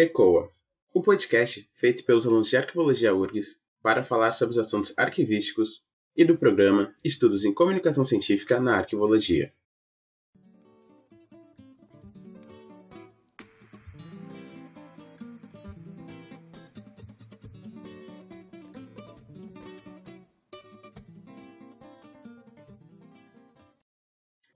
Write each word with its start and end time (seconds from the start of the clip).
ECOA, 0.00 0.50
o 0.94 1.02
podcast 1.02 1.68
feito 1.74 2.02
pelos 2.06 2.26
alunos 2.26 2.48
de 2.48 2.56
Arquivologia 2.56 3.14
URGS 3.14 3.60
para 3.82 4.02
falar 4.02 4.32
sobre 4.32 4.52
os 4.52 4.58
assuntos 4.58 4.94
arquivísticos 4.96 5.84
e 6.16 6.24
do 6.24 6.38
programa 6.38 6.94
Estudos 7.04 7.44
em 7.44 7.52
Comunicação 7.52 8.02
Científica 8.02 8.58
na 8.58 8.78
Arquivologia. 8.78 9.52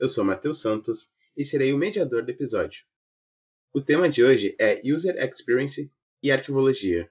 Eu 0.00 0.08
sou 0.08 0.24
Matheus 0.24 0.62
Santos 0.62 1.12
e 1.36 1.44
serei 1.44 1.74
o 1.74 1.76
mediador 1.76 2.24
do 2.24 2.30
episódio. 2.30 2.93
O 3.76 3.80
tema 3.80 4.08
de 4.08 4.22
hoje 4.22 4.54
é 4.56 4.80
User 4.84 5.16
Experience 5.16 5.90
e 6.22 6.30
Arquivologia. 6.30 7.10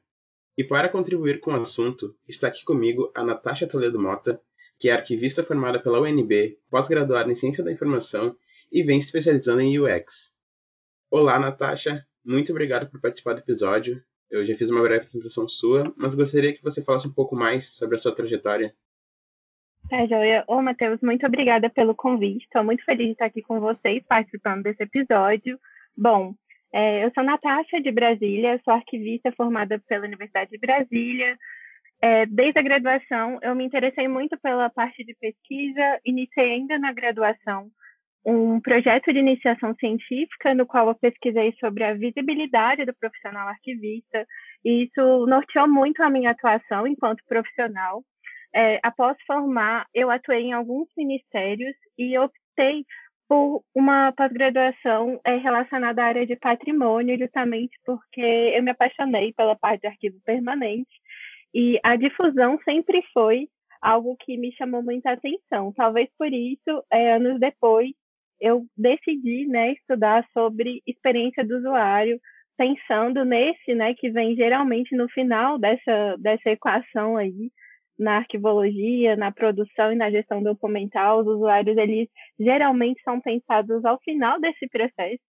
E 0.57 0.63
para 0.63 0.87
contribuir 0.87 1.41
com 1.41 1.51
o 1.51 1.61
assunto, 1.61 2.15
está 2.25 2.47
aqui 2.47 2.63
comigo 2.63 3.11
a 3.13 3.21
Natasha 3.21 3.67
Toledo 3.67 3.99
Mota, 3.99 4.39
que 4.79 4.89
é 4.89 4.93
arquivista 4.93 5.43
formada 5.43 5.77
pela 5.77 5.99
UNB, 5.99 6.57
pós-graduada 6.69 7.29
em 7.29 7.35
Ciência 7.35 7.65
da 7.65 7.69
Informação 7.69 8.33
e 8.71 8.81
vem 8.81 9.01
se 9.01 9.07
especializando 9.07 9.59
em 9.59 9.77
UX. 9.77 10.33
Olá, 11.11 11.37
Natasha. 11.37 12.07
Muito 12.23 12.53
obrigado 12.53 12.89
por 12.89 13.01
participar 13.01 13.33
do 13.33 13.39
episódio. 13.39 14.01
Eu 14.31 14.45
já 14.45 14.55
fiz 14.55 14.69
uma 14.69 14.81
breve 14.81 15.01
apresentação 15.05 15.49
sua, 15.49 15.93
mas 15.97 16.15
gostaria 16.15 16.53
que 16.53 16.63
você 16.63 16.81
falasse 16.81 17.05
um 17.05 17.13
pouco 17.13 17.35
mais 17.35 17.75
sobre 17.75 17.97
a 17.97 17.99
sua 17.99 18.15
trajetória. 18.15 18.73
Tá, 19.89 20.07
joia. 20.07 20.45
Ô, 20.47 20.61
Matheus, 20.61 21.01
muito 21.01 21.25
obrigada 21.25 21.69
pelo 21.69 21.93
convite. 21.93 22.45
Estou 22.45 22.63
muito 22.63 22.85
feliz 22.85 23.07
de 23.07 23.11
estar 23.11 23.25
aqui 23.25 23.41
com 23.41 23.59
vocês 23.59 24.01
participando 24.07 24.63
desse 24.63 24.81
episódio. 24.81 25.59
Bom, 25.95 26.33
é, 26.73 27.05
eu 27.05 27.11
sou 27.13 27.23
Natasha, 27.23 27.79
de 27.79 27.91
Brasília, 27.91 28.59
sou 28.65 28.73
arquivista 28.73 29.31
formada 29.33 29.79
pela 29.87 30.05
Universidade 30.05 30.49
de 30.49 30.57
Brasília. 30.57 31.37
É, 32.01 32.25
desde 32.25 32.59
a 32.59 32.63
graduação, 32.63 33.39
eu 33.43 33.55
me 33.55 33.63
interessei 33.63 34.07
muito 34.07 34.37
pela 34.41 34.69
parte 34.69 35.05
de 35.05 35.13
pesquisa, 35.13 35.99
iniciei 36.03 36.53
ainda 36.53 36.79
na 36.79 36.91
graduação 36.91 37.69
um 38.25 38.59
projeto 38.59 39.13
de 39.13 39.19
iniciação 39.19 39.75
científica, 39.75 40.55
no 40.55 40.65
qual 40.65 40.87
eu 40.87 40.95
pesquisei 40.95 41.53
sobre 41.59 41.83
a 41.83 41.93
visibilidade 41.93 42.85
do 42.85 42.93
profissional 42.95 43.47
arquivista, 43.47 44.25
e 44.65 44.85
isso 44.85 45.25
norteou 45.27 45.67
muito 45.67 46.01
a 46.01 46.09
minha 46.09 46.31
atuação 46.31 46.87
enquanto 46.87 47.23
profissional. 47.27 48.03
É, 48.55 48.79
após 48.81 49.15
formar, 49.27 49.85
eu 49.93 50.09
atuei 50.09 50.41
em 50.43 50.53
alguns 50.53 50.87
ministérios 50.97 51.75
e 51.97 52.17
optei 52.17 52.85
por 53.33 53.63
uma 53.73 54.11
pós-graduação 54.11 55.19
é, 55.25 55.37
relacionada 55.37 56.03
à 56.03 56.05
área 56.05 56.23
de 56.23 56.35
patrimônio, 56.35 57.17
justamente 57.17 57.75
porque 57.83 58.21
eu 58.21 58.61
me 58.61 58.69
apaixonei 58.69 59.33
pela 59.33 59.55
parte 59.55 59.81
de 59.81 59.87
arquivo 59.87 60.19
permanente 60.23 60.91
e 61.51 61.79
a 61.81 61.95
difusão 61.95 62.59
sempre 62.63 63.01
foi 63.11 63.47
algo 63.81 64.15
que 64.17 64.37
me 64.37 64.51
chamou 64.51 64.83
muita 64.83 65.13
atenção. 65.13 65.73
Talvez 65.75 66.09
por 66.15 66.31
isso, 66.31 66.85
é, 66.91 67.13
anos 67.13 67.39
depois, 67.39 67.89
eu 68.39 68.67
decidi 68.77 69.47
né, 69.47 69.71
estudar 69.71 70.23
sobre 70.31 70.83
experiência 70.85 71.43
do 71.43 71.57
usuário, 71.57 72.19
pensando 72.55 73.25
nesse, 73.25 73.73
né, 73.73 73.95
que 73.95 74.11
vem 74.11 74.35
geralmente 74.35 74.95
no 74.95 75.09
final 75.09 75.57
dessa, 75.57 76.17
dessa 76.19 76.51
equação 76.51 77.17
aí, 77.17 77.51
na 77.97 78.17
arquivologia, 78.17 79.15
na 79.15 79.31
produção 79.31 79.91
e 79.91 79.95
na 79.95 80.09
gestão 80.09 80.41
documental, 80.41 81.19
os 81.19 81.27
usuários 81.27 81.77
eles 81.77 82.09
geralmente 82.39 83.01
são 83.03 83.21
pensados 83.21 83.83
ao 83.85 83.99
final 84.01 84.39
desse 84.39 84.67
processo 84.67 85.21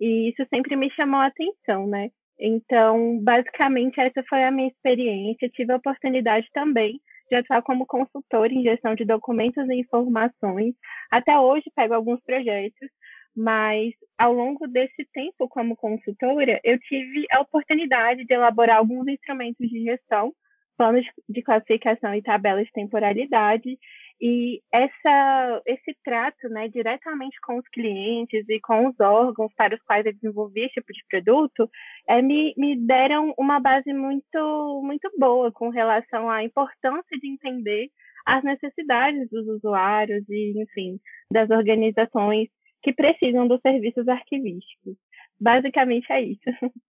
e 0.00 0.30
isso 0.30 0.46
sempre 0.52 0.76
me 0.76 0.90
chamou 0.90 1.20
a 1.20 1.26
atenção, 1.26 1.86
né? 1.86 2.10
Então, 2.38 3.18
basicamente 3.22 4.00
essa 4.00 4.22
foi 4.28 4.42
a 4.44 4.50
minha 4.50 4.68
experiência. 4.68 5.48
Tive 5.50 5.72
a 5.72 5.76
oportunidade 5.76 6.48
também 6.52 7.00
de 7.30 7.36
atuar 7.36 7.62
como 7.62 7.86
consultor 7.86 8.50
em 8.52 8.62
gestão 8.62 8.94
de 8.94 9.04
documentos 9.04 9.68
e 9.68 9.74
informações. 9.74 10.74
Até 11.10 11.38
hoje 11.38 11.70
pego 11.74 11.94
alguns 11.94 12.20
projetos, 12.22 12.88
mas 13.36 13.92
ao 14.18 14.32
longo 14.32 14.66
desse 14.66 15.06
tempo 15.12 15.48
como 15.48 15.76
consultora, 15.76 16.60
eu 16.64 16.78
tive 16.80 17.24
a 17.30 17.40
oportunidade 17.40 18.24
de 18.24 18.34
elaborar 18.34 18.78
alguns 18.78 19.06
instrumentos 19.08 19.68
de 19.68 19.84
gestão 19.84 20.32
planos 20.76 21.04
de 21.28 21.42
classificação 21.42 22.14
e 22.14 22.22
tabelas 22.22 22.66
de 22.66 22.72
temporalidade. 22.72 23.78
E 24.20 24.60
essa, 24.72 25.62
esse 25.66 25.96
trato 26.04 26.48
né, 26.48 26.68
diretamente 26.68 27.36
com 27.42 27.58
os 27.58 27.68
clientes 27.68 28.44
e 28.48 28.60
com 28.60 28.88
os 28.88 28.98
órgãos 29.00 29.52
para 29.56 29.74
os 29.74 29.82
quais 29.82 30.06
eu 30.06 30.12
desenvolvi 30.12 30.60
esse 30.60 30.74
tipo 30.74 30.92
de 30.92 31.04
produto 31.08 31.68
é, 32.08 32.22
me, 32.22 32.54
me 32.56 32.76
deram 32.76 33.34
uma 33.36 33.58
base 33.58 33.92
muito, 33.92 34.82
muito 34.84 35.10
boa 35.18 35.50
com 35.52 35.68
relação 35.68 36.30
à 36.30 36.44
importância 36.44 37.18
de 37.20 37.28
entender 37.28 37.88
as 38.24 38.42
necessidades 38.42 39.28
dos 39.30 39.46
usuários 39.48 40.24
e, 40.28 40.54
enfim, 40.62 40.98
das 41.30 41.50
organizações 41.50 42.48
que 42.82 42.92
precisam 42.92 43.46
dos 43.46 43.60
serviços 43.60 44.06
arquivísticos. 44.08 44.96
Basicamente 45.40 46.10
é 46.12 46.22
isso. 46.22 46.40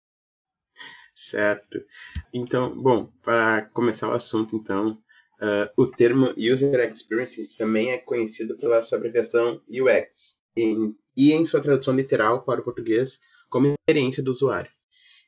Certo. 1.30 1.80
Então, 2.34 2.74
bom, 2.74 3.06
para 3.22 3.62
começar 3.66 4.08
o 4.08 4.12
assunto, 4.12 4.56
então, 4.56 4.98
uh, 5.40 5.70
o 5.76 5.86
termo 5.86 6.34
User 6.36 6.80
Experience 6.90 7.48
também 7.56 7.92
é 7.92 7.98
conhecido 7.98 8.56
pela 8.56 8.82
sua 8.82 8.98
abreviação 8.98 9.60
UX, 9.68 10.40
em, 10.56 10.92
e 11.16 11.32
em 11.32 11.44
sua 11.44 11.60
tradução 11.60 11.94
literal 11.94 12.42
para 12.42 12.60
o 12.60 12.64
português 12.64 13.20
como 13.48 13.72
experiência 13.88 14.20
do 14.24 14.32
usuário. 14.32 14.72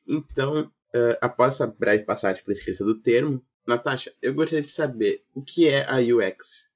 Então, 0.05 0.63
uh, 0.93 1.17
após 1.21 1.55
essa 1.55 1.67
breve 1.67 2.03
passagem 2.03 2.43
pela 2.43 2.57
escrita 2.57 2.83
do 2.83 2.99
termo, 2.99 3.41
Natasha, 3.65 4.13
eu 4.21 4.33
gostaria 4.33 4.61
de 4.61 4.67
saber 4.67 5.23
o 5.33 5.41
que 5.41 5.69
é 5.69 5.89
a 5.89 5.99
UX. 5.99 6.69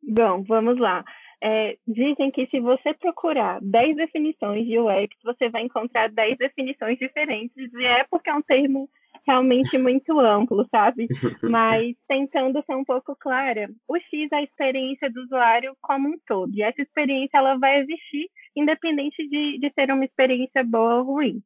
Bom, 0.00 0.44
vamos 0.44 0.78
lá. 0.78 1.04
É, 1.46 1.76
dizem 1.86 2.30
que 2.30 2.46
se 2.46 2.58
você 2.58 2.94
procurar 2.94 3.60
10 3.60 3.96
definições 3.96 4.66
de 4.66 4.78
UX, 4.78 5.14
você 5.22 5.50
vai 5.50 5.60
encontrar 5.60 6.08
10 6.08 6.38
definições 6.38 6.98
diferentes, 6.98 7.70
e 7.74 7.84
é 7.84 8.02
porque 8.04 8.30
é 8.30 8.34
um 8.34 8.40
termo 8.40 8.88
realmente 9.26 9.76
muito 9.76 10.18
amplo, 10.18 10.66
sabe? 10.70 11.06
Mas 11.42 11.94
tentando 12.08 12.64
ser 12.64 12.74
um 12.74 12.84
pouco 12.84 13.14
clara, 13.14 13.68
o 13.86 13.98
X 13.98 14.32
é 14.32 14.36
a 14.36 14.42
experiência 14.42 15.10
do 15.10 15.20
usuário 15.20 15.76
como 15.82 16.08
um 16.08 16.18
todo, 16.26 16.50
e 16.54 16.62
essa 16.62 16.80
experiência 16.80 17.36
ela 17.36 17.58
vai 17.58 17.80
existir 17.80 18.30
independente 18.56 19.28
de, 19.28 19.58
de 19.58 19.70
ser 19.74 19.90
uma 19.92 20.06
experiência 20.06 20.64
boa 20.64 21.00
ou 21.00 21.04
ruim. 21.04 21.42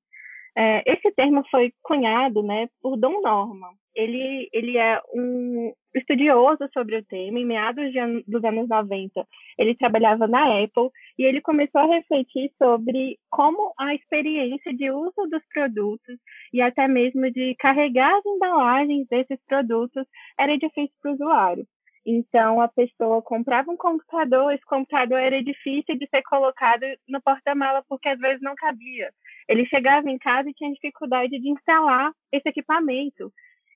É, 0.57 0.81
esse 0.87 1.11
termo 1.11 1.45
foi 1.51 1.73
cunhado 1.83 2.41
né, 2.43 2.69
por 2.81 2.97
Dom 2.97 3.21
Norman. 3.21 3.73
Ele, 3.99 4.49
ele 4.53 4.79
é 4.79 5.01
um 5.13 5.73
estudioso 5.93 6.69
sobre 6.73 6.97
o 6.97 7.05
tema. 7.05 7.41
Em 7.41 7.45
meados 7.45 7.91
de, 7.91 7.99
dos 8.29 8.45
anos 8.45 8.69
90, 8.69 9.27
ele 9.59 9.75
trabalhava 9.75 10.29
na 10.29 10.45
Apple 10.45 10.89
e 11.19 11.25
ele 11.25 11.41
começou 11.41 11.81
a 11.81 11.97
refletir 11.97 12.53
sobre 12.63 13.19
como 13.29 13.75
a 13.77 13.93
experiência 13.97 14.73
de 14.73 14.89
uso 14.93 15.29
dos 15.29 15.43
produtos 15.53 16.17
e 16.53 16.63
até 16.63 16.87
mesmo 16.87 17.29
de 17.33 17.57
carregar 17.57 18.15
as 18.15 18.25
embalagens 18.25 19.09
desses 19.09 19.39
produtos 19.49 20.07
era 20.39 20.57
difícil 20.57 20.95
para 21.03 21.11
o 21.11 21.15
usuário. 21.15 21.67
Então, 22.07 22.61
a 22.61 22.69
pessoa 22.69 23.21
comprava 23.21 23.71
um 23.71 23.77
computador, 23.77 24.53
esse 24.53 24.65
computador 24.65 25.19
era 25.19 25.43
difícil 25.43 25.99
de 25.99 26.09
ser 26.09 26.23
colocado 26.23 26.87
no 27.09 27.21
porta-mala 27.21 27.85
porque 27.89 28.09
às 28.09 28.19
vezes 28.19 28.41
não 28.41 28.55
cabia. 28.55 29.13
Ele 29.49 29.67
chegava 29.67 30.09
em 30.09 30.19
casa 30.19 30.49
e 30.49 30.55
tinha 30.55 30.73
dificuldade 30.73 31.37
de 31.39 31.51
instalar 31.51 32.13
esse 32.33 32.49
equipamento. 32.49 33.33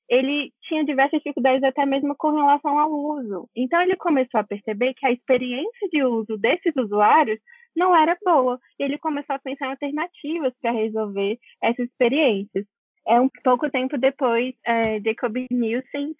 Ele 0.08 0.52
tinha 0.62 0.84
diversas 0.84 1.18
dificuldades 1.18 1.62
até 1.62 1.86
mesmo 1.86 2.14
com 2.16 2.32
relação 2.32 2.78
ao 2.78 2.90
uso. 2.90 3.48
Então 3.56 3.80
ele 3.80 3.96
começou 3.96 4.40
a 4.40 4.44
perceber 4.44 4.94
que 4.94 5.06
a 5.06 5.12
experiência 5.12 5.88
de 5.90 6.04
uso 6.04 6.36
desses 6.36 6.74
usuários 6.76 7.38
não 7.74 7.96
era 7.96 8.16
boa. 8.22 8.58
E 8.78 8.84
ele 8.84 8.98
começou 8.98 9.36
a 9.36 9.38
pensar 9.38 9.66
em 9.66 9.70
alternativas 9.70 10.52
para 10.60 10.72
resolver 10.72 11.38
essas 11.62 11.86
experiências. 11.86 12.66
É 13.06 13.20
um 13.20 13.28
pouco 13.42 13.70
tempo 13.70 13.98
depois, 13.98 14.54
é, 14.64 15.00
Jacob 15.00 15.34
Nielsen 15.50 16.14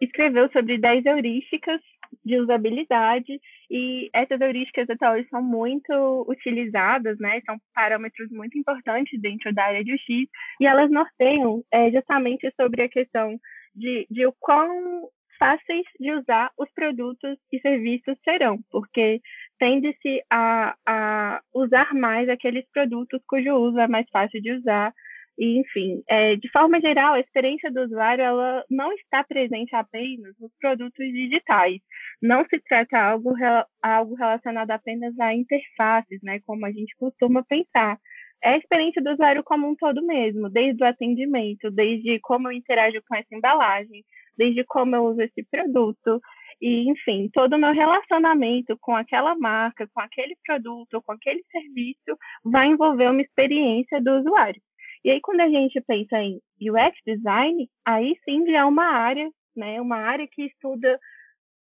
escreveu 0.00 0.50
sobre 0.52 0.78
10 0.78 1.06
heurísticas 1.06 1.80
de 2.24 2.38
usabilidade 2.38 3.40
e 3.70 4.08
essas 4.12 4.40
heurísticas 4.40 4.88
atuais 4.90 5.28
são 5.28 5.42
muito 5.42 6.24
utilizadas, 6.28 7.18
né? 7.18 7.40
São 7.44 7.58
parâmetros 7.74 8.30
muito 8.30 8.58
importantes 8.58 9.20
dentro 9.20 9.52
da 9.52 9.64
área 9.64 9.84
de 9.84 9.94
UX 9.94 10.28
e 10.60 10.66
elas 10.66 10.90
norteiam 10.90 11.62
é, 11.70 11.90
justamente 11.90 12.52
sobre 12.60 12.82
a 12.82 12.88
questão 12.88 13.38
de, 13.74 14.06
de 14.10 14.26
o 14.26 14.34
quão 14.38 15.08
fáceis 15.38 15.84
de 16.00 16.12
usar 16.12 16.50
os 16.58 16.70
produtos 16.72 17.38
e 17.52 17.60
serviços 17.60 18.16
serão, 18.24 18.58
porque 18.70 19.20
tende-se 19.58 20.22
a, 20.30 20.74
a 20.86 21.40
usar 21.54 21.94
mais 21.94 22.28
aqueles 22.28 22.64
produtos 22.72 23.20
cujo 23.26 23.54
uso 23.54 23.78
é 23.78 23.88
mais 23.88 24.08
fácil 24.10 24.40
de 24.40 24.52
usar 24.52 24.92
e, 25.38 25.60
enfim, 25.60 26.02
é, 26.08 26.36
de 26.36 26.48
forma 26.50 26.80
geral, 26.80 27.14
a 27.14 27.20
experiência 27.20 27.70
do 27.70 27.82
usuário 27.82 28.24
ela 28.24 28.64
não 28.70 28.92
está 28.92 29.22
presente 29.22 29.74
apenas 29.74 30.34
nos 30.38 30.50
produtos 30.58 31.06
digitais. 31.12 31.80
Não 32.22 32.44
se 32.46 32.58
trata 32.60 32.98
algo 32.98 33.34
algo 33.82 34.14
relacionado 34.14 34.70
apenas 34.70 35.18
a 35.18 35.34
interfaces, 35.34 36.20
né, 36.22 36.40
como 36.46 36.64
a 36.66 36.72
gente 36.72 36.94
costuma 36.98 37.44
pensar. 37.44 37.98
é 38.42 38.50
a 38.50 38.56
experiência 38.58 39.02
do 39.02 39.12
usuário 39.12 39.42
como 39.44 39.68
um 39.68 39.74
todo 39.76 40.04
mesmo, 40.04 40.48
desde 40.50 40.82
o 40.82 40.86
atendimento, 40.86 41.70
desde 41.70 42.18
como 42.20 42.48
eu 42.48 42.52
interajo 42.52 43.02
com 43.08 43.14
essa 43.16 43.34
embalagem, 43.34 44.04
desde 44.36 44.64
como 44.64 44.94
eu 44.96 45.04
uso 45.04 45.22
esse 45.22 45.42
produto, 45.50 46.20
e, 46.60 46.90
enfim, 46.90 47.28
todo 47.32 47.54
o 47.54 47.58
meu 47.58 47.72
relacionamento 47.72 48.76
com 48.80 48.94
aquela 48.94 49.34
marca, 49.36 49.88
com 49.92 50.00
aquele 50.00 50.36
produto, 50.44 51.02
com 51.02 51.12
aquele 51.12 51.42
serviço, 51.50 52.18
vai 52.44 52.68
envolver 52.68 53.10
uma 53.10 53.20
experiência 53.22 54.00
do 54.00 54.18
usuário. 54.18 54.60
E 55.04 55.10
aí, 55.10 55.20
quando 55.20 55.40
a 55.40 55.48
gente 55.48 55.80
pensa 55.80 56.18
em 56.18 56.40
UX 56.60 56.96
design, 57.06 57.68
aí 57.84 58.16
sim 58.24 58.46
já 58.50 58.60
é 58.60 58.64
uma 58.64 58.86
área, 58.86 59.30
né, 59.54 59.80
uma 59.80 59.96
área 59.96 60.26
que 60.26 60.42
estuda 60.42 60.98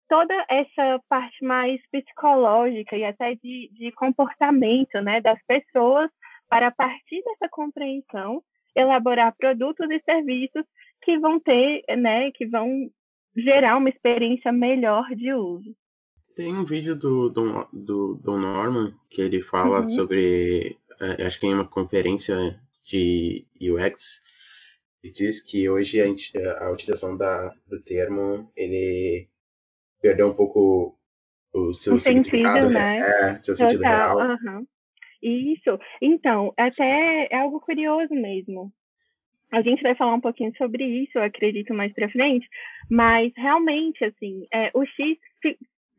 toda 0.09 0.35
essa 0.49 1.01
parte 1.09 1.45
mais 1.45 1.81
psicológica 1.93 2.97
e 2.97 3.05
até 3.05 3.35
de, 3.35 3.71
de 3.73 3.93
comportamento 3.93 5.01
né, 5.03 5.21
das 5.21 5.39
pessoas, 5.47 6.11
para 6.49 6.69
a 6.69 6.71
partir 6.71 7.23
dessa 7.23 7.49
compreensão, 7.51 8.43
elaborar 8.75 9.37
produtos 9.37 9.89
e 9.91 10.01
serviços 10.01 10.65
que 11.03 11.19
vão 11.19 11.39
ter, 11.39 11.85
né, 11.97 12.31
que 12.33 12.47
vão 12.47 12.91
gerar 13.37 13.77
uma 13.77 13.89
experiência 13.89 14.51
melhor 14.51 15.05
de 15.15 15.33
uso. 15.33 15.75
Tem 16.35 16.55
um 16.55 16.65
vídeo 16.65 16.97
do 16.97 17.29
Don, 17.29 17.67
do 17.73 18.15
Don 18.23 18.39
Norman 18.39 18.95
que 19.11 19.21
ele 19.21 19.43
fala 19.43 19.83
uhum. 19.83 19.89
sobre, 19.89 20.79
é, 21.01 21.27
acho 21.27 21.39
que 21.39 21.47
em 21.47 21.55
uma 21.55 21.67
conferência 21.67 22.59
de 22.89 23.47
UX, 23.61 24.21
ele 25.03 25.13
diz 25.13 25.41
que 25.41 25.69
hoje 25.69 26.01
a, 26.01 26.65
a 26.65 26.73
utilização 26.73 27.17
da, 27.17 27.55
do 27.67 27.81
termo 27.83 28.51
ele 28.57 29.29
perdeu 30.01 30.29
um 30.29 30.35
pouco 30.35 30.99
o 31.53 31.75
seu 31.75 31.95
o 31.95 32.01
sentido, 32.01 32.71
né? 32.71 32.99
É, 32.99 33.43
seu 33.43 33.55
sentido 33.55 33.83
real. 33.83 34.19
Isso. 35.23 35.79
Então, 36.01 36.53
até 36.57 37.29
é 37.31 37.37
algo 37.37 37.61
curioso 37.61 38.15
mesmo. 38.15 38.73
A 39.51 39.63
gente 39.63 39.83
vai 39.83 39.95
falar 39.95 40.15
um 40.15 40.21
pouquinho 40.21 40.55
sobre 40.57 40.85
isso, 40.85 41.13
eu 41.17 41.23
acredito, 41.23 41.73
mais 41.73 41.93
para 41.93 42.11
frente, 42.11 42.47
mas 42.91 43.33
realmente, 43.35 44.05
assim, 44.05 44.47
é, 44.53 44.71
o 44.75 44.85
X 44.85 45.19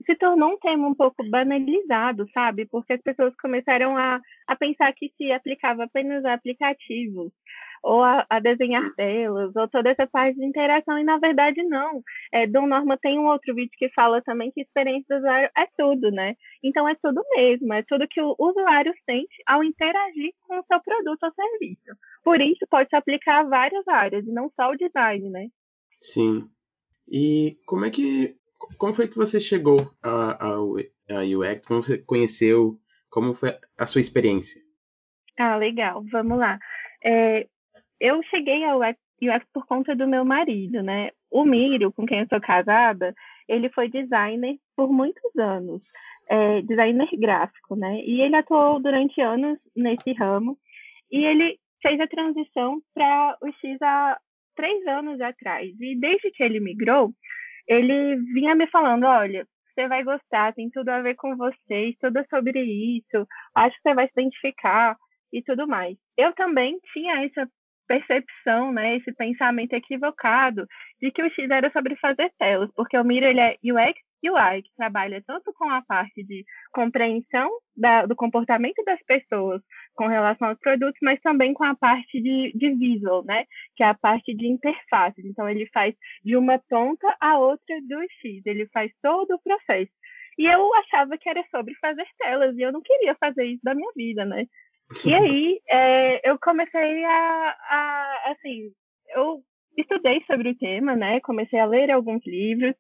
se, 0.10 0.16
tornou 0.16 0.54
um 0.54 0.58
tema 0.58 0.88
um 0.88 0.96
pouco 0.96 1.24
banalizado, 1.30 2.28
sabe? 2.34 2.66
Porque 2.66 2.94
as 2.94 3.02
pessoas 3.02 3.34
começaram 3.42 3.96
a, 3.98 4.20
a 4.48 4.56
pensar 4.56 4.92
que 4.94 5.14
se 5.18 5.32
aplicava 5.32 5.84
apenas 5.84 6.26
a 6.26 6.34
aplicativos 6.34 7.32
ou 7.82 8.04
a, 8.04 8.26
a, 8.30 8.40
desenhar 8.40 8.94
telas, 8.96 9.56
ou 9.56 9.68
toda 9.68 9.90
essa 9.90 10.06
parte 10.06 10.38
de 10.38 10.46
interação, 10.46 11.00
e 11.00 11.04
na 11.04 11.18
verdade 11.18 11.64
não. 11.64 12.04
É, 12.32 12.46
Dom 12.46 12.68
Norma 12.68 12.98
tem 12.98 13.18
um 13.18 13.28
outro 13.28 13.56
vídeo 13.56 13.72
que 13.78 13.90
fala 13.90 14.22
também 14.22 14.52
que 14.52 14.62
experiência 14.62 15.06
do 15.10 15.20
usuário 15.20 15.50
é 15.58 15.66
tudo, 15.78 16.12
né? 16.12 16.36
Então 16.62 16.88
é 16.88 16.96
tudo 16.96 17.24
mesmo, 17.36 17.74
é 17.74 17.82
tudo 17.84 18.08
que 18.08 18.22
o 18.22 18.36
usuário 18.38 18.94
sente 19.06 19.42
ao 19.46 19.64
interagir 19.64 20.34
com 20.42 20.60
o 20.60 20.64
seu 20.64 20.80
produto 20.82 21.24
ou 21.24 21.32
serviço. 21.32 21.98
Por 22.24 22.42
isso 22.42 22.68
pode 22.70 22.90
se 22.90 22.96
aplicar 22.96 23.40
a 23.40 23.50
várias 23.50 23.88
áreas, 23.88 24.26
e 24.28 24.32
não 24.32 24.52
só 24.56 24.72
o 24.72 24.78
design, 24.78 25.30
né? 25.30 25.48
Sim. 26.02 26.50
E 27.10 27.58
como 27.66 27.86
é 27.86 27.90
que. 27.90 28.36
Como 28.78 28.94
foi 28.94 29.08
que 29.08 29.18
você 29.18 29.40
chegou 29.40 29.92
a 30.04 30.60
UX? 30.60 31.68
Como 31.68 31.82
você 31.82 31.98
conheceu? 31.98 32.78
Como 33.10 33.34
foi 33.34 33.58
a 33.78 33.86
sua 33.86 34.02
experiência? 34.02 34.62
Ah, 35.38 35.56
legal. 35.56 36.04
Vamos 36.12 36.38
lá. 36.38 36.60
É, 37.04 37.48
eu 38.00 38.22
cheguei 38.24 38.64
ao 38.66 38.80
UX 38.80 39.44
por 39.54 39.66
conta 39.66 39.96
do 39.96 40.08
meu 40.08 40.26
marido, 40.26 40.84
né? 40.84 41.12
O 41.32 41.46
Mírio, 41.46 41.92
com 41.92 42.06
quem 42.06 42.20
eu 42.20 42.28
sou 42.28 42.42
casada, 42.42 43.16
ele 43.48 43.70
foi 43.70 43.90
designer 43.90 44.58
por 44.76 44.92
muitos 44.92 45.36
anos, 45.38 45.82
é, 46.28 46.62
designer 46.62 47.10
gráfico, 47.18 47.76
né? 47.76 48.02
E 48.02 48.22
ele 48.22 48.36
atuou 48.36 48.80
durante 48.80 49.20
anos 49.22 49.58
nesse 49.76 50.14
ramo 50.14 50.58
e 51.12 51.26
ele 51.26 51.60
fez 51.82 52.00
a 52.00 52.08
transição 52.08 52.82
para 52.94 53.38
o 53.42 53.48
X 53.48 53.82
há 53.82 54.20
três 54.56 54.86
anos 54.88 55.20
atrás. 55.22 55.70
E 55.80 55.96
desde 55.96 56.32
que 56.32 56.44
ele 56.44 56.60
migrou, 56.60 57.14
ele 57.70 58.18
vinha 58.34 58.56
me 58.56 58.68
falando, 58.68 59.06
olha, 59.06 59.48
você 59.74 59.88
vai 59.88 60.04
gostar, 60.04 60.54
tem 60.54 60.70
tudo 60.72 60.90
a 60.90 61.02
ver 61.02 61.16
com 61.16 61.38
você, 61.38 61.90
estuda 61.90 62.26
sobre 62.30 62.60
isso, 62.62 63.28
acho 63.56 63.76
que 63.78 63.82
você 63.84 63.96
vai 63.96 64.08
se 64.08 64.14
identificar 64.18 64.98
e 65.32 65.44
tudo 65.44 65.68
mais. 65.68 65.96
Eu 66.18 66.34
também 66.34 66.80
tinha 66.92 67.24
essa 67.24 67.48
percepção, 67.88 68.72
né, 68.72 68.98
esse 68.98 69.12
pensamento 69.14 69.74
equivocado 69.74 70.68
de 71.02 71.12
que 71.12 71.22
o 71.24 71.30
X 71.30 71.50
era 71.50 71.72
sobre 71.72 71.96
fazer 71.98 72.32
telas, 72.38 72.70
porque 72.76 72.98
o 72.98 73.04
Miro 73.04 73.26
ele 73.26 73.40
é 73.40 73.56
UX 73.64 74.00
UI, 74.24 74.62
que 74.64 74.70
trabalha 74.76 75.24
tanto 75.26 75.54
com 75.54 75.70
a 75.70 75.82
parte 75.82 76.24
de 76.24 76.46
compreensão 76.72 77.50
da, 77.76 78.06
do 78.06 78.16
comportamento 78.16 78.84
das 78.84 79.02
pessoas 79.04 79.62
com 79.96 80.08
relação 80.08 80.50
aos 80.50 80.60
produtos, 80.60 81.00
mas 81.02 81.20
também 81.22 81.54
com 81.54 81.64
a 81.64 81.76
parte 81.76 82.22
de, 82.22 82.52
de 82.54 82.76
visual, 82.76 83.24
né, 83.24 83.46
que 83.76 83.84
é 83.84 83.88
a 83.88 83.94
parte 83.94 84.34
de 84.34 84.48
interfaces. 84.48 85.24
Então, 85.26 85.50
ele 85.50 85.68
faz 85.74 85.96
de 86.24 86.36
uma 86.36 86.60
ponta 86.70 87.16
a 87.20 87.38
outra 87.38 87.82
do 87.88 88.02
X, 88.22 88.46
ele 88.46 88.68
faz 88.74 88.92
todo 89.02 89.36
o 89.36 89.42
processo. 89.42 89.92
E 90.38 90.46
eu 90.46 90.74
achava 90.76 91.18
que 91.18 91.28
era 91.28 91.44
sobre 91.52 91.76
fazer 91.76 92.08
telas, 92.18 92.58
e 92.58 92.62
eu 92.62 92.72
não 92.72 92.82
queria 92.82 93.16
fazer 93.16 93.46
isso 93.46 93.62
da 93.64 93.76
minha 93.76 93.92
vida, 93.96 94.24
né? 94.24 94.46
E 95.06 95.14
aí, 95.14 95.60
é, 95.70 96.30
eu 96.30 96.40
comecei 96.40 97.04
a, 97.04 97.58
a, 97.70 98.32
assim, 98.32 98.72
eu 99.10 99.44
estudei 99.78 100.24
sobre 100.26 100.50
o 100.50 100.58
tema, 100.58 100.96
né? 100.96 101.20
Comecei 101.20 101.60
a 101.60 101.66
ler 101.66 101.92
alguns 101.92 102.26
livros, 102.26 102.74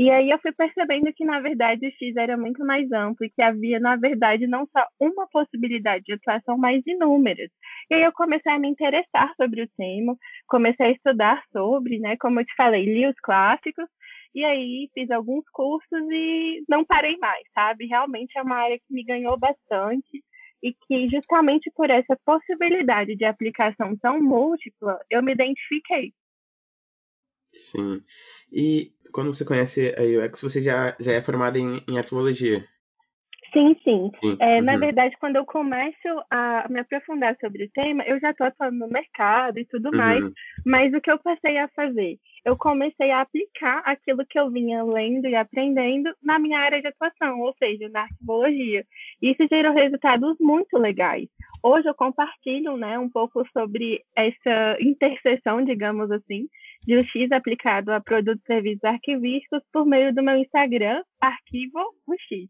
e 0.00 0.10
aí 0.10 0.30
eu 0.30 0.38
fui 0.38 0.50
percebendo 0.50 1.12
que, 1.12 1.26
na 1.26 1.40
verdade, 1.40 1.86
o 1.86 1.90
X 1.90 2.16
era 2.16 2.34
muito 2.34 2.64
mais 2.64 2.90
amplo 2.90 3.26
e 3.26 3.28
que 3.28 3.42
havia, 3.42 3.78
na 3.78 3.96
verdade, 3.96 4.46
não 4.46 4.66
só 4.74 4.82
uma 4.98 5.28
possibilidade 5.28 6.04
de 6.06 6.14
atuação, 6.14 6.56
mas 6.56 6.82
inúmeras. 6.86 7.50
E 7.90 7.96
aí 7.96 8.02
eu 8.02 8.10
comecei 8.10 8.50
a 8.50 8.58
me 8.58 8.66
interessar 8.66 9.30
sobre 9.36 9.62
o 9.62 9.68
tema, 9.76 10.16
comecei 10.48 10.86
a 10.86 10.90
estudar 10.92 11.44
sobre, 11.52 11.98
né? 11.98 12.16
Como 12.18 12.40
eu 12.40 12.46
te 12.46 12.54
falei, 12.56 12.86
li 12.86 13.06
os 13.06 13.20
clássicos, 13.22 13.84
e 14.34 14.42
aí 14.42 14.88
fiz 14.94 15.10
alguns 15.10 15.44
cursos 15.52 16.10
e 16.10 16.64
não 16.66 16.82
parei 16.82 17.18
mais, 17.18 17.42
sabe? 17.54 17.84
Realmente 17.84 18.38
é 18.38 18.42
uma 18.42 18.56
área 18.56 18.78
que 18.78 18.94
me 18.94 19.04
ganhou 19.04 19.38
bastante 19.38 20.24
e 20.62 20.72
que 20.72 21.08
justamente 21.08 21.70
por 21.74 21.90
essa 21.90 22.18
possibilidade 22.24 23.14
de 23.16 23.26
aplicação 23.26 23.94
tão 23.98 24.18
múltipla, 24.18 24.98
eu 25.10 25.22
me 25.22 25.32
identifiquei. 25.32 26.14
Sim. 27.52 28.02
E 28.50 28.92
quando 29.12 29.34
você 29.34 29.44
conhece 29.44 29.94
a 29.96 30.26
UX, 30.26 30.40
você 30.40 30.62
já, 30.62 30.96
já 30.98 31.12
é 31.12 31.22
formada 31.22 31.58
em, 31.58 31.82
em 31.88 31.98
arqueologia? 31.98 32.64
Sim, 33.52 33.76
sim. 33.82 34.10
sim. 34.20 34.36
É, 34.38 34.58
uhum. 34.58 34.64
Na 34.64 34.76
verdade, 34.76 35.16
quando 35.18 35.36
eu 35.36 35.44
começo 35.44 36.08
a 36.30 36.66
me 36.68 36.80
aprofundar 36.80 37.36
sobre 37.40 37.64
o 37.64 37.70
tema, 37.70 38.04
eu 38.04 38.20
já 38.20 38.30
estou 38.30 38.46
atuando 38.46 38.78
no 38.78 38.88
mercado 38.88 39.58
e 39.58 39.64
tudo 39.64 39.90
uhum. 39.90 39.96
mais, 39.96 40.24
mas 40.64 40.94
o 40.94 41.00
que 41.00 41.10
eu 41.10 41.18
passei 41.18 41.58
a 41.58 41.68
fazer? 41.68 42.18
Eu 42.44 42.56
comecei 42.56 43.10
a 43.10 43.20
aplicar 43.20 43.82
aquilo 43.84 44.24
que 44.26 44.38
eu 44.38 44.50
vinha 44.50 44.82
lendo 44.82 45.26
e 45.26 45.34
aprendendo 45.34 46.14
na 46.22 46.38
minha 46.38 46.58
área 46.58 46.80
de 46.80 46.86
atuação, 46.86 47.40
ou 47.40 47.54
seja, 47.58 47.88
na 47.88 48.02
arqueologia. 48.02 48.84
Isso 49.20 49.46
gerou 49.50 49.74
resultados 49.74 50.36
muito 50.40 50.78
legais. 50.78 51.28
Hoje 51.62 51.88
eu 51.88 51.94
compartilho 51.94 52.76
né, 52.76 52.98
um 52.98 53.10
pouco 53.10 53.46
sobre 53.52 54.02
essa 54.16 54.76
interseção, 54.80 55.62
digamos 55.62 56.10
assim, 56.10 56.48
UX 56.98 57.32
aplicado 57.32 57.92
a 57.92 58.00
produtos 58.00 58.42
e 58.44 58.46
serviços 58.46 58.84
arquivísticos 58.84 59.62
por 59.72 59.86
meio 59.86 60.14
do 60.14 60.22
meu 60.22 60.36
Instagram, 60.36 61.02
Arquivo 61.20 61.80
UX. 62.06 62.48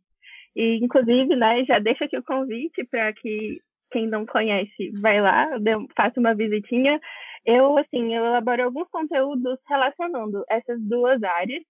E, 0.56 0.78
inclusive, 0.82 1.36
né, 1.36 1.64
já 1.64 1.78
deixo 1.78 2.04
aqui 2.04 2.16
o 2.16 2.24
convite 2.24 2.84
para 2.84 3.12
que 3.12 3.60
quem 3.90 4.06
não 4.06 4.24
conhece, 4.24 4.90
vai 5.00 5.20
lá, 5.20 5.48
faça 5.96 6.20
uma 6.20 6.34
visitinha. 6.34 7.00
Eu, 7.44 7.76
assim, 7.78 8.14
eu 8.14 8.24
elaboro 8.24 8.64
alguns 8.64 8.88
conteúdos 8.88 9.58
relacionando 9.68 10.44
essas 10.48 10.80
duas 10.80 11.22
áreas. 11.22 11.62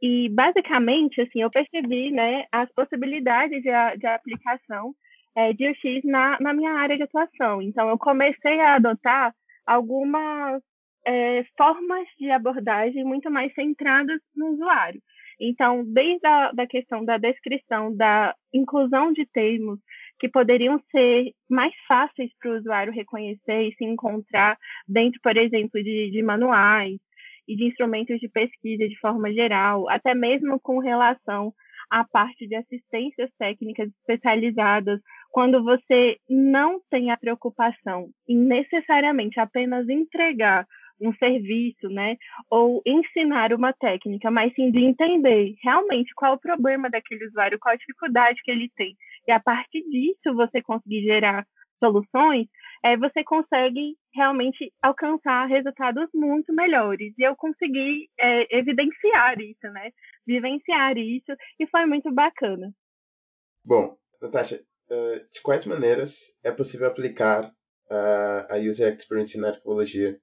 E, 0.00 0.28
basicamente, 0.30 1.20
assim, 1.20 1.42
eu 1.42 1.50
percebi, 1.50 2.10
né, 2.10 2.44
as 2.50 2.70
possibilidades 2.72 3.62
de, 3.62 3.70
de 3.98 4.06
aplicação 4.06 4.94
é, 5.36 5.52
de 5.52 5.70
UX 5.70 6.04
na, 6.04 6.38
na 6.40 6.52
minha 6.52 6.72
área 6.72 6.96
de 6.96 7.04
atuação. 7.04 7.62
Então, 7.62 7.88
eu 7.88 7.98
comecei 7.98 8.60
a 8.60 8.74
adotar 8.74 9.34
algumas 9.66 10.60
é, 11.06 11.44
formas 11.56 12.06
de 12.18 12.30
abordagem 12.30 13.04
muito 13.04 13.30
mais 13.30 13.52
centradas 13.54 14.20
no 14.34 14.52
usuário. 14.52 15.00
Então, 15.40 15.84
desde 15.84 16.26
a 16.26 16.52
da 16.52 16.66
questão 16.66 17.04
da 17.04 17.18
descrição, 17.18 17.94
da 17.96 18.34
inclusão 18.52 19.12
de 19.12 19.26
termos 19.26 19.80
que 20.18 20.28
poderiam 20.28 20.80
ser 20.90 21.32
mais 21.50 21.72
fáceis 21.88 22.30
para 22.38 22.52
o 22.52 22.56
usuário 22.56 22.92
reconhecer 22.92 23.62
e 23.68 23.74
se 23.74 23.84
encontrar 23.84 24.56
dentro, 24.86 25.20
por 25.20 25.36
exemplo, 25.36 25.82
de, 25.82 26.10
de 26.12 26.22
manuais 26.22 26.96
e 27.48 27.56
de 27.56 27.64
instrumentos 27.64 28.20
de 28.20 28.28
pesquisa 28.28 28.88
de 28.88 28.96
forma 29.00 29.32
geral, 29.32 29.88
até 29.90 30.14
mesmo 30.14 30.60
com 30.60 30.78
relação 30.78 31.52
à 31.90 32.04
parte 32.04 32.46
de 32.46 32.54
assistências 32.54 33.30
técnicas 33.36 33.88
especializadas, 33.88 35.00
quando 35.32 35.62
você 35.64 36.18
não 36.28 36.80
tem 36.88 37.10
a 37.10 37.16
preocupação 37.16 38.10
em 38.28 38.36
necessariamente 38.36 39.40
apenas 39.40 39.88
entregar 39.88 40.66
um 41.02 41.12
serviço, 41.14 41.88
né? 41.88 42.16
Ou 42.48 42.80
ensinar 42.86 43.52
uma 43.52 43.72
técnica, 43.72 44.30
mas 44.30 44.54
sim 44.54 44.70
de 44.70 44.78
entender 44.84 45.54
realmente 45.62 46.14
qual 46.14 46.32
é 46.32 46.34
o 46.36 46.40
problema 46.40 46.88
daquele 46.88 47.26
usuário, 47.26 47.58
qual 47.58 47.74
a 47.74 47.76
dificuldade 47.76 48.40
que 48.42 48.50
ele 48.50 48.70
tem. 48.76 48.96
E 49.26 49.32
a 49.32 49.40
partir 49.40 49.82
disso 49.90 50.34
você 50.34 50.62
conseguir 50.62 51.02
gerar 51.02 51.46
soluções, 51.82 52.46
é, 52.84 52.96
você 52.96 53.22
consegue 53.24 53.96
realmente 54.14 54.72
alcançar 54.80 55.46
resultados 55.46 56.08
muito 56.14 56.52
melhores. 56.52 57.12
E 57.18 57.22
eu 57.22 57.34
consegui 57.36 58.08
é, 58.18 58.56
evidenciar 58.56 59.40
isso, 59.40 59.66
né? 59.72 59.90
Vivenciar 60.26 60.96
isso, 60.96 61.32
e 61.58 61.66
foi 61.66 61.86
muito 61.86 62.12
bacana. 62.12 62.72
Bom, 63.64 63.96
Natasha, 64.20 64.60
de 65.32 65.40
quais 65.42 65.64
maneiras 65.64 66.18
é 66.44 66.52
possível 66.52 66.86
aplicar 66.86 67.50
a 68.48 68.56
User 68.56 68.94
Experience 68.94 69.38
na 69.38 69.48
arqueologia? 69.48 70.18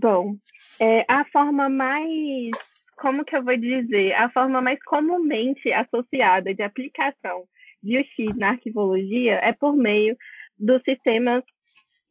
Bom, 0.00 0.36
é, 0.78 1.04
a 1.08 1.24
forma 1.24 1.68
mais, 1.68 2.50
como 2.96 3.24
que 3.24 3.34
eu 3.34 3.42
vou 3.42 3.56
dizer, 3.56 4.12
a 4.12 4.30
forma 4.30 4.62
mais 4.62 4.78
comumente 4.84 5.72
associada 5.72 6.54
de 6.54 6.62
aplicação 6.62 7.44
de 7.82 7.98
UX 7.98 8.36
na 8.36 8.50
arquivologia 8.50 9.40
é 9.42 9.52
por 9.52 9.74
meio 9.74 10.16
dos 10.56 10.80
sistemas 10.84 11.42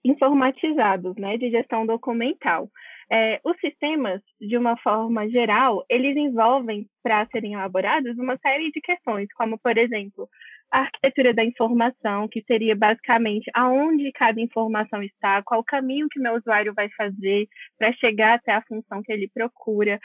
informatizados, 0.04 1.16
né, 1.16 1.38
de 1.38 1.50
gestão 1.50 1.86
documental. 1.86 2.70
É, 3.10 3.40
os 3.42 3.58
sistemas, 3.62 4.22
de 4.40 4.58
uma 4.58 4.76
forma 4.78 5.30
geral, 5.30 5.86
eles 5.90 6.18
envolvem, 6.18 6.90
para 7.02 7.26
serem 7.28 7.54
elaborados, 7.54 8.18
uma 8.18 8.38
série 8.38 8.70
de 8.70 8.82
questões, 8.82 9.30
como, 9.34 9.58
por 9.58 9.78
exemplo, 9.78 10.28
a 10.72 10.82
arquitetura 10.82 11.34
da 11.34 11.44
informação, 11.44 12.28
que 12.28 12.44
seria 12.44 12.76
basicamente 12.76 13.50
aonde 13.54 14.12
cada 14.12 14.42
informação 14.42 15.02
está, 15.02 15.42
qual 15.42 15.62
o 15.62 15.64
caminho 15.64 16.10
que 16.10 16.20
meu 16.20 16.36
usuário 16.36 16.74
vai 16.74 16.90
fazer 16.90 17.48
para 17.78 17.94
chegar 17.94 18.34
até 18.36 18.54
a 18.54 18.62
função 18.62 19.02
que 19.02 19.12
ele 19.12 19.30
procura. 19.34 20.00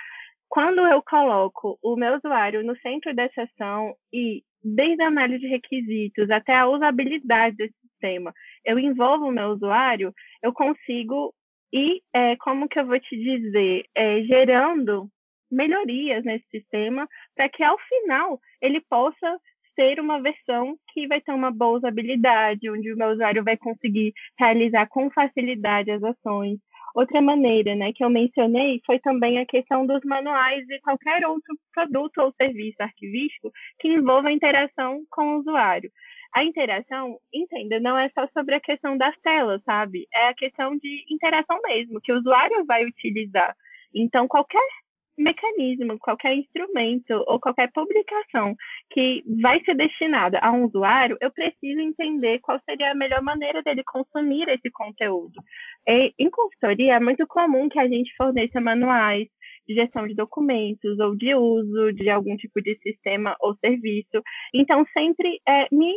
Quando 0.48 0.86
eu 0.86 1.02
coloco 1.02 1.78
o 1.82 1.96
meu 1.96 2.16
usuário 2.16 2.62
no 2.62 2.76
centro 2.78 3.14
dessa 3.14 3.42
ação 3.42 3.94
e 4.12 4.42
desde 4.62 5.02
a 5.02 5.08
análise 5.08 5.40
de 5.40 5.48
requisitos 5.48 6.30
até 6.30 6.54
a 6.54 6.68
usabilidade 6.68 7.56
desse 7.56 7.74
sistema, 7.80 8.32
eu 8.64 8.78
envolvo 8.78 9.26
o 9.26 9.32
meu 9.32 9.48
usuário, 9.48 10.14
eu 10.42 10.52
consigo 10.52 11.34
ir, 11.72 12.02
é, 12.12 12.36
como 12.36 12.68
que 12.68 12.78
eu 12.78 12.86
vou 12.86 13.00
te 13.00 13.16
dizer, 13.16 13.86
é, 13.94 14.22
gerando 14.22 15.08
melhorias 15.50 16.24
nesse 16.24 16.46
sistema 16.50 17.08
para 17.34 17.48
que 17.48 17.62
ao 17.62 17.76
final 17.78 18.40
ele 18.60 18.80
possa 18.80 19.38
ser 19.74 20.00
uma 20.00 20.20
versão 20.20 20.76
que 20.92 21.06
vai 21.06 21.20
ter 21.20 21.32
uma 21.32 21.50
boa 21.50 21.78
usabilidade, 21.78 22.70
onde 22.70 22.92
o 22.92 22.96
meu 22.96 23.10
usuário 23.10 23.44
vai 23.44 23.56
conseguir 23.56 24.12
realizar 24.38 24.86
com 24.88 25.10
facilidade 25.10 25.90
as 25.90 26.02
ações. 26.02 26.58
Outra 26.94 27.22
maneira, 27.22 27.74
né, 27.74 27.92
que 27.92 28.04
eu 28.04 28.10
mencionei 28.10 28.80
foi 28.84 28.98
também 28.98 29.38
a 29.38 29.46
questão 29.46 29.86
dos 29.86 30.02
manuais 30.04 30.68
e 30.68 30.80
qualquer 30.80 31.26
outro 31.26 31.56
produto 31.72 32.18
ou 32.18 32.34
serviço 32.40 32.82
arquivístico 32.82 33.50
que 33.80 33.88
envolva 33.88 34.30
interação 34.30 35.02
com 35.10 35.36
o 35.36 35.38
usuário. 35.38 35.90
A 36.34 36.44
interação, 36.44 37.18
entenda, 37.32 37.80
não 37.80 37.96
é 37.98 38.10
só 38.10 38.26
sobre 38.32 38.54
a 38.54 38.60
questão 38.60 38.96
das 38.96 39.14
telas, 39.20 39.62
sabe? 39.64 40.06
É 40.12 40.28
a 40.28 40.34
questão 40.34 40.76
de 40.76 41.04
interação 41.10 41.58
mesmo, 41.62 42.00
que 42.00 42.12
o 42.12 42.18
usuário 42.18 42.64
vai 42.66 42.84
utilizar. 42.84 43.54
Então, 43.94 44.26
qualquer 44.26 44.66
mecanismo, 45.16 45.98
qualquer 45.98 46.34
instrumento 46.34 47.12
ou 47.26 47.38
qualquer 47.38 47.70
publicação 47.72 48.56
que 48.90 49.22
vai 49.40 49.62
ser 49.64 49.74
destinada 49.74 50.38
a 50.38 50.50
um 50.50 50.64
usuário, 50.64 51.16
eu 51.20 51.30
preciso 51.30 51.80
entender 51.80 52.38
qual 52.40 52.60
seria 52.64 52.92
a 52.92 52.94
melhor 52.94 53.22
maneira 53.22 53.62
dele 53.62 53.82
consumir 53.84 54.48
esse 54.48 54.70
conteúdo. 54.70 55.42
E, 55.86 56.12
em 56.18 56.30
consultoria, 56.30 56.94
é 56.94 57.00
muito 57.00 57.26
comum 57.26 57.68
que 57.68 57.78
a 57.78 57.88
gente 57.88 58.14
forneça 58.16 58.60
manuais 58.60 59.28
de 59.66 59.74
gestão 59.74 60.06
de 60.08 60.14
documentos 60.14 60.98
ou 60.98 61.14
de 61.16 61.34
uso 61.34 61.92
de 61.92 62.10
algum 62.10 62.36
tipo 62.36 62.60
de 62.60 62.76
sistema 62.82 63.36
ou 63.40 63.54
serviço. 63.56 64.22
Então, 64.52 64.84
sempre 64.96 65.40
é, 65.46 65.68
me, 65.70 65.92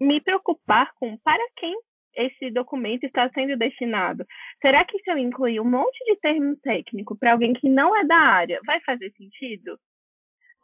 me 0.00 0.20
preocupar 0.20 0.92
com 0.94 1.16
para 1.18 1.44
quem 1.56 1.74
esse 2.18 2.50
documento 2.50 3.04
está 3.04 3.30
sendo 3.30 3.56
destinado? 3.56 4.26
Será 4.60 4.84
que 4.84 4.98
se 4.98 5.10
eu 5.10 5.16
incluir 5.16 5.60
um 5.60 5.70
monte 5.70 6.04
de 6.04 6.16
termo 6.16 6.56
técnico 6.56 7.16
para 7.16 7.32
alguém 7.32 7.54
que 7.54 7.68
não 7.68 7.96
é 7.96 8.04
da 8.04 8.16
área, 8.16 8.60
vai 8.66 8.80
fazer 8.80 9.12
sentido? 9.12 9.78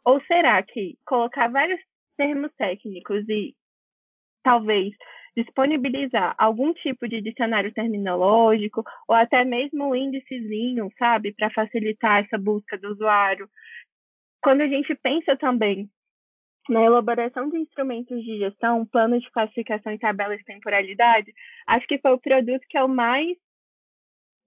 Ou 0.03 0.21
será 0.25 0.61
que 0.61 0.97
colocar 1.05 1.47
vários 1.47 1.79
termos 2.17 2.51
técnicos 2.57 3.27
e 3.29 3.55
talvez 4.43 4.93
disponibilizar 5.35 6.35
algum 6.37 6.73
tipo 6.73 7.07
de 7.07 7.21
dicionário 7.21 7.73
terminológico 7.73 8.83
ou 9.07 9.15
até 9.15 9.43
mesmo 9.43 9.89
um 9.89 9.95
índicezinho, 9.95 10.89
sabe, 10.97 11.33
para 11.33 11.49
facilitar 11.49 12.23
essa 12.23 12.37
busca 12.37 12.77
do 12.77 12.89
usuário. 12.91 13.49
Quando 14.41 14.61
a 14.61 14.67
gente 14.67 14.93
pensa 14.95 15.35
também 15.35 15.89
na 16.69 16.83
elaboração 16.83 17.49
de 17.49 17.57
instrumentos 17.59 18.23
de 18.23 18.37
gestão, 18.39 18.85
plano 18.85 19.19
de 19.19 19.29
classificação 19.31 19.93
e 19.93 19.99
tabelas 19.99 20.39
de 20.39 20.45
temporalidade, 20.45 21.33
acho 21.67 21.87
que 21.87 21.99
foi 21.99 22.11
o 22.11 22.19
produto 22.19 22.65
que 22.69 22.77
eu 22.77 22.87
mais 22.87 23.37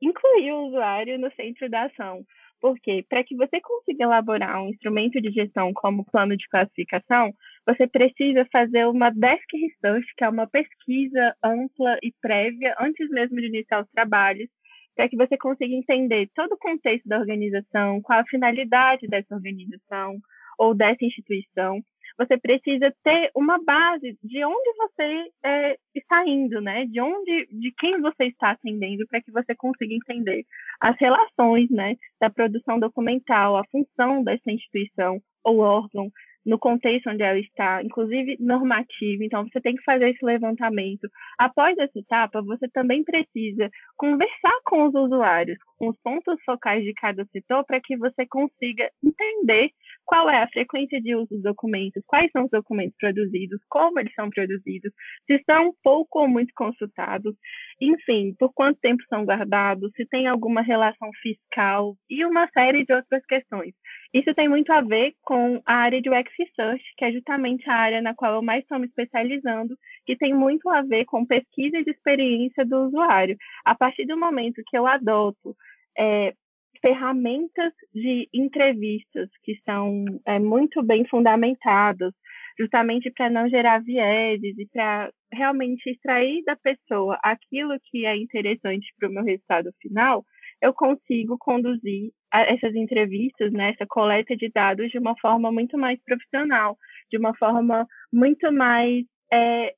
incluí 0.01 0.53
o 0.53 0.67
usuário 0.67 1.19
no 1.19 1.31
centro 1.33 1.69
da 1.69 1.85
ação. 1.85 2.25
Porque 2.61 3.05
para 3.09 3.23
que 3.23 3.37
você 3.37 3.61
consiga 3.61 4.05
elaborar 4.05 4.61
um 4.61 4.69
instrumento 4.69 5.21
de 5.21 5.31
gestão 5.31 5.73
como 5.73 6.05
plano 6.05 6.37
de 6.37 6.49
classificação, 6.49 7.33
você 7.65 7.87
precisa 7.87 8.45
fazer 8.51 8.87
uma 8.87 9.11
desk 9.11 9.47
research, 9.53 10.07
que 10.17 10.25
é 10.25 10.29
uma 10.29 10.47
pesquisa 10.47 11.37
ampla 11.43 11.99
e 12.03 12.13
prévia 12.21 12.75
antes 12.81 13.09
mesmo 13.11 13.37
de 13.37 13.47
iniciar 13.47 13.83
os 13.83 13.91
trabalhos, 13.91 14.49
para 14.97 15.09
que 15.09 15.17
você 15.17 15.39
consiga 15.39 15.73
entender 15.73 16.29
todo 16.35 16.53
o 16.55 16.59
contexto 16.59 17.09
da 17.09 17.21
organização, 17.21 18.03
qual 18.03 18.19
a 18.19 18.27
finalidade 18.27 19.07
dessa 19.07 19.37
organização 19.37 20.19
ou 20.59 20.75
dessa 20.75 21.05
instituição 21.05 21.81
você 22.19 22.37
precisa 22.37 22.93
ter 23.05 23.31
uma 23.35 23.63
base 23.63 24.19
de 24.23 24.45
onde 24.45 24.77
você 24.77 25.31
é, 25.45 25.79
está 25.95 26.27
indo, 26.27 26.61
né? 26.61 26.85
De 26.87 27.01
onde, 27.01 27.47
de 27.47 27.73
quem 27.79 28.01
você 28.01 28.25
está 28.25 28.51
atendendo, 28.51 29.07
para 29.07 29.23
que 29.23 29.31
você 29.31 29.55
consiga 29.55 29.95
entender 29.95 30.45
as 30.81 30.97
relações, 30.99 31.71
né, 31.71 31.97
da 32.21 32.29
produção 32.29 32.79
documental, 32.79 33.57
a 33.57 33.65
função 33.71 34.23
dessa 34.23 34.51
instituição 34.51 35.21
ou 35.45 35.59
órgão 35.61 36.11
no 36.45 36.59
contexto 36.59 37.11
onde 37.11 37.23
ela 37.23 37.39
está, 37.39 37.83
inclusive 37.83 38.37
normativo. 38.41 39.23
Então, 39.23 39.47
você 39.47 39.61
tem 39.61 39.77
que 39.77 39.83
fazer 39.83 40.11
esse 40.11 40.25
levantamento. 40.25 41.09
Após 41.39 41.77
essa 41.77 41.99
etapa, 41.99 42.41
você 42.41 42.67
também 42.69 43.05
precisa 43.05 43.71
conversar 43.97 44.59
com 44.65 44.87
os 44.87 44.95
usuários, 44.95 45.59
com 45.79 45.89
os 45.89 45.97
pontos 46.03 46.37
focais 46.45 46.85
de 46.85 46.93
cada 46.93 47.25
setor, 47.27 47.65
para 47.65 47.81
que 47.81 47.97
você 47.97 48.27
consiga 48.27 48.91
entender 49.03 49.71
qual 50.05 50.29
é 50.29 50.43
a 50.43 50.49
frequência 50.49 51.01
de 51.01 51.15
uso 51.15 51.29
dos 51.31 51.43
documentos, 51.43 52.03
quais 52.07 52.31
são 52.33 52.45
os 52.45 52.51
documentos 52.51 52.97
produzidos, 52.99 53.61
como 53.69 54.01
eles 54.01 54.13
são 54.15 54.29
produzidos, 54.31 54.93
se 55.27 55.43
são 55.49 55.73
pouco 55.83 56.21
ou 56.21 56.29
muito 56.29 56.53
consultados, 56.55 57.35
enfim, 57.81 58.35
por 58.39 58.53
quanto 58.53 58.81
tempo 58.81 59.03
são 59.09 59.25
guardados, 59.25 59.93
se 59.95 60.07
tem 60.07 60.27
alguma 60.27 60.63
relação 60.63 61.11
fiscal 61.23 61.95
e 62.11 62.25
uma 62.25 62.49
série 62.49 62.85
de 62.85 62.93
outras 62.93 63.25
questões. 63.27 63.75
Isso 64.13 64.35
tem 64.35 64.49
muito 64.49 64.73
a 64.73 64.81
ver 64.81 65.13
com 65.23 65.61
a 65.67 65.75
área 65.75 66.01
de 66.01 66.09
UX 66.09 66.33
Research, 66.39 66.83
que 66.97 67.05
é 67.05 67.13
justamente 67.13 67.69
a 67.69 67.75
área 67.75 68.01
na 68.01 68.15
qual 68.15 68.35
eu 68.35 68.43
mais 68.43 68.63
estou 68.63 68.79
me 68.79 68.87
especializando, 68.87 69.77
que 70.07 70.17
tem 70.17 70.33
muito 70.35 70.69
a 70.71 70.81
ver 70.81 71.05
com 71.05 71.27
pesquisa 71.27 71.83
de 71.85 71.91
experiência 71.91 72.65
do 72.65 72.87
usuário. 72.87 73.37
A 73.65 73.75
partir 73.75 74.07
do 74.07 74.19
momento 74.19 74.63
que 74.67 74.79
eu 74.79 74.87
adoto 74.87 75.55
é, 75.99 76.33
ferramentas 76.81 77.73
de 77.93 78.29
entrevistas 78.33 79.29
que 79.43 79.55
são 79.65 80.05
é, 80.27 80.39
muito 80.39 80.83
bem 80.83 81.05
fundamentadas, 81.07 82.13
justamente 82.59 83.11
para 83.11 83.29
não 83.31 83.49
gerar 83.49 83.83
vieses 83.83 84.57
e 84.59 84.67
para 84.73 85.11
realmente 85.33 85.91
extrair 85.91 86.43
da 86.45 86.57
pessoa 86.57 87.19
aquilo 87.23 87.79
que 87.85 88.07
é 88.07 88.17
interessante 88.17 88.87
para 88.99 89.09
o 89.09 89.13
meu 89.13 89.25
resultado 89.25 89.71
final, 89.81 90.25
eu 90.61 90.73
consigo 90.73 91.37
conduzir 91.39 92.11
essas 92.33 92.75
entrevistas, 92.75 93.53
né, 93.53 93.71
essa 93.71 93.87
coleta 93.87 94.37
de 94.37 94.51
dados 94.51 94.91
de 94.91 94.99
uma 94.99 95.17
forma 95.19 95.53
muito 95.53 95.79
mais 95.79 95.99
profissional, 96.05 96.77
de 97.11 97.17
uma 97.17 97.35
forma 97.37 97.87
muito 98.13 98.53
mais 98.53 99.05
é, 99.33 99.73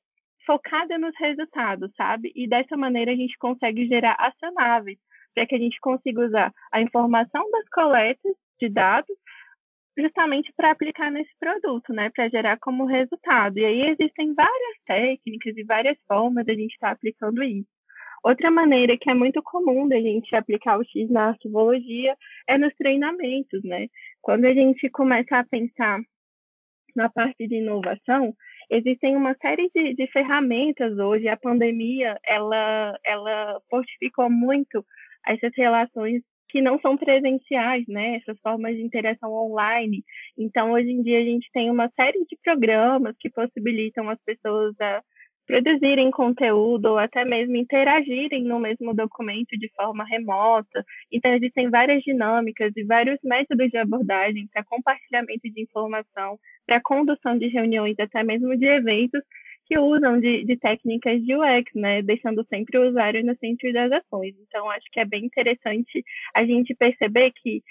focada 0.45 0.97
nos 0.97 1.13
resultados, 1.19 1.91
sabe? 1.95 2.31
E 2.35 2.47
dessa 2.47 2.75
maneira 2.75 3.11
a 3.11 3.15
gente 3.15 3.37
consegue 3.37 3.87
gerar 3.87 4.15
acionáveis 4.19 4.97
para 5.33 5.45
que 5.45 5.55
a 5.55 5.59
gente 5.59 5.79
consiga 5.79 6.25
usar 6.25 6.53
a 6.71 6.81
informação 6.81 7.49
das 7.51 7.67
coletas 7.69 8.33
de 8.59 8.69
dados 8.69 9.15
justamente 9.97 10.53
para 10.55 10.71
aplicar 10.71 11.11
nesse 11.11 11.31
produto, 11.39 11.93
né, 11.93 12.09
para 12.09 12.29
gerar 12.29 12.57
como 12.59 12.85
resultado. 12.85 13.57
E 13.57 13.65
aí 13.65 13.81
existem 13.89 14.33
várias 14.33 14.77
técnicas 14.85 15.55
e 15.57 15.63
várias 15.63 15.97
formas 16.07 16.45
de 16.45 16.51
a 16.51 16.55
gente 16.55 16.73
estar 16.73 16.87
tá 16.87 16.93
aplicando 16.93 17.43
isso. 17.43 17.67
Outra 18.23 18.51
maneira 18.51 18.97
que 18.97 19.09
é 19.09 19.13
muito 19.13 19.41
comum 19.41 19.87
da 19.87 19.99
gente 19.99 20.35
aplicar 20.35 20.77
o 20.77 20.83
X 20.83 21.09
na 21.09 21.29
arquivologia 21.29 22.15
é 22.47 22.57
nos 22.57 22.73
treinamentos, 22.75 23.63
né? 23.63 23.87
Quando 24.21 24.45
a 24.45 24.53
gente 24.53 24.87
começa 24.89 25.37
a 25.37 25.43
pensar 25.43 25.99
na 26.95 27.09
parte 27.09 27.47
de 27.47 27.55
inovação, 27.55 28.35
existem 28.69 29.15
uma 29.15 29.35
série 29.41 29.71
de, 29.73 29.95
de 29.95 30.07
ferramentas 30.07 30.97
hoje. 30.99 31.27
A 31.27 31.37
pandemia, 31.37 32.19
ela, 32.23 32.95
ela 33.03 33.59
fortificou 33.69 34.29
muito 34.29 34.85
essas 35.25 35.51
relações 35.55 36.21
que 36.49 36.61
não 36.61 36.79
são 36.81 36.97
presenciais, 36.97 37.85
né? 37.87 38.17
Essas 38.17 38.37
formas 38.41 38.75
de 38.75 38.83
interação 38.83 39.33
online. 39.33 40.03
Então, 40.37 40.71
hoje 40.71 40.89
em 40.91 41.01
dia, 41.01 41.19
a 41.19 41.23
gente 41.23 41.49
tem 41.53 41.71
uma 41.71 41.89
série 41.95 42.25
de 42.25 42.37
programas 42.43 43.15
que 43.19 43.29
possibilitam 43.29 44.09
as 44.09 44.19
pessoas 44.25 44.75
a 44.81 45.01
produzirem 45.47 46.11
conteúdo 46.11 46.91
ou 46.91 46.97
até 46.97 47.25
mesmo 47.25 47.55
interagirem 47.57 48.43
no 48.43 48.59
mesmo 48.59 48.93
documento 48.93 49.57
de 49.57 49.69
forma 49.75 50.05
remota. 50.05 50.83
Então, 51.11 51.33
existem 51.33 51.69
várias 51.69 52.03
dinâmicas 52.03 52.71
e 52.75 52.83
vários 52.83 53.17
métodos 53.23 53.69
de 53.69 53.77
abordagem 53.77 54.47
para 54.51 54.63
compartilhamento 54.63 55.49
de 55.49 55.61
informação, 55.61 56.37
para 56.65 56.81
condução 56.81 57.37
de 57.37 57.47
reuniões, 57.47 57.95
até 57.99 58.23
mesmo 58.23 58.57
de 58.57 58.65
eventos, 58.65 59.21
que 59.71 59.79
usam 59.79 60.19
de, 60.19 60.43
de, 60.43 60.57
técnicas 60.57 61.23
de 61.23 61.33
UX, 61.33 61.71
né, 61.73 62.01
deixando 62.01 62.45
sempre 62.49 62.77
o 62.77 62.89
usuário 62.89 63.23
no 63.25 63.33
centro 63.37 63.71
das 63.71 63.89
ações. 63.89 64.35
Então, 64.41 64.69
acho 64.69 64.85
que 64.91 64.99
é 64.99 65.05
bem 65.05 65.23
interessante 65.23 66.03
a 66.35 66.43
gente 66.43 66.75
perceber 66.75 67.31
que 67.31 67.63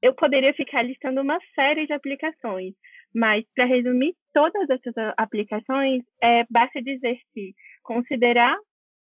eu 0.00 0.14
poderia 0.14 0.54
ficar 0.54 0.80
listando 0.80 1.20
uma 1.20 1.38
série 1.54 1.86
de 1.86 1.92
aplicações, 1.92 2.72
mas 3.14 3.44
para 3.54 3.66
resumir 3.66 4.14
todas 4.32 4.70
essas 4.70 4.94
aplicações, 5.18 6.02
é, 6.22 6.46
basta 6.48 6.80
dizer 6.80 7.18
que 7.34 7.52
considerar 7.82 8.56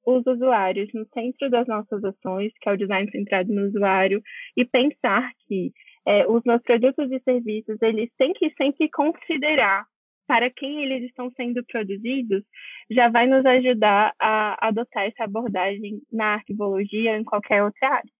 os 0.06 0.26
usuários 0.26 0.90
no 0.94 1.06
centro 1.14 1.50
das 1.50 1.68
nossas 1.68 2.02
ações, 2.06 2.54
que 2.62 2.70
é 2.70 2.72
o 2.72 2.78
design 2.78 3.12
centrado 3.12 3.52
no 3.52 3.68
usuário, 3.68 4.22
e 4.56 4.64
pensar 4.64 5.30
que 5.46 5.74
é, 6.08 6.26
os 6.26 6.42
nossos 6.46 6.64
produtos 6.64 7.12
e 7.12 7.20
serviços 7.20 7.82
eles 7.82 8.10
têm 8.18 8.32
que 8.32 8.50
sempre 8.58 8.90
considerar 8.90 9.86
para 10.28 10.50
quem 10.50 10.84
eles 10.84 11.04
estão 11.04 11.32
sendo 11.32 11.64
produzidos, 11.66 12.44
já 12.90 13.10
vai 13.10 13.28
nos 13.28 13.46
ajudar 13.46 14.14
a 14.20 14.68
adotar 14.68 15.04
essa 15.04 15.24
abordagem 15.24 16.02
na 16.12 16.36
arquivologia 16.36 17.18
em 17.18 17.24
qualquer 17.24 17.64
outra 17.64 17.90
área. 17.90 18.12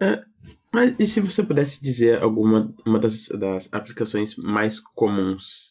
É, 0.00 0.24
mas 0.72 0.98
e 0.98 1.06
se 1.06 1.20
você 1.20 1.42
pudesse 1.42 1.80
dizer 1.80 2.22
alguma 2.22 2.74
uma 2.86 2.98
das, 2.98 3.28
das 3.28 3.68
aplicações 3.72 4.36
mais 4.36 4.80
comuns? 4.80 5.69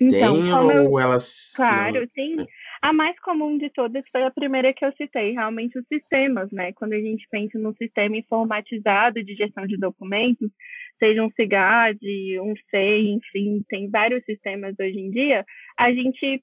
Então, 0.00 0.42
tem 0.42 0.52
ou 0.52 0.70
eu... 0.72 0.98
elas. 0.98 1.52
Claro, 1.54 2.08
sim. 2.14 2.40
É. 2.40 2.46
A 2.80 2.92
mais 2.92 3.18
comum 3.20 3.58
de 3.58 3.68
todas 3.68 4.02
foi 4.10 4.22
a 4.22 4.30
primeira 4.30 4.72
que 4.72 4.84
eu 4.84 4.92
citei, 4.96 5.32
realmente 5.32 5.78
os 5.78 5.86
sistemas, 5.86 6.50
né? 6.50 6.72
Quando 6.72 6.94
a 6.94 7.00
gente 7.00 7.28
pensa 7.30 7.58
num 7.58 7.74
sistema 7.74 8.16
informatizado 8.16 9.22
de 9.22 9.34
gestão 9.34 9.66
de 9.66 9.76
documentos, 9.76 10.50
seja 10.98 11.22
um 11.22 11.30
CIGAD, 11.30 12.40
um 12.40 12.54
SEI, 12.70 13.08
enfim, 13.08 13.62
tem 13.68 13.90
vários 13.90 14.24
sistemas 14.24 14.74
hoje 14.80 14.98
em 14.98 15.10
dia, 15.10 15.44
a 15.76 15.92
gente 15.92 16.42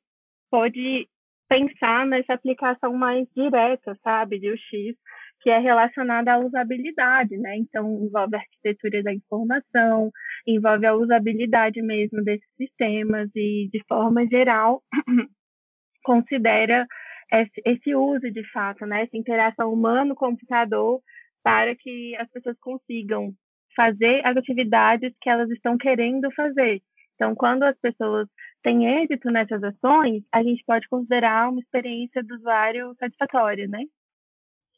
pode 0.51 1.07
pensar 1.49 2.05
nessa 2.05 2.33
aplicação 2.33 2.93
mais 2.93 3.25
direta, 3.35 3.97
sabe, 4.03 4.37
de 4.37 4.51
UX, 4.51 4.95
que 5.41 5.49
é 5.49 5.59
relacionada 5.59 6.33
à 6.33 6.39
usabilidade, 6.39 7.37
né? 7.37 7.57
Então, 7.57 8.05
envolve 8.05 8.35
a 8.35 8.39
arquitetura 8.39 9.03
da 9.03 9.13
informação, 9.13 10.11
envolve 10.45 10.85
a 10.85 10.95
usabilidade 10.95 11.81
mesmo 11.81 12.23
desses 12.23 12.47
sistemas 12.57 13.29
e, 13.35 13.69
de 13.71 13.83
forma 13.87 14.25
geral, 14.27 14.83
considera 16.03 16.87
esse, 17.65 17.95
uso, 17.95 18.31
de 18.31 18.43
fato, 18.51 18.85
né? 18.85 19.03
Essa 19.03 19.17
interação 19.17 19.71
humano-computador 19.71 21.01
para 21.43 21.75
que 21.75 22.15
as 22.15 22.29
pessoas 22.29 22.57
consigam 22.59 23.33
fazer 23.75 24.25
as 24.25 24.35
atividades 24.35 25.13
que 25.21 25.29
elas 25.29 25.49
estão 25.51 25.77
querendo 25.77 26.31
fazer. 26.31 26.81
Então, 27.15 27.35
quando 27.35 27.63
as 27.63 27.77
pessoas 27.79 28.27
têm 28.63 29.01
êxito 29.01 29.29
nessas 29.29 29.61
ações, 29.63 30.23
a 30.31 30.41
gente 30.43 30.63
pode 30.65 30.87
considerar 30.87 31.49
uma 31.49 31.59
experiência 31.59 32.23
do 32.23 32.35
usuário 32.35 32.95
satisfatória, 32.99 33.67
né? 33.67 33.83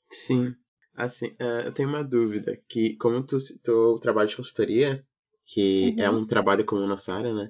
Sim. 0.09 0.53
Assim, 0.95 1.27
uh, 1.39 1.65
eu 1.65 1.71
tenho 1.71 1.89
uma 1.89 2.03
dúvida, 2.03 2.59
que 2.67 2.95
como 2.97 3.23
tu 3.23 3.39
citou 3.39 3.95
o 3.95 3.99
trabalho 3.99 4.27
de 4.27 4.35
consultoria, 4.35 5.03
que 5.45 5.95
é 5.97 6.09
uhum. 6.09 6.17
é 6.17 6.19
um 6.21 6.25
trabalho 6.25 6.65
comum 6.65 6.87
na 6.87 6.95
área, 7.07 7.33
né? 7.33 7.49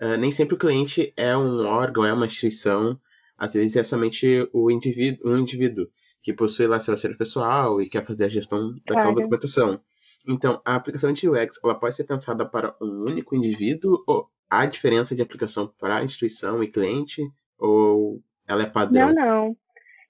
Uh, 0.00 0.16
nem 0.16 0.30
sempre 0.30 0.54
o 0.54 0.58
cliente 0.58 1.12
é 1.16 1.36
um 1.36 1.64
órgão, 1.66 2.04
é 2.04 2.12
uma 2.12 2.26
instituição, 2.26 2.98
às 3.36 3.54
vezes 3.54 3.76
é 3.76 3.82
somente 3.82 4.48
o 4.52 4.70
indivíduo, 4.70 5.32
um 5.32 5.38
indivíduo 5.38 5.88
que 6.22 6.32
possui 6.32 6.66
lá 6.66 6.78
seu 6.78 6.94
acervo 6.94 7.16
pessoal 7.16 7.80
e 7.80 7.88
quer 7.88 8.04
fazer 8.04 8.24
a 8.24 8.28
gestão 8.28 8.74
daquela 8.86 9.02
claro. 9.02 9.14
documentação. 9.16 9.80
Então, 10.28 10.60
a 10.64 10.74
aplicação 10.74 11.12
de 11.12 11.28
UX, 11.28 11.58
ela 11.64 11.74
pode 11.74 11.96
ser 11.96 12.04
pensada 12.04 12.44
para 12.44 12.76
um 12.80 13.04
único 13.08 13.34
indivíduo 13.34 14.02
ou 14.06 14.28
há 14.48 14.66
diferença 14.66 15.14
de 15.14 15.22
aplicação 15.22 15.72
para 15.78 15.96
a 15.96 16.04
instituição 16.04 16.62
e 16.62 16.68
cliente 16.68 17.22
ou 17.58 18.22
ela 18.46 18.62
é 18.62 18.66
padrão? 18.66 19.14
Não, 19.14 19.14
não. 19.14 19.56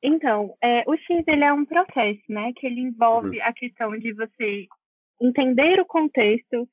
Então, 0.02 0.56
é, 0.62 0.82
o 0.86 0.96
X 0.96 1.24
ele 1.26 1.44
é 1.44 1.52
um 1.52 1.64
processo, 1.64 2.22
né, 2.28 2.52
que 2.56 2.66
ele 2.66 2.80
envolve 2.80 3.38
uhum. 3.38 3.44
a 3.44 3.52
questão 3.52 3.98
de 3.98 4.12
você 4.14 4.66
entender 5.20 5.78
o 5.78 5.84
contexto, 5.84 6.66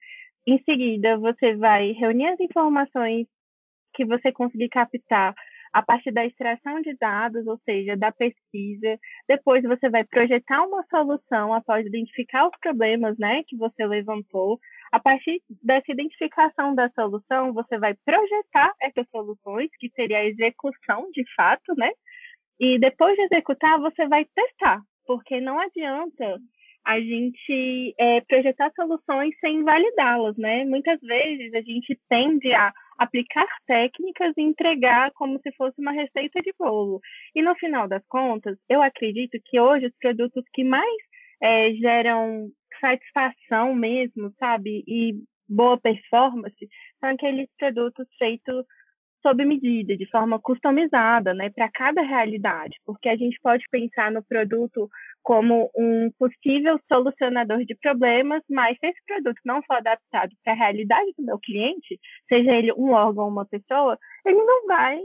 em 0.47 0.61
seguida 0.63 1.17
você 1.17 1.55
vai 1.55 1.91
reunir 1.91 2.27
as 2.27 2.39
informações 2.39 3.27
que 3.93 4.05
você 4.05 4.31
conseguir 4.31 4.69
captar 4.69 5.35
a 5.73 5.81
partir 5.81 6.11
da 6.11 6.25
extração 6.25 6.81
de 6.81 6.95
dados, 6.95 7.45
ou 7.45 7.59
seja, 7.65 7.97
da 7.97 8.11
pesquisa. 8.11 8.97
Depois 9.27 9.61
você 9.63 9.89
vai 9.89 10.03
projetar 10.05 10.63
uma 10.63 10.83
solução 10.89 11.53
após 11.53 11.85
identificar 11.85 12.47
os 12.47 12.57
problemas, 12.59 13.17
né, 13.17 13.43
que 13.43 13.57
você 13.57 13.85
levantou. 13.85 14.59
A 14.91 14.99
partir 14.99 15.41
dessa 15.61 15.91
identificação 15.91 16.73
da 16.73 16.89
solução, 16.91 17.53
você 17.53 17.77
vai 17.77 17.93
projetar 18.05 18.73
essas 18.81 19.05
soluções, 19.09 19.69
que 19.77 19.89
seria 19.89 20.19
a 20.19 20.25
execução 20.25 21.11
de 21.11 21.23
fato, 21.35 21.75
né, 21.75 21.91
e 22.59 22.79
depois 22.79 23.15
de 23.15 23.23
executar, 23.23 23.79
você 23.79 24.07
vai 24.07 24.25
testar, 24.25 24.81
porque 25.05 25.39
não 25.39 25.59
adianta 25.59 26.39
a 26.85 26.99
gente 27.01 27.93
é, 27.99 28.21
projetar 28.21 28.71
soluções 28.73 29.35
sem 29.41 29.61
validá-las, 29.63 30.37
né? 30.37 30.63
Muitas 30.63 30.99
vezes 31.01 31.53
a 31.53 31.61
gente 31.61 31.99
tende 32.07 32.53
a 32.53 32.71
aplicar 32.97 33.45
técnicas 33.67 34.33
e 34.37 34.41
entregar 34.41 35.11
como 35.11 35.37
se 35.41 35.51
fosse 35.51 35.79
uma 35.79 35.91
receita 35.91 36.41
de 36.41 36.53
bolo. 36.57 37.01
E 37.35 37.41
no 37.41 37.53
final 37.55 37.87
das 37.89 38.01
contas, 38.07 38.57
eu 38.69 38.81
acredito 38.81 39.37
que 39.45 39.59
hoje 39.59 39.87
os 39.87 39.97
produtos 39.99 40.43
que 40.53 40.63
mais 40.63 40.97
é, 41.41 41.73
geram 41.73 42.49
satisfação 42.79 43.75
mesmo, 43.75 44.33
sabe, 44.39 44.83
e 44.87 45.13
boa 45.47 45.77
performance, 45.77 46.69
são 46.99 47.09
aqueles 47.09 47.49
produtos 47.57 48.07
feitos 48.17 48.65
sob 49.27 49.43
medida, 49.43 49.97
de 49.97 50.09
forma 50.09 50.39
customizada, 50.39 51.33
né, 51.33 51.49
para 51.49 51.69
cada 51.69 52.01
realidade, 52.01 52.77
porque 52.85 53.09
a 53.09 53.17
gente 53.17 53.37
pode 53.41 53.65
pensar 53.69 54.09
no 54.09 54.23
produto 54.23 54.89
como 55.21 55.69
um 55.75 56.09
possível 56.17 56.79
solucionador 56.89 57.65
de 57.65 57.75
problemas, 57.75 58.41
mas 58.49 58.77
se 58.79 58.87
esse 58.87 58.99
produto 59.05 59.39
não 59.43 59.61
for 59.63 59.75
adaptado 59.75 60.31
para 60.43 60.53
a 60.53 60.55
realidade 60.55 61.11
do 61.17 61.25
meu 61.25 61.37
cliente, 61.37 61.99
seja 62.29 62.53
ele 62.53 62.71
um 62.71 62.91
órgão 62.91 63.25
ou 63.25 63.29
uma 63.29 63.45
pessoa, 63.45 63.99
ele 64.25 64.41
não 64.41 64.65
vai 64.65 64.97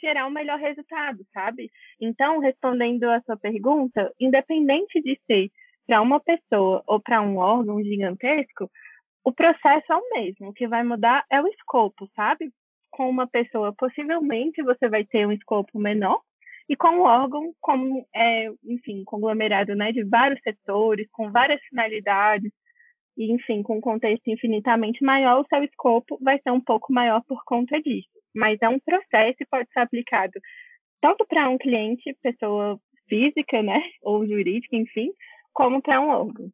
gerar 0.00 0.24
o 0.24 0.28
um 0.28 0.32
melhor 0.32 0.58
resultado, 0.58 1.18
sabe? 1.34 1.70
Então, 2.00 2.38
respondendo 2.38 3.04
a 3.04 3.20
sua 3.22 3.36
pergunta, 3.36 4.10
independente 4.18 5.02
de 5.02 5.20
ser 5.26 5.50
para 5.86 6.00
uma 6.00 6.20
pessoa 6.20 6.82
ou 6.86 6.98
para 7.00 7.20
um 7.20 7.36
órgão 7.36 7.82
gigantesco, 7.82 8.70
o 9.22 9.32
processo 9.32 9.92
é 9.92 9.96
o 9.96 10.10
mesmo. 10.10 10.48
O 10.48 10.52
que 10.52 10.66
vai 10.66 10.82
mudar 10.82 11.24
é 11.28 11.42
o 11.42 11.48
escopo, 11.48 12.08
sabe? 12.16 12.50
Com 13.00 13.08
uma 13.08 13.26
pessoa, 13.26 13.72
possivelmente 13.72 14.62
você 14.62 14.86
vai 14.86 15.06
ter 15.06 15.26
um 15.26 15.32
escopo 15.32 15.78
menor, 15.78 16.20
e 16.68 16.76
com 16.76 16.88
um 16.88 17.00
órgão, 17.00 17.54
como, 17.58 18.06
é, 18.14 18.52
enfim, 18.62 19.04
conglomerado 19.04 19.74
né, 19.74 19.90
de 19.90 20.04
vários 20.04 20.38
setores, 20.42 21.08
com 21.10 21.32
várias 21.32 21.62
finalidades, 21.62 22.52
e, 23.16 23.32
enfim, 23.32 23.62
com 23.62 23.78
um 23.78 23.80
contexto 23.80 24.28
infinitamente 24.28 25.02
maior, 25.02 25.40
o 25.40 25.46
seu 25.48 25.64
escopo 25.64 26.18
vai 26.20 26.38
ser 26.42 26.50
um 26.50 26.60
pouco 26.60 26.92
maior 26.92 27.22
por 27.26 27.42
conta 27.46 27.80
disso. 27.80 28.10
Mas 28.34 28.58
é 28.60 28.68
um 28.68 28.78
processo 28.78 29.36
e 29.40 29.46
pode 29.46 29.66
ser 29.72 29.80
aplicado 29.80 30.38
tanto 31.00 31.24
para 31.26 31.48
um 31.48 31.56
cliente, 31.56 32.14
pessoa 32.22 32.78
física, 33.08 33.62
né, 33.62 33.82
ou 34.04 34.26
jurídica, 34.28 34.76
enfim, 34.76 35.10
como 35.54 35.80
para 35.80 36.02
um 36.02 36.10
órgão. 36.10 36.50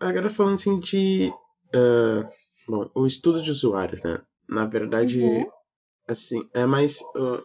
Agora 0.00 0.28
falando 0.30 0.56
assim 0.56 0.80
de 0.80 1.30
uh, 1.68 2.28
bom, 2.66 2.90
o 2.92 3.06
estudo 3.06 3.40
de 3.40 3.52
usuários, 3.52 4.02
né? 4.02 4.20
Na 4.48 4.64
verdade, 4.64 5.22
uhum. 5.22 5.46
Assim, 6.06 6.48
é 6.54 6.64
mais. 6.66 7.00
Uh, 7.14 7.42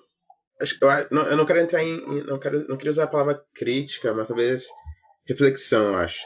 eu, 0.60 1.08
não, 1.10 1.24
eu 1.24 1.38
não 1.38 1.46
quero 1.46 1.60
entrar 1.60 1.84
em. 1.84 2.24
Não, 2.24 2.40
quero, 2.40 2.68
não 2.68 2.78
queria 2.78 2.92
usar 2.92 3.04
a 3.06 3.08
palavra 3.08 3.44
crítica, 3.54 4.14
mas 4.14 4.28
talvez 4.28 4.68
reflexão, 5.26 5.86
eu 5.86 5.96
acho. 5.98 6.26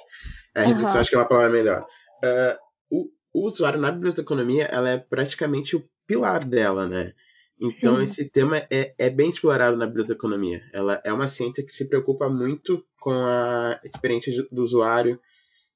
É, 0.53 0.61
reflexão 0.61 0.93
uhum. 0.93 0.99
acho 0.99 1.09
que 1.09 1.15
é 1.15 1.19
uma 1.19 1.27
palavra 1.27 1.49
melhor. 1.49 1.85
Uh, 2.23 2.57
o, 2.89 3.09
o 3.33 3.49
usuário 3.49 3.79
na 3.79 3.91
biblioteconomia, 3.91 4.65
ela 4.65 4.89
é 4.89 4.97
praticamente 4.97 5.75
o 5.75 5.87
pilar 6.05 6.45
dela, 6.45 6.87
né? 6.87 7.13
Então, 7.59 7.97
Sim. 7.97 8.03
esse 8.03 8.25
tema 8.25 8.57
é, 8.69 8.93
é 8.97 9.09
bem 9.09 9.29
explorado 9.29 9.77
na 9.77 9.87
biblioteconomia. 9.87 10.61
Ela 10.73 11.01
é 11.05 11.13
uma 11.13 11.27
ciência 11.27 11.65
que 11.65 11.71
se 11.71 11.87
preocupa 11.87 12.27
muito 12.27 12.85
com 12.99 13.13
a 13.13 13.79
experiência 13.83 14.45
do 14.51 14.61
usuário. 14.61 15.19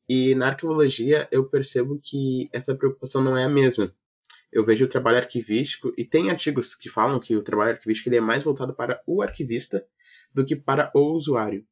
E 0.08 0.36
na 0.36 0.48
arqueologia, 0.48 1.28
eu 1.32 1.46
percebo 1.46 2.00
que 2.04 2.50
essa 2.52 2.76
preocupação 2.76 3.22
não 3.24 3.38
é 3.38 3.46
a 3.46 3.50
mesma 3.50 3.94
eu 4.52 4.66
vejo 4.66 4.86
o 4.86 4.90
trabalho 4.90 5.18
arquivístico, 5.18 5.94
e 5.98 6.04
tem 6.04 6.30
artigos 6.30 6.76
que 6.76 6.90
falam 6.90 7.20
que 7.20 7.36
o 7.36 7.44
trabalho 7.44 7.72
arquivístico 7.72 8.10
ele 8.10 8.18
é 8.18 8.22
mais 8.22 8.44
voltado 8.44 8.74
para 8.74 9.02
o 9.06 9.22
arquivista 9.22 9.86
do 10.34 10.46
que 10.46 10.56
para 10.56 10.92
o 10.94 11.14
usuário. 11.14 11.66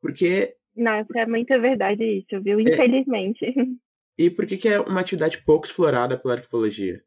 Porque. 0.00 0.54
Nossa, 0.76 1.18
é 1.18 1.26
muita 1.26 1.58
verdade 1.58 2.04
isso, 2.04 2.40
viu? 2.42 2.58
É. 2.60 2.62
Infelizmente. 2.62 3.44
É... 3.44 3.52
E 4.18 4.28
por 4.28 4.44
que, 4.46 4.58
que 4.58 4.68
é 4.68 4.78
uma 4.78 5.00
atividade 5.00 5.42
pouco 5.46 5.64
explorada 5.64 6.18
pela 6.18 6.34
arqueologia? 6.34 7.02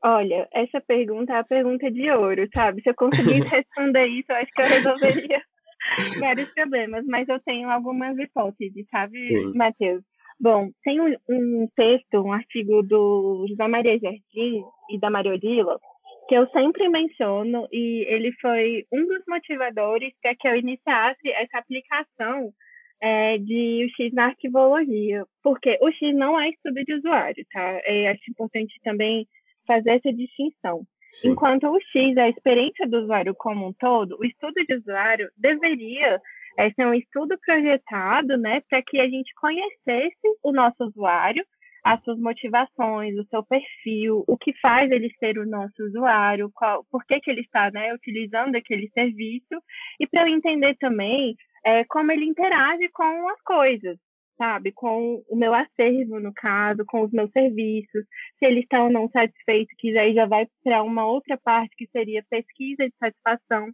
Olha, 0.00 0.48
essa 0.52 0.80
pergunta 0.80 1.32
é 1.32 1.36
a 1.38 1.42
pergunta 1.42 1.90
de 1.90 2.08
ouro, 2.12 2.48
sabe? 2.54 2.82
Se 2.82 2.90
eu 2.90 2.94
conseguisse 2.94 3.40
responder 3.48 4.06
isso, 4.06 4.30
eu 4.30 4.36
acho 4.36 4.52
que 4.52 4.62
eu 4.62 4.66
resolveria 4.66 5.42
vários 6.20 6.48
problemas, 6.50 7.04
mas 7.06 7.28
eu 7.28 7.40
tenho 7.40 7.68
algumas 7.68 8.16
hipóteses, 8.16 8.86
sabe, 8.90 9.52
Matheus? 9.56 10.04
Bom, 10.40 10.70
tem 10.84 11.00
um, 11.00 11.16
um, 11.28 11.68
texto, 11.74 12.22
um 12.22 12.32
artigo 12.32 12.82
do 12.82 13.46
José 13.48 13.66
Maria 13.66 13.98
Jardim 13.98 14.62
e 14.90 14.98
da 14.98 15.10
Maria 15.10 15.34
Odila, 15.34 15.80
que 16.28 16.34
eu 16.34 16.48
sempre 16.50 16.88
menciono, 16.88 17.66
e 17.72 18.04
ele 18.08 18.30
foi 18.40 18.84
um 18.92 19.04
dos 19.06 19.22
motivadores 19.26 20.12
para 20.22 20.34
que 20.36 20.46
eu 20.46 20.54
iniciasse 20.54 21.28
essa 21.30 21.58
aplicação 21.58 22.52
é, 23.00 23.38
de 23.38 23.86
UX 23.86 24.12
na 24.12 24.26
arquivologia, 24.26 25.24
porque 25.42 25.78
o 25.80 25.90
X 25.90 26.14
não 26.14 26.38
é 26.38 26.50
estudo 26.50 26.84
de 26.84 26.94
usuário, 26.94 27.44
tá? 27.52 27.80
É, 27.84 28.08
acho 28.08 28.30
importante 28.30 28.78
também 28.82 29.26
fazer 29.66 29.90
essa 29.90 30.12
distinção. 30.12 30.82
Sim. 31.10 31.30
Enquanto 31.30 31.66
o 31.68 31.80
X 31.80 32.16
é 32.16 32.22
a 32.22 32.28
experiência 32.28 32.86
do 32.86 32.98
usuário 33.02 33.34
como 33.34 33.66
um 33.66 33.72
todo, 33.72 34.16
o 34.20 34.24
estudo 34.24 34.54
de 34.66 34.74
usuário 34.74 35.30
deveria 35.36 36.20
é, 36.58 36.70
ser 36.72 36.86
um 36.86 36.94
estudo 36.94 37.38
projetado 37.38 38.36
né, 38.36 38.60
para 38.68 38.82
que 38.82 38.98
a 38.98 39.08
gente 39.08 39.32
conhecesse 39.36 40.18
o 40.42 40.50
nosso 40.50 40.76
usuário, 40.80 41.44
as 41.84 42.02
suas 42.02 42.18
motivações, 42.18 43.16
o 43.16 43.24
seu 43.30 43.44
perfil, 43.44 44.24
o 44.26 44.36
que 44.36 44.52
faz 44.60 44.90
ele 44.90 45.08
ser 45.20 45.38
o 45.38 45.46
nosso 45.46 45.80
usuário, 45.84 46.50
qual, 46.52 46.84
por 46.90 47.04
que, 47.06 47.20
que 47.20 47.30
ele 47.30 47.42
está 47.42 47.70
né, 47.70 47.94
utilizando 47.94 48.56
aquele 48.56 48.90
serviço, 48.92 49.62
e 50.00 50.06
para 50.06 50.22
eu 50.22 50.34
entender 50.34 50.74
também 50.80 51.36
é, 51.64 51.84
como 51.84 52.10
ele 52.10 52.24
interage 52.24 52.88
com 52.88 53.28
as 53.28 53.40
coisas, 53.42 53.96
sabe? 54.36 54.72
Com 54.72 55.22
o 55.28 55.36
meu 55.36 55.54
acervo, 55.54 56.18
no 56.18 56.32
caso, 56.34 56.84
com 56.86 57.02
os 57.02 57.12
meus 57.12 57.30
serviços, 57.30 58.04
se 58.38 58.46
eles 58.46 58.64
estão 58.64 58.84
ou 58.84 58.90
não 58.90 59.08
satisfeitos, 59.10 59.74
que 59.78 59.96
aí 59.96 60.12
já 60.12 60.26
vai 60.26 60.46
para 60.64 60.82
uma 60.82 61.06
outra 61.06 61.38
parte 61.38 61.74
que 61.76 61.88
seria 61.92 62.24
pesquisa 62.28 62.84
de 62.84 62.94
satisfação. 62.98 63.68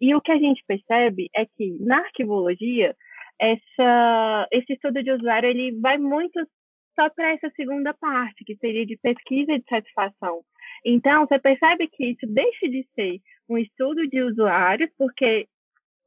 E 0.00 0.14
o 0.14 0.20
que 0.20 0.32
a 0.32 0.38
gente 0.38 0.62
percebe 0.66 1.28
é 1.34 1.46
que 1.46 1.76
na 1.80 1.98
arquivologia, 1.98 2.94
essa, 3.38 4.48
esse 4.50 4.72
estudo 4.72 5.02
de 5.02 5.10
usuário 5.10 5.48
ele 5.48 5.78
vai 5.80 5.98
muito 5.98 6.40
só 6.98 7.10
para 7.10 7.32
essa 7.32 7.50
segunda 7.54 7.92
parte, 7.92 8.44
que 8.44 8.56
seria 8.56 8.86
de 8.86 8.96
pesquisa 8.96 9.58
de 9.58 9.64
satisfação. 9.68 10.42
Então, 10.84 11.26
você 11.26 11.38
percebe 11.38 11.88
que 11.88 12.06
isso 12.06 12.26
deixa 12.26 12.68
de 12.68 12.86
ser 12.94 13.20
um 13.48 13.58
estudo 13.58 14.08
de 14.08 14.22
usuários, 14.22 14.90
porque 14.96 15.46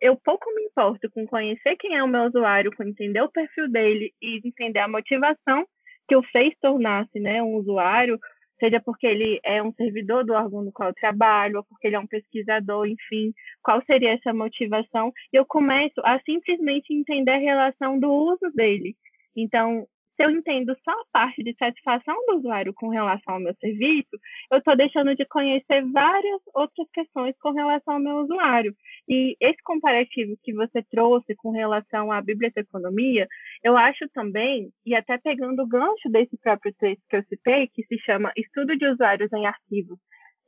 eu 0.01 0.15
pouco 0.15 0.53
me 0.55 0.63
importo 0.63 1.09
com 1.11 1.27
conhecer 1.27 1.75
quem 1.75 1.95
é 1.95 2.03
o 2.03 2.07
meu 2.07 2.23
usuário, 2.23 2.75
com 2.75 2.83
entender 2.83 3.21
o 3.21 3.31
perfil 3.31 3.69
dele 3.69 4.13
e 4.21 4.41
entender 4.43 4.79
a 4.79 4.87
motivação 4.87 5.65
que 6.07 6.15
o 6.15 6.23
fez 6.23 6.53
tornar-se 6.59 7.19
né, 7.19 7.41
um 7.43 7.53
usuário, 7.55 8.19
seja 8.59 8.79
porque 8.79 9.07
ele 9.07 9.39
é 9.43 9.61
um 9.63 9.73
servidor 9.73 10.25
do 10.25 10.33
órgão 10.33 10.63
no 10.63 10.71
qual 10.71 10.89
eu 10.89 10.95
trabalho, 10.95 11.57
ou 11.57 11.63
porque 11.63 11.87
ele 11.87 11.95
é 11.95 11.99
um 11.99 12.07
pesquisador, 12.07 12.85
enfim, 12.87 13.33
qual 13.61 13.81
seria 13.85 14.13
essa 14.13 14.33
motivação? 14.33 15.11
Eu 15.31 15.45
começo 15.45 16.01
a 16.03 16.19
simplesmente 16.21 16.93
entender 16.93 17.31
a 17.31 17.37
relação 17.37 17.99
do 17.99 18.11
uso 18.11 18.51
dele. 18.53 18.95
Então, 19.35 19.87
se 20.19 20.25
eu 20.25 20.31
entendo 20.31 20.75
só 20.83 20.91
a 20.91 21.05
parte 21.13 21.41
de 21.41 21.55
satisfação 21.57 22.13
do 22.27 22.39
usuário 22.39 22.73
com 22.73 22.89
relação 22.89 23.35
ao 23.35 23.39
meu 23.39 23.55
serviço, 23.55 24.19
eu 24.51 24.57
estou 24.57 24.75
deixando 24.75 25.15
de 25.15 25.25
conhecer 25.25 25.81
várias 25.93 26.41
outras 26.53 26.89
questões 26.91 27.33
com 27.39 27.51
relação 27.51 27.93
ao 27.93 27.99
meu 28.01 28.17
usuário. 28.17 28.75
E 29.07 29.37
esse 29.39 29.63
comparativo 29.63 30.37
que 30.43 30.53
você 30.53 30.83
trouxe 30.91 31.33
com 31.35 31.51
relação 31.51 32.11
à 32.11 32.21
biblioteconomia, 32.21 33.29
eu 33.63 33.77
acho 33.77 34.09
também, 34.09 34.69
e 34.85 34.93
até 34.93 35.17
pegando 35.17 35.63
o 35.63 35.67
gancho 35.67 36.09
desse 36.09 36.37
próprio 36.37 36.73
texto 36.77 37.01
que 37.09 37.15
eu 37.15 37.23
citei, 37.23 37.67
que 37.67 37.85
se 37.85 37.97
chama 37.99 38.33
Estudo 38.35 38.75
de 38.75 38.87
Usuários 38.87 39.31
em 39.31 39.45
Arquivos 39.45 39.97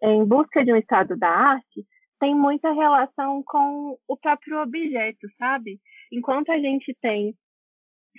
em 0.03 0.25
Busca 0.25 0.65
de 0.65 0.73
um 0.73 0.75
Estado 0.75 1.15
da 1.15 1.29
Arte, 1.29 1.85
tem 2.19 2.35
muita 2.35 2.73
relação 2.73 3.41
com 3.45 3.97
o 4.05 4.17
próprio 4.17 4.61
objeto, 4.61 5.27
sabe? 5.37 5.79
Enquanto 6.11 6.51
a 6.51 6.59
gente 6.59 6.93
tem 7.01 7.35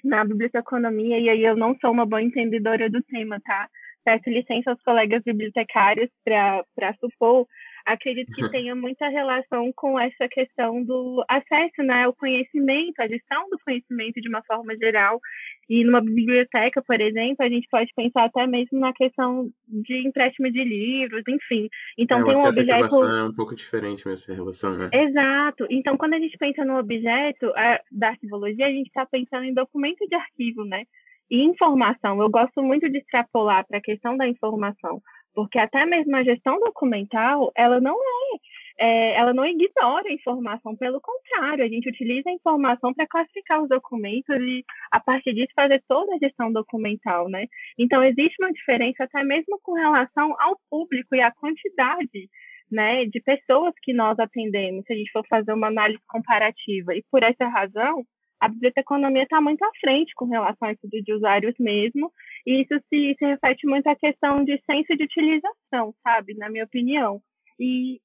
na 0.03 0.25
biblioteconomia, 0.25 1.19
e 1.19 1.29
aí 1.29 1.45
eu 1.45 1.57
não 1.57 1.77
sou 1.81 1.91
uma 1.91 2.07
boa 2.07 2.23
entendedora 2.23 2.91
do 2.91 3.03
tema, 3.03 3.41
tá? 3.41 3.69
Peço 4.05 4.29
licença 4.29 4.71
aos 4.71 4.83
colegas 4.83 5.23
bibliotecários 5.25 6.11
para 6.25 6.65
supor, 7.01 7.47
acredito 7.85 8.33
que 8.33 8.43
tenha 8.51 8.75
muita 8.75 9.09
relação 9.09 9.73
com 9.75 9.99
essa 9.99 10.29
questão 10.29 10.83
do 10.83 11.25
acesso 11.29 11.83
né, 11.83 12.05
ao 12.05 12.13
conhecimento, 12.13 13.01
a 13.01 13.09
gestão 13.09 13.49
do 13.51 13.59
conhecimento 13.65 14.21
de 14.21 14.29
uma 14.29 14.43
forma 14.43 14.77
geral. 14.77 15.21
E 15.69 15.85
numa 15.85 16.01
biblioteca, 16.01 16.83
por 16.83 17.01
exemplo, 17.01 17.45
a 17.45 17.49
gente 17.49 17.67
pode 17.71 17.91
pensar 17.95 18.25
até 18.25 18.47
mesmo 18.47 18.79
na 18.79 18.93
questão 18.93 19.51
de 19.67 20.07
empréstimo 20.07 20.51
de 20.51 20.63
livros, 20.63 21.23
enfim. 21.29 21.69
Então 21.97 22.21
é, 22.21 22.25
tem 22.25 22.37
um 22.37 22.47
objeto. 22.47 23.05
É 23.05 23.25
um 23.25 23.35
pouco 23.35 23.55
diferente 23.55 24.07
mesmo 24.07 24.13
essa 24.13 24.35
relação, 24.35 24.77
né? 24.77 24.91
Exato. 24.93 25.67
Então, 25.71 25.97
quando 25.97 26.15
a 26.15 26.19
gente 26.19 26.37
pensa 26.37 26.65
no 26.65 26.79
objeto 26.79 27.53
a, 27.57 27.81
da 27.91 28.09
arquivologia, 28.09 28.67
a 28.67 28.71
gente 28.71 28.89
está 28.89 29.07
pensando 29.07 29.45
em 29.45 29.55
documento 29.55 30.07
de 30.07 30.15
arquivo, 30.15 30.65
né? 30.65 30.85
E 31.31 31.43
informação. 31.43 32.21
Eu 32.21 32.29
gosto 32.29 32.63
muito 32.63 32.91
de 32.91 32.99
extrapolar 32.99 33.67
para 33.67 33.79
a 33.79 33.83
questão 33.83 34.17
da 34.17 34.27
informação 34.29 35.01
porque 35.35 35.59
até 35.59 35.87
mesmo 35.87 36.15
a 36.17 36.25
gestão 36.25 36.59
documental, 36.61 37.53
ela 37.55 37.81
não 37.81 37.97
é, 37.97 38.39
é, 38.79 39.15
ela 39.15 39.33
não 39.33 39.45
ignora 39.45 40.09
a 40.09 40.13
informação, 40.13 40.77
pelo 40.77 41.01
contrário, 41.01 41.65
a 41.65 41.69
gente 41.69 41.89
utiliza 41.89 42.31
a 42.31 42.33
informação 42.33 42.93
para 42.93 43.07
classificar 43.07 43.63
os 43.63 43.69
documentos 43.69 44.37
e, 44.41 44.65
a 44.91 45.01
partir 45.01 45.35
disso, 45.35 45.53
fazer 45.55 45.83
toda 45.89 46.15
a 46.15 46.19
gestão 46.19 46.53
documental, 46.53 47.29
né? 47.29 47.47
Então, 47.79 48.03
existe 48.03 48.37
uma 48.41 48.53
diferença 48.53 49.05
até 49.05 49.23
mesmo 49.23 49.59
com 49.63 49.75
relação 49.75 50.35
ao 50.41 50.59
público 50.71 51.15
e 51.15 51.21
à 51.21 51.31
quantidade 51.31 52.29
né, 52.71 53.05
de 53.05 53.21
pessoas 53.21 53.75
que 53.83 53.93
nós 53.93 54.19
atendemos, 54.19 54.85
se 54.87 54.93
a 54.95 54.97
gente 54.97 55.13
for 55.13 55.25
fazer 55.29 55.53
uma 55.53 55.67
análise 55.69 56.01
comparativa. 56.09 56.95
E 56.95 57.05
por 57.11 57.23
essa 57.23 57.47
razão, 57.47 58.03
a 58.43 58.49
biblioteconomia 58.49 59.23
está 59.23 59.41
muito 59.41 59.65
à 59.65 59.71
frente 59.81 60.13
com 60.17 60.25
relação 60.25 60.67
a 60.67 60.73
estudo 60.73 61.01
de 61.01 61.15
usuários 61.15 61.55
mesmo, 61.61 62.13
e 62.45 62.63
isso 62.63 62.75
se, 62.89 63.15
se 63.17 63.25
reflete 63.25 63.69
muito 63.69 63.87
à 63.87 63.95
questão 63.95 64.45
de 64.45 64.61
senso 64.69 64.97
de 64.97 65.05
utilização, 65.05 65.95
sabe, 66.03 66.35
na 66.35 66.51
minha 66.51 66.65
opinião. 66.65 67.23
E 67.57 68.01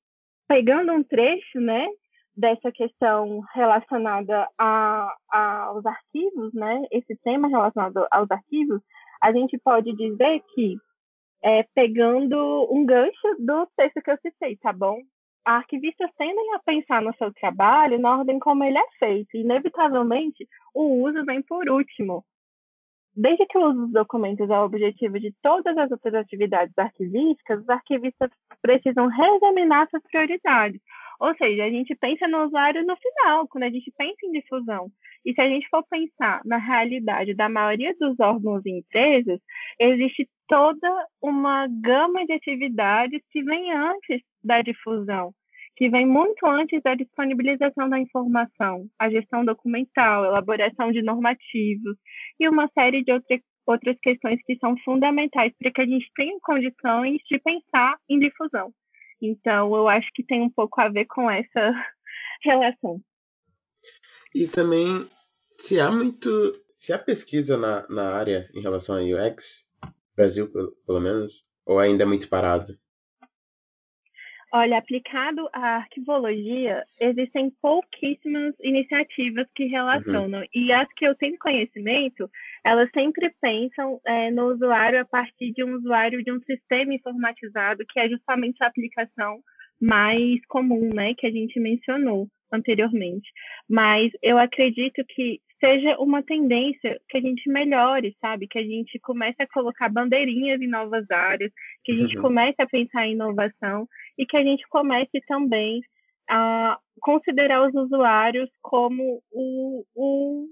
pegando 0.48 0.94
um 0.94 1.02
trecho, 1.02 1.60
né, 1.60 1.88
dessa 2.36 2.72
questão 2.72 3.42
relacionada 3.56 4.48
a, 4.60 5.12
a, 5.32 5.64
aos 5.70 5.84
arquivos, 5.88 6.54
né, 6.54 6.84
esse 6.92 7.16
tema 7.24 7.48
relacionado 7.48 8.06
aos 8.12 8.30
arquivos, 8.30 8.80
a 9.20 9.32
gente 9.32 9.58
pode 9.58 9.92
dizer 9.94 10.44
que, 10.54 10.78
é, 11.42 11.64
pegando 11.74 12.68
um 12.72 12.86
gancho 12.86 13.36
do 13.40 13.68
texto 13.76 14.04
que 14.04 14.12
eu 14.12 14.20
citei, 14.22 14.56
tá 14.58 14.72
bom? 14.72 15.00
Arquivistas 15.56 16.10
tendem 16.18 16.54
a 16.54 16.60
pensar 16.60 17.02
no 17.02 17.16
seu 17.16 17.34
trabalho 17.34 18.00
na 18.00 18.18
ordem 18.18 18.40
como 18.40 18.64
ele 18.64 18.78
é 18.78 18.86
feito. 19.00 19.38
Inevitavelmente, 19.38 20.48
o 20.74 21.04
uso 21.04 21.24
vem 21.26 21.42
por 21.42 21.70
último. 21.70 22.26
Desde 23.16 23.48
que 23.48 23.58
o 23.58 23.70
uso 23.70 23.82
dos 23.82 23.92
documentos 23.92 24.50
é 24.50 24.60
o 24.60 24.66
objetivo 24.66 25.20
de 25.20 25.34
todas 25.42 25.76
as 25.78 25.90
outras 25.90 26.14
atividades 26.14 26.78
arquivísticas, 26.78 27.62
os 27.62 27.70
arquivistas 27.70 28.30
precisam 28.62 29.08
reexaminar 29.08 29.90
suas 29.90 30.04
prioridades. 30.04 30.80
Ou 31.20 31.36
seja, 31.36 31.66
a 31.66 31.70
gente 31.70 31.96
pensa 31.96 32.28
no 32.28 32.46
usuário 32.46 32.86
no 32.86 32.96
final, 32.96 33.48
quando 33.48 33.64
a 33.64 33.70
gente 33.72 33.92
pensa 33.98 34.18
em 34.24 34.32
difusão. 34.34 34.92
E 35.26 35.34
se 35.34 35.42
a 35.42 35.50
gente 35.50 35.68
for 35.70 35.84
pensar 35.90 36.42
na 36.46 36.58
realidade 36.58 37.34
da 37.34 37.50
maioria 37.50 37.96
dos 38.00 38.20
órgãos 38.20 38.64
e 38.66 38.70
empresas, 38.70 39.40
existe 39.80 40.30
toda 40.48 41.08
uma 41.22 41.68
gama 41.68 42.24
de 42.26 42.34
atividades 42.34 43.22
que 43.32 43.42
vem 43.44 43.72
antes 43.72 44.22
da 44.44 44.62
difusão, 44.62 45.34
que 45.78 45.90
vem 45.90 46.08
muito 46.08 46.44
antes 46.48 46.82
da 46.82 46.96
disponibilização 46.96 47.88
da 47.88 48.00
informação, 48.00 48.90
a 48.98 49.10
gestão 49.12 49.46
documental, 49.46 50.26
elaboração 50.26 50.92
de 50.92 51.04
normativos 51.04 51.96
e 52.40 52.50
uma 52.50 52.68
série 52.74 53.04
de 53.04 53.12
outras 53.12 53.40
outras 53.66 53.98
questões 54.02 54.40
que 54.46 54.58
são 54.60 54.78
fundamentais 54.78 55.54
para 55.60 55.70
que 55.70 55.82
a 55.82 55.86
gente 55.86 56.10
tenha 56.16 56.40
condições 56.42 57.18
de 57.30 57.38
pensar 57.38 57.98
em 58.10 58.18
difusão. 58.18 58.74
Então, 59.22 59.76
eu 59.76 59.90
acho 59.90 60.08
que 60.16 60.24
tem 60.24 60.42
um 60.42 60.50
pouco 60.50 60.80
a 60.80 60.88
ver 60.88 61.06
com 61.06 61.30
essa 61.30 61.74
relação. 62.42 63.02
E 64.34 64.48
também, 64.48 65.08
se 65.60 65.80
há 65.80 65.92
muito. 65.92 66.30
Se 66.78 66.94
há 66.94 67.00
pesquisa 67.00 67.58
na, 67.58 67.86
na 67.90 68.14
área 68.14 68.50
em 68.54 68.62
relação 68.62 68.96
a 68.96 69.02
UX, 69.02 69.68
Brasil 70.16 70.50
pelo, 70.50 70.72
pelo 70.86 71.02
menos, 71.02 71.50
ou 71.66 71.80
ainda 71.80 72.04
é 72.04 72.06
muito 72.06 72.30
parado? 72.30 72.78
Olha, 74.52 74.78
aplicado 74.78 75.50
à 75.52 75.76
arquivologia, 75.76 76.84
existem 77.02 77.52
pouquíssimas 77.62 78.56
iniciativas 78.62 79.46
que 79.54 79.66
relacionam. 79.66 80.40
Uhum. 80.40 80.48
E 80.56 80.72
as 80.72 80.88
que 80.94 81.06
eu 81.06 81.14
tenho 81.16 81.38
conhecimento, 81.38 82.30
elas 82.64 82.90
sempre 82.94 83.30
pensam 83.42 84.00
é, 84.06 84.32
no 84.32 84.54
usuário 84.54 85.02
a 85.02 85.06
partir 85.06 85.52
de 85.52 85.64
um 85.66 85.76
usuário 85.76 86.24
de 86.24 86.32
um 86.32 86.40
sistema 86.44 86.94
informatizado, 86.94 87.84
que 87.90 88.00
é 88.00 88.08
justamente 88.08 88.64
a 88.64 88.68
aplicação 88.68 89.42
mais 89.82 90.40
comum, 90.48 90.94
né, 90.94 91.14
que 91.14 91.28
a 91.28 91.32
gente 91.32 91.60
mencionou 91.60 92.28
anteriormente. 92.52 93.30
Mas 93.70 94.12
eu 94.22 94.38
acredito 94.38 95.04
que 95.10 95.42
seja 95.60 95.98
uma 95.98 96.24
tendência 96.24 97.00
que 97.10 97.18
a 97.18 97.22
gente 97.22 97.50
melhore, 97.50 98.16
sabe? 98.22 98.48
Que 98.48 98.60
a 98.60 98.64
gente 98.64 99.00
comece 99.00 99.42
a 99.42 99.48
colocar 99.48 99.90
bandeirinhas 99.90 100.62
em 100.62 100.68
novas 100.68 101.10
áreas, 101.10 101.52
que 101.84 101.92
a 101.92 101.96
gente 101.96 102.16
uhum. 102.16 102.24
comece 102.24 102.56
a 102.60 102.68
pensar 102.68 103.08
em 103.08 103.14
inovação 103.14 103.88
e 104.18 104.26
que 104.26 104.38
a 104.38 104.44
gente 104.44 104.68
comece 104.70 105.22
também 105.28 105.82
a 106.30 106.78
considerar 107.00 107.68
os 107.68 107.74
usuários 107.76 108.50
como 108.62 109.22
o, 109.32 109.86
o 109.96 110.48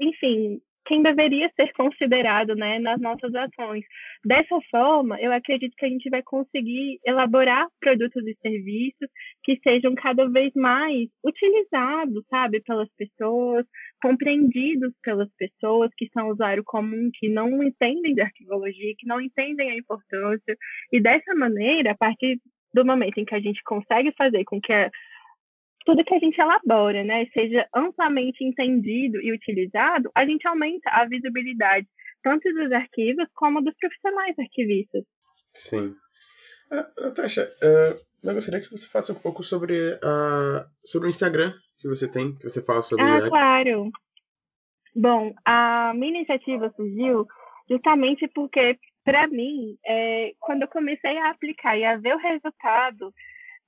enfim, 0.00 0.60
quem 0.90 1.02
deveria 1.02 1.48
ser 1.54 1.72
considerado 1.74 2.56
né, 2.56 2.80
nas 2.80 3.00
nossas 3.00 3.32
ações. 3.32 3.84
Dessa 4.24 4.58
forma, 4.70 5.20
eu 5.20 5.32
acredito 5.32 5.76
que 5.76 5.86
a 5.86 5.88
gente 5.88 6.10
vai 6.10 6.20
conseguir 6.20 6.98
elaborar 7.06 7.68
produtos 7.78 8.26
e 8.26 8.36
serviços 8.42 9.08
que 9.44 9.60
sejam 9.62 9.94
cada 9.94 10.28
vez 10.28 10.52
mais 10.54 11.08
utilizados, 11.24 12.24
sabe, 12.28 12.60
pelas 12.62 12.88
pessoas, 12.96 13.64
compreendidos 14.02 14.92
pelas 15.02 15.28
pessoas 15.38 15.90
que 15.96 16.08
são 16.12 16.30
usuário 16.30 16.64
comum, 16.64 17.10
que 17.14 17.28
não 17.28 17.62
entendem 17.62 18.12
de 18.12 18.22
arquivologia, 18.22 18.94
que 18.98 19.06
não 19.06 19.20
entendem 19.20 19.70
a 19.70 19.76
importância. 19.76 20.56
E 20.92 21.00
dessa 21.00 21.34
maneira, 21.36 21.92
a 21.92 21.96
partir 21.96 22.40
do 22.72 22.84
momento 22.84 23.18
em 23.18 23.24
que 23.24 23.34
a 23.34 23.40
gente 23.40 23.62
consegue 23.64 24.12
fazer 24.12 24.44
com 24.44 24.60
que 24.60 24.72
a, 24.72 24.90
tudo 25.84 26.04
que 26.04 26.14
a 26.14 26.18
gente 26.18 26.40
elabora, 26.40 27.02
né, 27.02 27.26
seja 27.32 27.66
amplamente 27.74 28.44
entendido 28.44 29.20
e 29.20 29.32
utilizado, 29.32 30.10
a 30.14 30.24
gente 30.24 30.46
aumenta 30.46 30.90
a 30.90 31.06
visibilidade 31.06 31.86
tanto 32.22 32.52
dos 32.52 32.70
arquivos 32.72 33.26
como 33.34 33.62
dos 33.62 33.74
profissionais 33.78 34.38
arquivistas. 34.38 35.04
Sim. 35.54 35.94
Uh, 36.70 37.02
Natasha, 37.02 37.50
uh, 37.62 37.98
eu 38.22 38.34
gostaria 38.34 38.60
que 38.60 38.70
você 38.70 38.86
falasse 38.86 39.10
um 39.10 39.16
pouco 39.16 39.42
sobre, 39.42 39.94
uh, 39.94 40.64
sobre 40.84 41.08
o 41.08 41.10
Instagram 41.10 41.52
que 41.78 41.88
você 41.88 42.08
tem, 42.08 42.36
que 42.36 42.44
você 42.44 42.62
fala 42.62 42.82
sobre 42.82 43.04
Ah, 43.04 43.28
claro. 43.28 43.90
Bom, 44.94 45.32
a 45.44 45.92
minha 45.94 46.18
iniciativa 46.18 46.72
surgiu 46.76 47.26
justamente 47.68 48.28
porque, 48.34 48.78
para 49.04 49.26
mim, 49.26 49.76
é, 49.86 50.32
quando 50.38 50.62
eu 50.62 50.68
comecei 50.68 51.16
a 51.18 51.30
aplicar 51.30 51.76
e 51.76 51.84
a 51.84 51.96
ver 51.96 52.14
o 52.14 52.18
resultado 52.18 53.12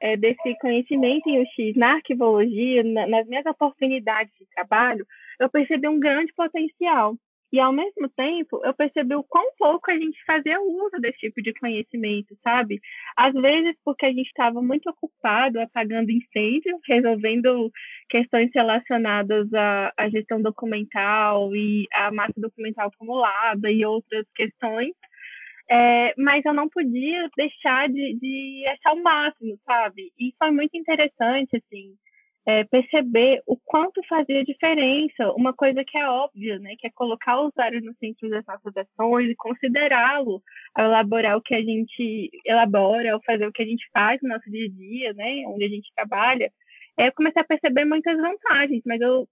é, 0.00 0.16
desse 0.16 0.56
conhecimento 0.60 1.28
em 1.28 1.40
UX 1.40 1.76
na 1.76 1.94
arquivologia, 1.94 2.82
na, 2.82 3.06
nas 3.06 3.26
minhas 3.26 3.46
oportunidades 3.46 4.32
de 4.38 4.46
trabalho, 4.54 5.06
eu 5.38 5.48
percebi 5.48 5.88
um 5.88 6.00
grande 6.00 6.32
potencial. 6.34 7.16
E, 7.52 7.60
ao 7.60 7.70
mesmo 7.70 8.08
tempo, 8.08 8.64
eu 8.64 8.72
percebi 8.72 9.14
o 9.14 9.22
quão 9.22 9.52
pouco 9.58 9.90
a 9.90 9.94
gente 9.94 10.18
fazia 10.24 10.58
uso 10.58 10.98
desse 10.98 11.18
tipo 11.18 11.42
de 11.42 11.52
conhecimento, 11.52 12.34
sabe? 12.42 12.80
Às 13.14 13.34
vezes, 13.34 13.76
porque 13.84 14.06
a 14.06 14.08
gente 14.08 14.26
estava 14.26 14.62
muito 14.62 14.88
ocupado 14.88 15.60
apagando 15.60 16.10
incêndio, 16.10 16.80
resolvendo 16.88 17.70
questões 18.08 18.50
relacionadas 18.54 19.52
à, 19.52 19.92
à 19.98 20.08
gestão 20.08 20.40
documental 20.40 21.54
e 21.54 21.86
à 21.92 22.10
massa 22.10 22.32
documental 22.38 22.88
acumulada 22.88 23.70
e 23.70 23.84
outras 23.84 24.24
questões, 24.34 24.94
é, 25.72 26.12
mas 26.18 26.44
eu 26.44 26.52
não 26.52 26.68
podia 26.68 27.30
deixar 27.34 27.88
de, 27.88 28.14
de 28.20 28.62
achar 28.68 28.92
o 28.92 29.02
máximo, 29.02 29.58
sabe? 29.64 30.12
E 30.18 30.34
foi 30.38 30.50
muito 30.50 30.76
interessante, 30.76 31.56
assim, 31.56 31.96
é, 32.44 32.62
perceber 32.64 33.40
o 33.46 33.56
quanto 33.56 34.02
fazia 34.06 34.44
diferença, 34.44 35.32
uma 35.34 35.54
coisa 35.54 35.82
que 35.82 35.96
é 35.96 36.06
óbvia, 36.06 36.58
né? 36.58 36.74
Que 36.78 36.88
é 36.88 36.90
colocar 36.90 37.40
o 37.40 37.48
usuário 37.48 37.80
no 37.80 37.94
centro 37.94 38.28
das 38.28 38.44
nossas 38.44 38.76
ações 38.76 39.30
e 39.30 39.34
considerá-lo 39.34 40.42
ao 40.74 40.84
elaborar 40.84 41.38
o 41.38 41.42
que 41.42 41.54
a 41.54 41.62
gente 41.62 42.30
elabora, 42.44 43.14
ao 43.14 43.22
fazer 43.22 43.46
o 43.46 43.52
que 43.52 43.62
a 43.62 43.66
gente 43.66 43.88
faz 43.94 44.20
no 44.22 44.28
nosso 44.28 44.50
dia 44.50 44.66
a 44.66 44.70
dia, 44.70 45.14
né? 45.14 45.44
Onde 45.46 45.64
a 45.64 45.68
gente 45.70 45.90
trabalha. 45.96 46.52
É, 46.98 47.08
eu 47.08 47.12
comecei 47.12 47.40
a 47.40 47.46
perceber 47.46 47.86
muitas 47.86 48.18
vantagens, 48.18 48.82
mas 48.84 49.00
eu 49.00 49.26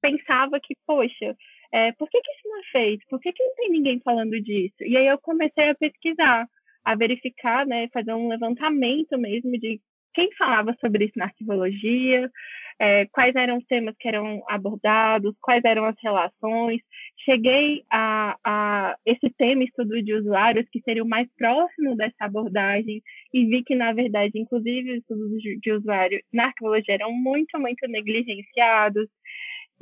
pensava 0.00 0.58
que, 0.58 0.74
poxa, 0.86 1.36
é, 1.72 1.92
por 1.92 2.08
que, 2.08 2.20
que 2.20 2.30
isso 2.32 2.48
não 2.48 2.58
é 2.60 2.62
feito? 2.70 3.06
Por 3.08 3.20
que, 3.20 3.32
que 3.32 3.42
não 3.42 3.54
tem 3.56 3.70
ninguém 3.70 4.00
falando 4.00 4.40
disso? 4.40 4.76
E 4.82 4.96
aí 4.96 5.06
eu 5.06 5.18
comecei 5.18 5.70
a 5.70 5.74
pesquisar, 5.74 6.46
a 6.84 6.94
verificar, 6.94 7.66
né, 7.66 7.88
fazer 7.92 8.12
um 8.12 8.28
levantamento 8.28 9.18
mesmo 9.18 9.58
de 9.58 9.80
quem 10.14 10.30
falava 10.36 10.76
sobre 10.80 11.06
isso 11.06 11.14
na 11.16 11.26
arquivologia, 11.26 12.30
é, 12.78 13.06
quais 13.06 13.34
eram 13.34 13.58
os 13.58 13.64
temas 13.66 13.94
que 13.98 14.08
eram 14.08 14.42
abordados, 14.48 15.34
quais 15.40 15.64
eram 15.64 15.84
as 15.84 15.96
relações. 16.02 16.80
Cheguei 17.24 17.84
a, 17.90 18.36
a, 18.44 18.96
esse 19.06 19.30
tema 19.38 19.64
estudo 19.64 20.02
de 20.02 20.14
usuários, 20.14 20.68
que 20.70 20.80
seria 20.82 21.02
o 21.02 21.08
mais 21.08 21.28
próximo 21.36 21.96
dessa 21.96 22.24
abordagem, 22.24 23.02
e 23.32 23.46
vi 23.46 23.62
que, 23.62 23.74
na 23.74 23.92
verdade, 23.92 24.32
inclusive, 24.34 24.92
os 24.92 24.98
estudos 24.98 25.40
de, 25.40 25.72
usuário 25.72 26.20
na 26.32 26.46
arquivologia 26.46 26.94
eram 26.94 27.12
muito, 27.12 27.58
muito 27.58 27.86
negligenciados, 27.88 29.08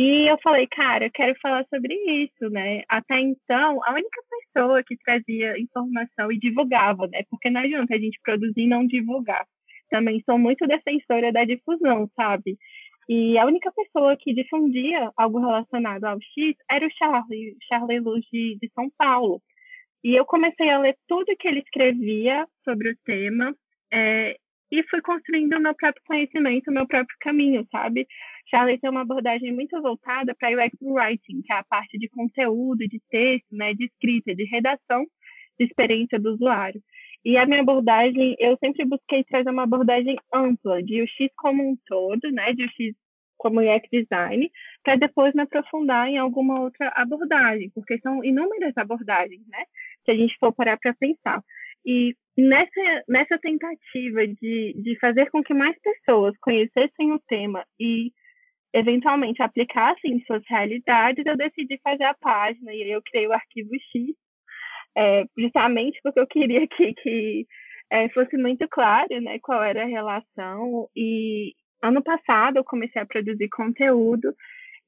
e 0.02 0.26
eu 0.26 0.38
falei, 0.42 0.66
cara, 0.66 1.04
eu 1.04 1.10
quero 1.10 1.38
falar 1.42 1.66
sobre 1.68 1.94
isso, 1.94 2.48
né? 2.48 2.82
Até 2.88 3.20
então, 3.20 3.84
a 3.84 3.92
única 3.92 4.22
pessoa 4.30 4.82
que 4.82 4.96
trazia 4.96 5.60
informação 5.60 6.32
e 6.32 6.38
divulgava, 6.38 7.06
né? 7.08 7.22
Porque 7.28 7.50
não 7.50 7.60
adianta 7.60 7.94
a 7.94 7.98
gente 7.98 8.18
produzir 8.22 8.62
e 8.62 8.66
não 8.66 8.86
divulgar. 8.86 9.46
Também 9.90 10.22
sou 10.24 10.38
muito 10.38 10.66
defensora 10.66 11.30
da 11.30 11.44
difusão, 11.44 12.10
sabe? 12.16 12.56
E 13.10 13.36
a 13.36 13.44
única 13.44 13.70
pessoa 13.72 14.16
que 14.16 14.32
difundia 14.32 15.10
algo 15.18 15.38
relacionado 15.38 16.04
ao 16.04 16.16
X 16.18 16.56
era 16.70 16.86
o 16.86 16.90
Charlie, 16.96 17.56
Charlie 17.68 18.00
Luz 18.00 18.24
de, 18.32 18.56
de 18.58 18.70
São 18.74 18.90
Paulo. 18.96 19.42
E 20.02 20.16
eu 20.16 20.24
comecei 20.24 20.70
a 20.70 20.78
ler 20.78 20.96
tudo 21.06 21.36
que 21.38 21.46
ele 21.46 21.60
escrevia 21.60 22.48
sobre 22.64 22.92
o 22.92 22.96
tema 23.04 23.54
é, 23.92 24.38
e 24.70 24.82
fui 24.84 25.00
construindo 25.02 25.56
o 25.56 25.60
meu 25.60 25.74
próprio 25.74 26.02
conhecimento, 26.06 26.70
o 26.70 26.74
meu 26.74 26.86
próprio 26.86 27.16
caminho, 27.20 27.66
sabe? 27.70 28.06
Charlie 28.48 28.78
tem 28.78 28.90
uma 28.90 29.02
abordagem 29.02 29.52
muito 29.52 29.80
voltada 29.82 30.34
para 30.34 30.50
UX 30.50 30.76
Writing, 30.80 31.42
que 31.42 31.52
é 31.52 31.56
a 31.56 31.64
parte 31.64 31.98
de 31.98 32.08
conteúdo, 32.08 32.86
de 32.88 33.00
texto, 33.10 33.48
né, 33.52 33.74
de 33.74 33.86
escrita, 33.86 34.34
de 34.34 34.44
redação 34.44 35.06
de 35.58 35.66
experiência 35.66 36.18
do 36.18 36.32
usuário. 36.32 36.82
E 37.24 37.36
a 37.36 37.44
minha 37.44 37.60
abordagem, 37.60 38.34
eu 38.38 38.56
sempre 38.58 38.84
busquei 38.84 39.22
trazer 39.24 39.50
uma 39.50 39.64
abordagem 39.64 40.16
ampla, 40.32 40.82
de 40.82 41.02
UX 41.02 41.32
como 41.36 41.62
um 41.62 41.76
todo, 41.86 42.30
né, 42.32 42.52
de 42.54 42.64
UX 42.64 42.96
como 43.36 43.60
UX 43.60 43.88
Design, 43.90 44.50
para 44.82 44.96
depois 44.96 45.34
me 45.34 45.42
aprofundar 45.42 46.08
em 46.08 46.18
alguma 46.18 46.60
outra 46.60 46.92
abordagem, 46.94 47.70
porque 47.74 47.98
são 48.00 48.22
inúmeras 48.22 48.76
abordagens, 48.76 49.46
né, 49.48 49.64
se 50.04 50.10
a 50.10 50.14
gente 50.14 50.36
for 50.38 50.52
parar 50.52 50.78
para 50.78 50.94
pensar. 50.94 51.42
E 51.84 52.14
nessa, 52.36 53.04
nessa 53.08 53.38
tentativa 53.38 54.26
de, 54.26 54.74
de 54.82 54.98
fazer 55.00 55.30
com 55.30 55.42
que 55.42 55.54
mais 55.54 55.76
pessoas 55.80 56.34
conhecessem 56.40 57.12
o 57.12 57.20
tema 57.28 57.64
e 57.78 58.12
eventualmente 58.72 59.42
aplicassem 59.42 60.12
em 60.12 60.24
suas 60.24 60.42
realidades, 60.48 61.24
eu 61.26 61.36
decidi 61.36 61.78
fazer 61.82 62.04
a 62.04 62.14
página 62.14 62.72
e 62.72 62.82
aí 62.82 62.90
eu 62.90 63.02
criei 63.02 63.26
o 63.26 63.32
arquivo 63.32 63.70
X, 63.74 64.14
é, 64.96 65.24
justamente 65.38 65.98
porque 66.02 66.20
eu 66.20 66.26
queria 66.26 66.66
que, 66.68 66.94
que 66.94 67.46
é, 67.90 68.08
fosse 68.10 68.36
muito 68.36 68.68
claro 68.68 69.20
né, 69.20 69.38
qual 69.40 69.62
era 69.62 69.82
a 69.82 69.88
relação. 69.88 70.88
E 70.94 71.52
ano 71.82 72.02
passado 72.02 72.58
eu 72.58 72.64
comecei 72.64 73.00
a 73.02 73.06
produzir 73.06 73.48
conteúdo 73.48 74.34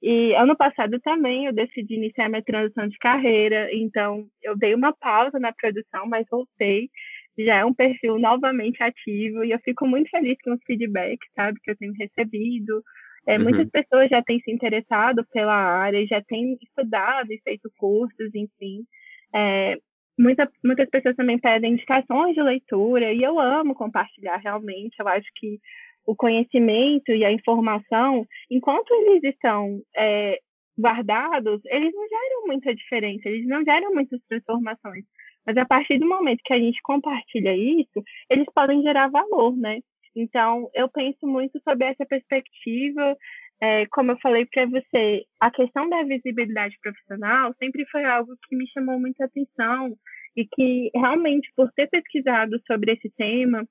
e 0.02 0.34
ano 0.34 0.56
passado 0.56 0.98
também 1.00 1.46
eu 1.46 1.52
decidi 1.52 1.94
iniciar 1.94 2.28
minha 2.28 2.42
transição 2.42 2.88
de 2.88 2.98
carreira, 2.98 3.68
então 3.72 4.26
eu 4.42 4.56
dei 4.56 4.74
uma 4.74 4.92
pausa 4.92 5.38
na 5.38 5.52
produção, 5.52 6.06
mas 6.06 6.26
voltei. 6.28 6.90
Já 7.38 7.58
é 7.58 7.64
um 7.64 7.72
perfil 7.72 8.18
novamente 8.18 8.82
ativo 8.82 9.44
e 9.44 9.52
eu 9.52 9.58
fico 9.60 9.86
muito 9.86 10.10
feliz 10.10 10.36
com 10.42 10.52
os 10.52 10.60
feedbacks, 10.66 11.28
sabe, 11.34 11.58
que 11.62 11.70
eu 11.70 11.76
tenho 11.76 11.92
recebido. 11.98 12.82
É, 13.26 13.38
uhum. 13.38 13.44
Muitas 13.44 13.70
pessoas 13.70 14.10
já 14.10 14.20
têm 14.22 14.40
se 14.40 14.50
interessado 14.50 15.24
pela 15.32 15.54
área, 15.54 16.04
já 16.06 16.20
têm 16.20 16.58
estudado 16.60 17.32
e 17.32 17.40
feito 17.42 17.70
cursos, 17.78 18.34
enfim. 18.34 18.84
É, 19.32 19.78
muita, 20.18 20.50
muitas 20.64 20.90
pessoas 20.90 21.16
também 21.16 21.38
pedem 21.38 21.74
indicações 21.74 22.34
de 22.34 22.42
leitura 22.42 23.12
e 23.12 23.22
eu 23.22 23.38
amo 23.38 23.74
compartilhar 23.74 24.36
realmente. 24.38 24.96
Eu 24.98 25.08
acho 25.08 25.28
que 25.36 25.58
o 26.06 26.16
conhecimento 26.16 27.10
e 27.12 27.24
a 27.24 27.32
informação, 27.32 28.26
enquanto 28.50 28.92
eles 28.92 29.22
estão 29.24 29.80
é, 29.96 30.38
guardados, 30.78 31.60
eles 31.66 31.94
não 31.94 32.08
geram 32.08 32.46
muita 32.46 32.74
diferença, 32.74 33.28
eles 33.28 33.46
não 33.46 33.64
geram 33.64 33.92
muitas 33.94 34.20
transformações. 34.28 35.04
Mas 35.46 35.56
a 35.56 35.64
partir 35.64 35.98
do 35.98 36.08
momento 36.08 36.42
que 36.44 36.52
a 36.52 36.58
gente 36.58 36.80
compartilha 36.82 37.54
isso, 37.56 38.02
eles 38.30 38.46
podem 38.54 38.82
gerar 38.82 39.08
valor, 39.08 39.56
né? 39.56 39.80
Então, 40.14 40.70
eu 40.74 40.88
penso 40.88 41.26
muito 41.26 41.60
sobre 41.66 41.86
essa 41.86 42.04
perspectiva. 42.06 43.16
É, 43.60 43.86
como 43.86 44.12
eu 44.12 44.18
falei 44.20 44.44
para 44.46 44.66
você, 44.66 45.24
a 45.40 45.50
questão 45.50 45.88
da 45.88 46.02
visibilidade 46.02 46.76
profissional 46.80 47.54
sempre 47.58 47.86
foi 47.86 48.04
algo 48.04 48.36
que 48.48 48.56
me 48.56 48.68
chamou 48.68 48.98
muita 48.98 49.24
atenção 49.24 49.96
e 50.36 50.46
que, 50.46 50.90
realmente, 50.94 51.50
por 51.56 51.70
ter 51.72 51.88
pesquisado 51.88 52.60
sobre 52.66 52.92
esse 52.92 53.10
tema, 53.16 53.66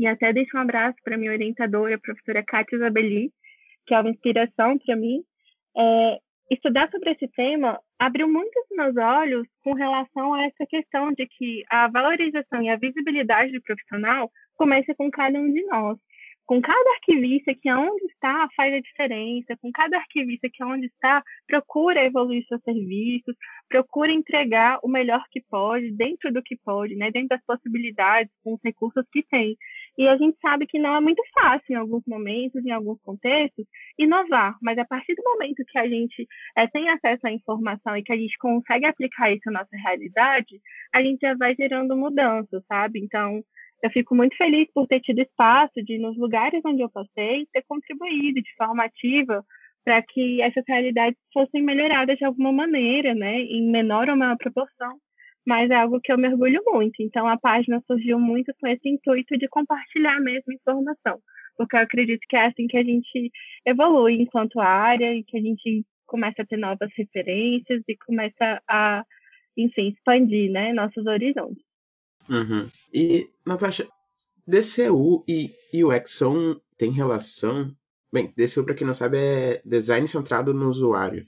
e 0.00 0.06
até 0.06 0.32
deixo 0.32 0.56
um 0.56 0.60
abraço 0.60 0.96
para 1.04 1.18
minha 1.18 1.30
orientadora, 1.30 1.94
a 1.94 1.98
professora 1.98 2.42
Kátia 2.42 2.76
Isabeli, 2.76 3.30
que 3.86 3.94
é 3.94 4.00
uma 4.00 4.08
inspiração 4.08 4.78
para 4.78 4.96
mim. 4.96 5.22
É, 5.76 6.18
estudar 6.50 6.90
sobre 6.90 7.10
esse 7.10 7.28
tema 7.28 7.78
abriu 7.98 8.26
muito 8.26 8.58
os 8.60 8.76
meus 8.76 8.96
olhos 8.96 9.46
com 9.62 9.74
relação 9.74 10.32
a 10.32 10.44
essa 10.44 10.64
questão 10.66 11.12
de 11.12 11.26
que 11.26 11.62
a 11.68 11.86
valorização 11.86 12.62
e 12.62 12.70
a 12.70 12.76
visibilidade 12.76 13.52
do 13.52 13.60
profissional 13.60 14.32
começa 14.56 14.94
com 14.94 15.10
cada 15.10 15.38
um 15.38 15.52
de 15.52 15.62
nós. 15.66 15.98
com 16.50 16.60
cada 16.60 16.90
arquivista 16.94 17.54
que 17.54 17.72
onde 17.72 18.04
está 18.06 18.48
faz 18.56 18.74
a 18.74 18.80
diferença, 18.80 19.56
com 19.62 19.70
cada 19.70 19.96
arquivista 19.98 20.48
que 20.52 20.64
onde 20.64 20.86
está 20.86 21.22
procura 21.46 22.04
evoluir 22.04 22.44
seus 22.48 22.60
serviços, 22.62 23.36
procura 23.68 24.10
entregar 24.10 24.80
o 24.82 24.88
melhor 24.88 25.22
que 25.30 25.40
pode, 25.48 25.92
dentro 25.92 26.32
do 26.32 26.42
que 26.42 26.56
pode, 26.56 26.96
né, 26.96 27.08
dentro 27.12 27.28
das 27.28 27.44
possibilidades, 27.46 28.32
com 28.42 28.54
os 28.54 28.60
recursos 28.64 29.04
que 29.12 29.22
tem. 29.22 29.56
E 29.98 30.08
a 30.08 30.16
gente 30.16 30.38
sabe 30.40 30.66
que 30.66 30.78
não 30.78 30.96
é 30.96 31.00
muito 31.00 31.22
fácil 31.34 31.72
em 31.72 31.74
alguns 31.74 32.02
momentos, 32.06 32.64
em 32.64 32.70
alguns 32.70 33.00
contextos, 33.02 33.64
inovar, 33.98 34.56
mas 34.62 34.78
a 34.78 34.84
partir 34.84 35.14
do 35.14 35.22
momento 35.24 35.64
que 35.68 35.78
a 35.78 35.88
gente 35.88 36.26
é, 36.56 36.66
tem 36.66 36.88
acesso 36.88 37.26
à 37.26 37.32
informação 37.32 37.96
e 37.96 38.02
que 38.02 38.12
a 38.12 38.16
gente 38.16 38.36
consegue 38.38 38.86
aplicar 38.86 39.30
isso 39.30 39.50
na 39.50 39.60
nossa 39.60 39.76
realidade, 39.76 40.60
a 40.92 41.02
gente 41.02 41.20
já 41.20 41.34
vai 41.34 41.54
gerando 41.54 41.96
mudanças, 41.96 42.62
sabe? 42.66 43.00
Então, 43.00 43.42
eu 43.82 43.90
fico 43.90 44.14
muito 44.14 44.36
feliz 44.36 44.68
por 44.74 44.86
ter 44.86 45.00
tido 45.00 45.20
espaço 45.20 45.82
de, 45.82 45.98
nos 45.98 46.16
lugares 46.16 46.60
onde 46.64 46.82
eu 46.82 46.90
passei, 46.90 47.46
ter 47.52 47.62
contribuído 47.66 48.40
de 48.40 48.54
forma 48.56 48.84
ativa 48.84 49.44
para 49.84 50.02
que 50.02 50.42
essas 50.42 50.64
realidades 50.68 51.18
fossem 51.32 51.62
melhoradas 51.62 52.18
de 52.18 52.24
alguma 52.24 52.52
maneira, 52.52 53.14
né, 53.14 53.40
em 53.40 53.70
menor 53.70 54.08
ou 54.08 54.16
maior 54.16 54.36
proporção, 54.36 54.98
mas 55.46 55.70
é 55.70 55.74
algo 55.74 56.00
que 56.00 56.12
eu 56.12 56.18
mergulho 56.18 56.62
muito. 56.66 57.02
Então, 57.02 57.26
a 57.26 57.38
página 57.38 57.82
surgiu 57.86 58.18
muito 58.18 58.52
com 58.60 58.66
esse 58.66 58.88
intuito 58.88 59.36
de 59.38 59.48
compartilhar 59.48 60.20
mesmo 60.20 60.52
informação, 60.52 61.18
porque 61.56 61.76
eu 61.76 61.80
acredito 61.80 62.20
que 62.28 62.36
é 62.36 62.46
assim 62.46 62.66
que 62.66 62.76
a 62.76 62.84
gente 62.84 63.30
evolui 63.64 64.14
enquanto 64.14 64.60
área 64.60 65.14
e 65.14 65.24
que 65.24 65.36
a 65.36 65.40
gente 65.40 65.84
começa 66.06 66.42
a 66.42 66.46
ter 66.46 66.56
novas 66.56 66.90
referências 66.96 67.82
e 67.86 67.96
começa 67.96 68.60
a, 68.68 69.04
enfim, 69.56 69.88
expandir, 69.88 70.50
né, 70.50 70.72
nossos 70.72 71.06
horizontes. 71.06 71.62
Uhum. 72.28 72.68
E, 72.92 73.28
Natasha, 73.46 73.88
DCU 74.46 75.24
e 75.26 75.52
UX 75.84 76.12
são, 76.12 76.60
tem 76.76 76.90
relação. 76.90 77.74
Bem, 78.12 78.32
DCU, 78.36 78.64
para 78.64 78.74
quem 78.74 78.86
não 78.86 78.94
sabe, 78.94 79.18
é 79.18 79.62
design 79.64 80.06
centrado 80.08 80.52
no 80.52 80.68
usuário. 80.68 81.26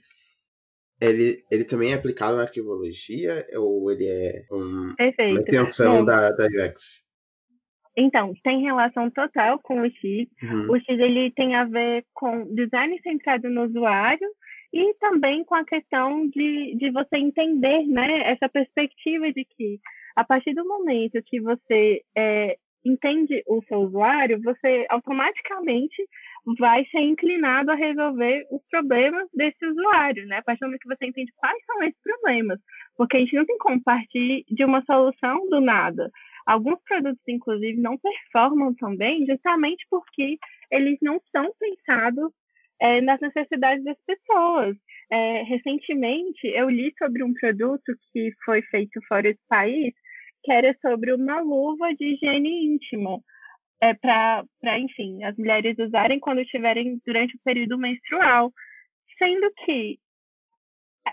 Ele, 1.03 1.43
ele 1.51 1.63
também 1.65 1.91
é 1.91 1.95
aplicado 1.95 2.37
na 2.37 2.43
arquivologia 2.43 3.45
ou 3.55 3.91
ele 3.91 4.07
é 4.07 4.45
um, 4.51 4.93
uma 4.97 5.39
extensão 5.39 6.03
da, 6.05 6.29
da 6.31 6.45
UX? 6.45 7.03
Então, 7.95 8.33
tem 8.43 8.63
relação 8.63 9.09
total 9.11 9.59
com 9.59 9.81
o 9.81 9.85
X. 9.85 10.27
Uhum. 10.41 10.71
O 10.71 10.79
X 10.79 10.87
ele 10.87 11.31
tem 11.31 11.55
a 11.55 11.65
ver 11.65 12.05
com 12.13 12.53
design 12.53 12.99
centrado 13.03 13.49
no 13.49 13.65
usuário 13.65 14.27
e 14.73 14.93
também 14.95 15.43
com 15.43 15.55
a 15.55 15.65
questão 15.65 16.27
de, 16.29 16.75
de 16.75 16.89
você 16.91 17.17
entender 17.17 17.85
né, 17.85 18.31
essa 18.31 18.49
perspectiva 18.49 19.31
de 19.31 19.45
que 19.45 19.79
a 20.15 20.23
partir 20.23 20.53
do 20.53 20.67
momento 20.67 21.21
que 21.25 21.39
você 21.39 22.01
é, 22.15 22.57
entende 22.85 23.43
o 23.47 23.61
seu 23.67 23.79
usuário, 23.79 24.41
você 24.41 24.85
automaticamente 24.89 26.03
vai 26.57 26.85
ser 26.85 26.99
inclinado 26.99 27.71
a 27.71 27.75
resolver 27.75 28.45
os 28.51 28.61
problemas 28.69 29.27
desse 29.33 29.65
usuário, 29.65 30.25
né? 30.27 30.37
A 30.37 30.43
partir 30.43 30.59
do 30.61 30.67
momento 30.67 30.81
que 30.81 30.95
você 30.95 31.05
entende 31.05 31.31
quais 31.37 31.65
são 31.65 31.81
esses 31.83 32.01
problemas, 32.01 32.59
porque 32.97 33.17
a 33.17 33.19
gente 33.21 33.35
não 33.35 33.45
tem 33.45 33.57
como 33.57 33.81
partir 33.81 34.43
de 34.49 34.65
uma 34.65 34.83
solução 34.83 35.47
do 35.49 35.61
nada. 35.61 36.11
Alguns 36.45 36.79
produtos, 36.83 37.23
inclusive, 37.27 37.79
não 37.79 37.97
performam 37.97 38.73
tão 38.75 38.95
bem 38.95 39.25
justamente 39.25 39.85
porque 39.89 40.37
eles 40.69 40.97
não 41.01 41.21
são 41.31 41.53
pensados 41.57 42.31
é, 42.81 42.99
nas 42.99 43.19
necessidades 43.21 43.83
das 43.83 43.97
pessoas. 44.05 44.75
É, 45.09 45.43
recentemente, 45.43 46.47
eu 46.47 46.69
li 46.69 46.93
sobre 46.97 47.23
um 47.23 47.33
produto 47.33 47.93
que 48.11 48.31
foi 48.43 48.61
feito 48.63 48.99
fora 49.07 49.31
do 49.31 49.39
país, 49.47 49.93
que 50.43 50.51
era 50.51 50.75
sobre 50.81 51.13
uma 51.13 51.39
luva 51.39 51.93
de 51.95 52.13
higiene 52.13 52.65
íntima, 52.65 53.19
é, 53.81 53.93
para, 53.93 54.45
enfim, 54.79 55.23
as 55.23 55.35
mulheres 55.37 55.77
usarem 55.77 56.19
quando 56.19 56.41
estiverem 56.41 57.01
durante 57.05 57.35
o 57.35 57.39
período 57.43 57.77
menstrual. 57.77 58.51
Sendo 59.17 59.51
que 59.65 59.99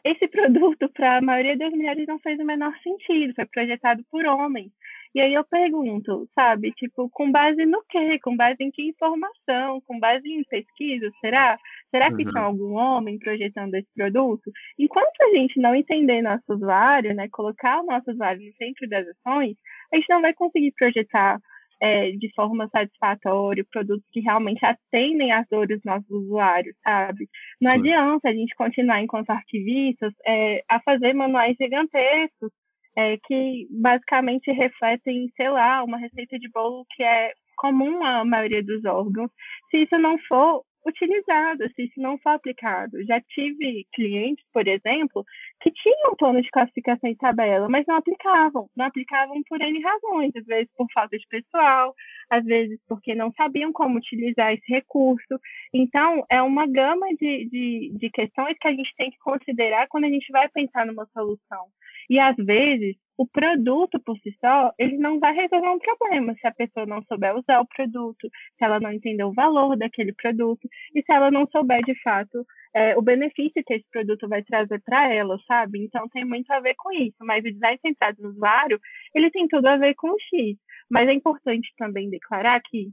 esse 0.05 0.29
produto, 0.29 0.89
para 0.91 1.19
a 1.19 1.21
maioria 1.21 1.57
das 1.57 1.73
mulheres, 1.73 2.07
não 2.07 2.19
fez 2.21 2.39
o 2.39 2.45
menor 2.45 2.73
sentido, 2.83 3.35
foi 3.35 3.47
projetado 3.47 4.05
por 4.11 4.25
homens. 4.25 4.71
E 5.15 5.21
aí 5.21 5.35
eu 5.35 5.45
pergunto, 5.45 6.29
sabe, 6.35 6.71
tipo, 6.73 7.11
com 7.11 7.33
base 7.33 7.67
no 7.67 7.83
quê? 7.89 8.19
Com 8.21 8.37
base 8.37 8.57
em 8.61 8.71
que 8.71 8.83
informação? 8.83 9.81
Com 9.87 9.99
base 9.99 10.29
em 10.29 10.45
pesquisa, 10.45 11.11
será? 11.21 11.59
Será 11.91 12.15
que 12.15 12.25
uhum. 12.25 12.31
tinha 12.31 12.43
algum 12.43 12.75
homem 12.75 13.19
projetando 13.19 13.75
esse 13.75 13.89
produto? 13.95 14.53
Enquanto 14.79 15.21
a 15.23 15.37
gente 15.37 15.59
não 15.59 15.75
entender 15.75 16.23
nosso 16.23 16.45
usuário, 16.49 17.13
né, 17.15 17.29
colocar 17.29 17.81
o 17.81 17.87
nosso 17.87 18.11
usuário 18.11 18.41
no 18.41 18.53
centro 18.55 18.89
das 18.89 19.07
ações, 19.09 19.57
a 19.93 19.97
gente 19.97 20.09
não 20.09 20.23
vai 20.23 20.33
conseguir 20.33 20.73
projetar 20.73 21.41
é, 21.81 22.11
de 22.13 22.31
forma 22.35 22.69
satisfatória 22.69 23.67
produtos 23.73 24.07
que 24.13 24.21
realmente 24.21 24.65
atendem 24.65 25.33
às 25.33 25.47
dores 25.49 25.79
dos 25.79 25.85
nossos 25.85 26.11
usuários, 26.11 26.77
sabe? 26.85 27.29
Não 27.61 27.73
Sim. 27.73 27.79
adianta 27.79 28.29
a 28.29 28.33
gente 28.33 28.55
continuar, 28.55 29.03
enquanto 29.03 29.31
arquivistas, 29.31 30.13
é, 30.27 30.63
a 30.69 30.79
fazer 30.81 31.15
manuais 31.15 31.57
gigantescos 31.59 32.53
é, 33.01 33.17
que 33.25 33.67
basicamente 33.71 34.53
refletem, 34.53 35.31
sei 35.37 35.49
lá, 35.49 35.83
uma 35.83 35.97
receita 35.99 36.39
de 36.39 36.51
bolo 36.51 36.85
que 36.91 37.03
é 37.03 37.33
comum 37.57 38.03
à 38.05 38.25
maioria 38.25 38.63
dos 38.63 38.85
órgãos, 38.85 39.31
se 39.71 39.79
isso 39.79 39.99
não 39.99 40.19
for 40.29 40.65
utilizado, 40.87 41.69
se 41.75 41.85
isso 41.85 42.01
não 42.01 42.19
for 42.19 42.31
aplicado. 42.31 43.05
Já 43.05 43.21
tive 43.21 43.87
clientes, 43.93 44.45
por 44.53 44.67
exemplo, 44.67 45.25
que 45.61 45.71
tinham 45.71 46.17
plano 46.17 46.41
de 46.41 46.51
classificação 46.51 47.09
em 47.09 47.15
tabela, 47.15 47.69
mas 47.69 47.85
não 47.87 47.97
aplicavam. 47.97 48.69
Não 48.75 48.87
aplicavam 48.87 49.43
por 49.49 49.61
N 49.61 49.81
razões, 49.83 50.33
às 50.37 50.47
vezes 50.47 50.71
por 50.77 50.87
falta 50.93 51.19
de 51.19 51.27
pessoal, 51.29 51.95
às 52.31 52.45
vezes 52.45 52.79
porque 52.89 53.15
não 53.15 53.31
sabiam 53.33 53.73
como 53.73 53.99
utilizar 53.99 54.55
esse 54.55 54.73
recurso. 54.73 55.39
Então, 55.73 56.25
é 56.31 56.41
uma 56.41 56.67
gama 56.67 57.07
de, 57.19 57.49
de, 57.51 57.93
de 57.99 58.11
questões 58.11 58.57
que 58.59 58.69
a 58.69 58.73
gente 58.73 58.95
tem 58.97 59.11
que 59.11 59.19
considerar 59.19 59.87
quando 59.89 60.05
a 60.05 60.11
gente 60.11 60.33
vai 60.33 60.49
pensar 60.49 60.87
numa 60.87 61.07
solução. 61.13 61.67
E 62.11 62.19
às 62.19 62.37
vezes, 62.37 62.97
o 63.17 63.27
produto 63.27 64.01
por 64.01 64.19
si 64.19 64.35
só, 64.41 64.73
ele 64.79 64.99
não 64.99 65.21
vai 65.21 65.33
resolver 65.33 65.69
um 65.69 65.79
problema 65.79 66.35
se 66.41 66.47
a 66.47 66.53
pessoa 66.53 66.87
não 66.87 67.03
souber 67.05 67.37
usar 67.37 67.61
o 67.61 67.67
produto, 67.67 68.29
se 68.59 68.65
ela 68.65 68.81
não 68.81 68.91
entender 68.91 69.23
o 69.25 69.33
valor 69.33 69.77
daquele 69.77 70.13
produto 70.13 70.69
e 70.95 71.03
se 71.03 71.13
ela 71.13 71.31
não 71.31 71.47
souber 71.53 71.85
de 71.85 71.95
fato 72.03 72.45
é, 72.75 72.97
o 72.97 73.03
benefício 73.03 73.63
que 73.65 73.75
esse 73.75 73.85
produto 73.93 74.29
vai 74.29 74.43
trazer 74.43 74.81
para 74.81 75.13
ela, 75.13 75.39
sabe? 75.47 75.85
Então 75.85 76.09
tem 76.09 76.25
muito 76.25 76.51
a 76.51 76.61
ver 76.61 76.75
com 76.77 76.91
isso. 76.93 77.17
Mas 77.21 77.45
o 77.45 77.53
design 77.53 77.79
centrado 77.85 78.23
no 78.23 78.31
usuário, 78.31 78.81
ele 79.15 79.31
tem 79.31 79.47
tudo 79.47 79.67
a 79.67 79.77
ver 79.77 79.95
com 79.95 80.09
o 80.09 80.21
X. 80.35 80.57
Mas 80.91 81.09
é 81.09 81.13
importante 81.13 81.73
também 81.77 82.11
declarar 82.11 82.61
que 82.61 82.91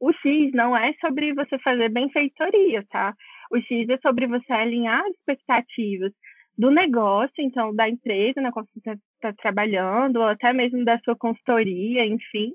o 0.00 0.12
X 0.12 0.52
não 0.52 0.76
é 0.76 0.92
sobre 1.00 1.32
você 1.32 1.58
fazer 1.60 1.88
benfeitoria, 1.88 2.84
tá? 2.90 3.14
O 3.50 3.58
X 3.58 3.88
é 3.88 3.98
sobre 3.98 4.26
você 4.26 4.52
alinhar 4.52 5.02
expectativas 5.08 6.12
do 6.58 6.70
negócio, 6.72 7.34
então 7.38 7.72
da 7.72 7.88
empresa 7.88 8.40
na 8.40 8.50
qual 8.50 8.66
você 8.74 8.98
está 9.14 9.32
trabalhando, 9.34 10.16
ou 10.16 10.24
até 10.24 10.52
mesmo 10.52 10.84
da 10.84 10.98
sua 11.04 11.16
consultoria, 11.16 12.04
enfim, 12.04 12.52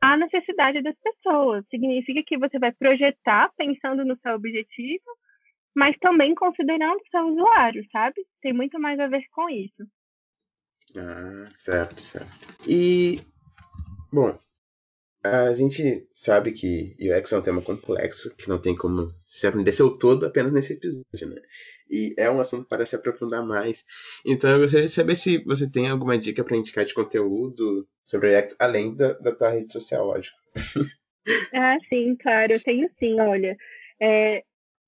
a 0.00 0.16
necessidade 0.16 0.82
das 0.82 0.96
pessoas. 0.98 1.64
Significa 1.70 2.22
que 2.26 2.38
você 2.38 2.58
vai 2.58 2.72
projetar 2.72 3.52
pensando 3.56 4.04
no 4.04 4.18
seu 4.20 4.34
objetivo, 4.34 5.04
mas 5.76 5.96
também 5.98 6.34
considerando 6.34 6.98
o 6.98 7.10
seu 7.10 7.26
usuário, 7.28 7.84
sabe? 7.92 8.24
Tem 8.40 8.52
muito 8.54 8.80
mais 8.80 8.98
a 8.98 9.06
ver 9.06 9.22
com 9.30 9.48
isso. 9.50 9.86
Ah, 10.96 11.48
certo, 11.52 12.00
certo. 12.00 12.56
E, 12.66 13.20
bom, 14.12 14.38
a 15.24 15.54
gente 15.54 16.06
sabe 16.12 16.52
que 16.52 16.96
UX 17.00 17.32
é 17.32 17.38
um 17.38 17.42
tema 17.42 17.62
complexo, 17.62 18.34
que 18.36 18.48
não 18.48 18.60
tem 18.60 18.76
como 18.76 19.12
se 19.24 19.46
aprender 19.46 19.72
seu 19.72 19.92
todo 19.92 20.26
apenas 20.26 20.52
nesse 20.52 20.72
episódio, 20.72 21.28
né? 21.28 21.40
E 21.88 22.14
é 22.18 22.30
um 22.30 22.40
assunto 22.40 22.66
para 22.66 22.84
se 22.84 22.96
aprofundar 22.96 23.44
mais. 23.44 23.84
Então 24.26 24.50
eu 24.50 24.60
gostaria 24.60 24.86
de 24.86 24.92
saber 24.92 25.14
se 25.14 25.38
você 25.44 25.70
tem 25.70 25.88
alguma 25.88 26.18
dica 26.18 26.42
para 26.42 26.56
indicar 26.56 26.84
de 26.84 26.94
conteúdo 26.94 27.86
sobre 28.02 28.36
UX, 28.36 28.56
além 28.58 28.96
da, 28.96 29.12
da 29.14 29.34
tua 29.34 29.50
rede 29.50 29.72
social, 29.72 30.06
lógico. 30.06 30.36
ah, 31.54 31.76
sim, 31.88 32.16
claro, 32.16 32.52
eu 32.52 32.62
tenho 32.62 32.90
sim, 32.98 33.20
olha. 33.20 33.56
É, 34.00 34.42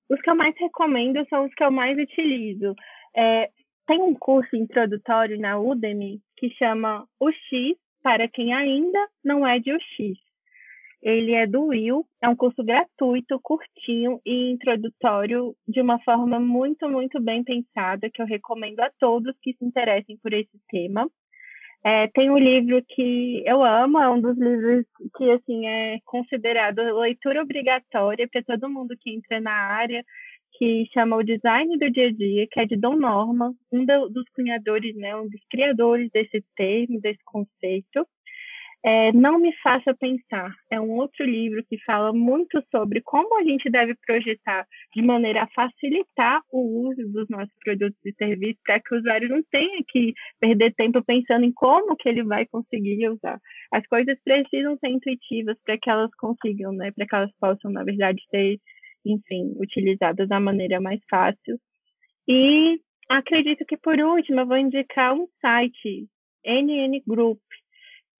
os 0.09 0.21
que 0.21 0.29
eu 0.29 0.35
mais 0.35 0.53
recomendo 0.59 1.25
são 1.29 1.45
os 1.45 1.53
que 1.53 1.63
eu 1.63 1.71
mais 1.71 1.97
utilizo. 1.97 2.75
É, 3.15 3.49
tem 3.87 4.01
um 4.01 4.13
curso 4.13 4.55
introdutório 4.55 5.39
na 5.39 5.59
Udemy 5.59 6.19
que 6.35 6.49
chama 6.55 7.07
O 7.19 7.31
X 7.31 7.77
para 8.03 8.27
quem 8.27 8.53
ainda 8.53 9.07
não 9.23 9.47
é 9.47 9.59
de 9.59 9.71
UX. 9.71 10.24
Ele 11.01 11.33
é 11.33 11.45
do 11.45 11.67
Will, 11.67 12.05
é 12.21 12.27
um 12.27 12.35
curso 12.35 12.63
gratuito, 12.63 13.39
curtinho 13.41 14.19
e 14.25 14.51
introdutório, 14.51 15.55
de 15.67 15.81
uma 15.81 15.99
forma 15.99 16.39
muito, 16.39 16.89
muito 16.89 17.21
bem 17.21 17.43
pensada, 17.43 18.09
que 18.09 18.21
eu 18.21 18.25
recomendo 18.25 18.79
a 18.79 18.91
todos 18.99 19.35
que 19.41 19.53
se 19.53 19.63
interessem 19.63 20.17
por 20.17 20.33
esse 20.33 20.59
tema. 20.69 21.09
É, 21.83 22.07
tem 22.07 22.31
um 22.31 22.37
livro 22.37 22.83
que 22.83 23.43
eu 23.45 23.63
amo, 23.63 23.99
é 23.99 24.09
um 24.09 24.19
dos 24.19 24.35
livros 24.39 24.85
que 25.15 25.29
assim 25.29 25.67
é 25.67 25.99
considerado 26.03 26.79
leitura 26.99 27.43
obrigatória 27.43 28.27
para 28.27 28.41
todo 28.41 28.67
mundo 28.67 28.97
que 28.99 29.11
entra 29.11 29.39
na 29.39 29.51
área, 29.51 30.03
que 30.57 30.85
chama 30.93 31.17
O 31.17 31.23
Design 31.23 31.77
do 31.77 31.91
Dia 31.91 32.07
a 32.07 32.11
Dia, 32.11 32.47
que 32.49 32.59
é 32.59 32.65
de 32.65 32.75
Don 32.75 32.95
Norman, 32.95 33.53
um 33.71 33.85
do, 33.85 34.09
dos 34.09 34.25
cunhadores, 34.33 34.95
né, 34.95 35.15
um 35.15 35.29
dos 35.29 35.41
criadores 35.49 36.09
desse 36.11 36.43
termo, 36.55 36.99
desse 36.99 37.23
conceito. 37.23 38.07
É 38.87 39.11
Não 39.11 39.39
Me 39.39 39.51
Faça 39.63 39.95
Pensar. 39.95 40.53
É 40.69 40.79
um 40.79 40.91
outro 40.91 41.25
livro 41.25 41.65
que 41.67 41.75
fala 41.83 42.13
muito 42.13 42.63
sobre 42.69 43.01
como 43.01 43.35
a 43.39 43.43
gente 43.43 43.67
deve 43.67 43.95
projetar 43.95 44.67
de 44.95 45.01
maneira 45.01 45.41
a 45.41 45.47
facilitar 45.47 46.43
o 46.51 46.87
uso 46.87 47.01
dos 47.11 47.27
nossos 47.27 47.53
produtos 47.63 47.99
e 48.05 48.13
serviços 48.13 48.61
para 48.63 48.79
que 48.79 48.93
o 48.93 48.99
usuário 48.99 49.27
não 49.27 49.41
tenha 49.49 49.83
que 49.87 50.13
perder 50.39 50.71
tempo 50.75 51.03
pensando 51.03 51.45
em 51.45 51.51
como 51.51 51.95
que 51.95 52.07
ele 52.07 52.23
vai 52.23 52.45
conseguir 52.45 53.09
usar. 53.09 53.41
As 53.71 53.87
coisas 53.87 54.19
precisam 54.23 54.77
ser 54.77 54.89
intuitivas 54.89 55.57
para 55.65 55.79
que 55.79 55.89
elas 55.89 56.11
consigam, 56.19 56.71
né? 56.71 56.91
Para 56.91 57.07
que 57.07 57.15
elas 57.15 57.31
possam, 57.39 57.71
na 57.71 57.83
verdade, 57.83 58.21
ser, 58.29 58.59
enfim, 59.03 59.55
utilizadas 59.57 60.29
da 60.29 60.39
maneira 60.39 60.79
mais 60.79 61.01
fácil. 61.09 61.59
E 62.27 62.79
acredito 63.09 63.65
que, 63.65 63.77
por 63.77 63.99
último, 63.99 64.41
eu 64.41 64.45
vou 64.45 64.57
indicar 64.57 65.15
um 65.15 65.27
site, 65.41 66.07
NN 66.45 67.01
Group, 67.07 67.39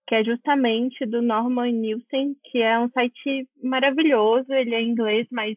que 0.06 0.14
é 0.14 0.24
justamente 0.24 1.04
do 1.04 1.20
Norman 1.20 1.72
Nielsen, 1.72 2.36
que 2.44 2.62
é 2.62 2.78
um 2.78 2.88
site 2.90 3.48
maravilhoso, 3.62 4.52
ele 4.52 4.74
é 4.74 4.80
em 4.80 4.90
inglês, 4.90 5.26
mas 5.30 5.56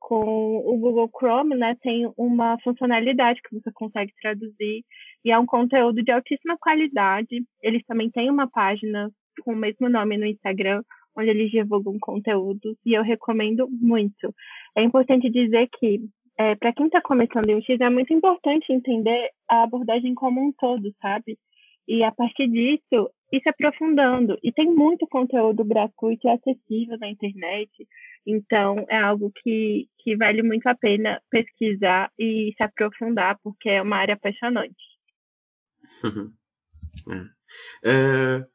com 0.00 0.58
o 0.58 0.78
Google 0.78 1.10
Chrome, 1.16 1.56
né, 1.56 1.76
tem 1.82 2.10
uma 2.16 2.58
funcionalidade 2.62 3.40
que 3.42 3.54
você 3.54 3.70
consegue 3.72 4.12
traduzir 4.20 4.84
e 5.24 5.30
é 5.30 5.38
um 5.38 5.46
conteúdo 5.46 6.02
de 6.02 6.10
altíssima 6.10 6.56
qualidade. 6.58 7.44
Eles 7.62 7.84
também 7.86 8.10
têm 8.10 8.30
uma 8.30 8.48
página 8.48 9.10
com 9.42 9.52
o 9.52 9.56
mesmo 9.56 9.88
nome 9.88 10.16
no 10.16 10.26
Instagram, 10.26 10.82
onde 11.16 11.30
eles 11.30 11.50
divulgam 11.50 11.98
conteúdo 12.00 12.76
e 12.86 12.94
eu 12.94 13.02
recomendo 13.02 13.68
muito. 13.70 14.34
É 14.76 14.82
importante 14.82 15.28
dizer 15.28 15.68
que 15.78 16.00
é, 16.38 16.54
para 16.54 16.72
quem 16.72 16.86
está 16.86 17.00
começando 17.00 17.48
em 17.50 17.56
UX 17.56 17.68
é 17.80 17.90
muito 17.90 18.12
importante 18.14 18.72
entender 18.72 19.28
a 19.48 19.64
abordagem 19.64 20.14
como 20.14 20.40
um 20.40 20.52
todo, 20.52 20.94
sabe? 21.02 21.36
E 21.88 22.04
a 22.04 22.12
partir 22.12 22.46
disso, 22.48 23.10
ir 23.32 23.40
se 23.42 23.48
aprofundando. 23.48 24.38
E 24.42 24.52
tem 24.52 24.66
muito 24.66 25.06
conteúdo 25.06 25.64
gratuito 25.64 26.26
e 26.26 26.30
acessível 26.30 26.98
na 26.98 27.08
internet. 27.08 27.88
Então, 28.26 28.84
é 28.90 28.98
algo 28.98 29.32
que, 29.42 29.88
que 29.98 30.14
vale 30.14 30.42
muito 30.42 30.66
a 30.66 30.74
pena 30.74 31.22
pesquisar 31.30 32.12
e 32.18 32.52
se 32.56 32.62
aprofundar, 32.62 33.38
porque 33.42 33.70
é 33.70 33.80
uma 33.80 33.96
área 33.96 34.14
apaixonante. 34.14 34.76
é. 37.10 37.38
É, 37.82 38.46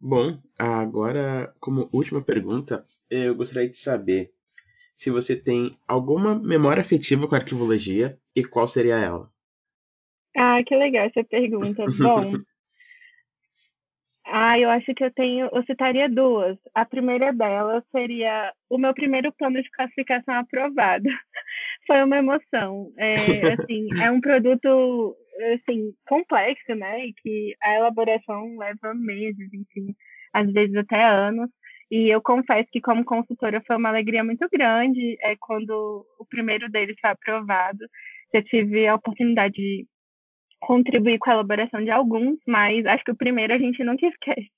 bom, 0.00 0.36
agora, 0.58 1.54
como 1.60 1.88
última 1.92 2.20
pergunta, 2.20 2.84
eu 3.08 3.36
gostaria 3.36 3.68
de 3.68 3.78
saber 3.78 4.32
se 4.96 5.10
você 5.10 5.36
tem 5.36 5.78
alguma 5.86 6.34
memória 6.34 6.80
afetiva 6.80 7.28
com 7.28 7.36
arquivologia 7.36 8.18
e 8.34 8.44
qual 8.44 8.66
seria 8.66 8.96
ela. 8.96 9.32
Ah, 10.36 10.62
que 10.64 10.74
legal 10.74 11.06
essa 11.06 11.22
pergunta. 11.22 11.84
Bom, 11.86 12.32
ah, 14.26 14.58
eu 14.58 14.70
acho 14.70 14.94
que 14.94 15.04
eu 15.04 15.12
tenho, 15.12 15.48
eu 15.52 15.62
citaria 15.64 16.08
duas. 16.08 16.56
A 16.74 16.84
primeira 16.84 17.32
delas 17.32 17.84
seria 17.90 18.52
o 18.70 18.78
meu 18.78 18.94
primeiro 18.94 19.32
plano 19.32 19.62
de 19.62 19.70
classificação 19.70 20.34
aprovado. 20.34 21.04
Foi 21.86 22.02
uma 22.02 22.16
emoção. 22.16 22.90
É, 22.96 23.14
assim, 23.70 23.88
é 24.02 24.10
um 24.10 24.20
produto 24.20 25.16
assim 25.54 25.92
complexo, 26.08 26.74
né? 26.74 27.06
E 27.06 27.12
que 27.14 27.54
a 27.62 27.74
elaboração 27.76 28.56
leva 28.58 28.94
meses, 28.94 29.52
enfim, 29.52 29.94
às 30.32 30.50
vezes 30.52 30.74
até 30.76 31.04
anos. 31.04 31.50
E 31.90 32.08
eu 32.08 32.20
confesso 32.22 32.68
que 32.72 32.80
como 32.80 33.04
consultora 33.04 33.62
foi 33.66 33.76
uma 33.76 33.90
alegria 33.90 34.24
muito 34.24 34.48
grande 34.50 35.18
é, 35.22 35.36
quando 35.38 36.06
o 36.18 36.24
primeiro 36.26 36.70
deles 36.70 36.96
foi 37.00 37.10
aprovado. 37.10 37.78
Eu 38.32 38.42
tive 38.42 38.86
a 38.88 38.94
oportunidade 38.94 39.54
de 39.54 39.86
contribuir 40.66 41.18
com 41.18 41.30
a 41.30 41.34
elaboração 41.34 41.82
de 41.82 41.90
alguns, 41.90 42.38
mas 42.46 42.84
acho 42.86 43.04
que 43.04 43.12
o 43.12 43.16
primeiro 43.16 43.52
a 43.52 43.58
gente 43.58 43.82
nunca 43.84 44.06
esquece. 44.06 44.50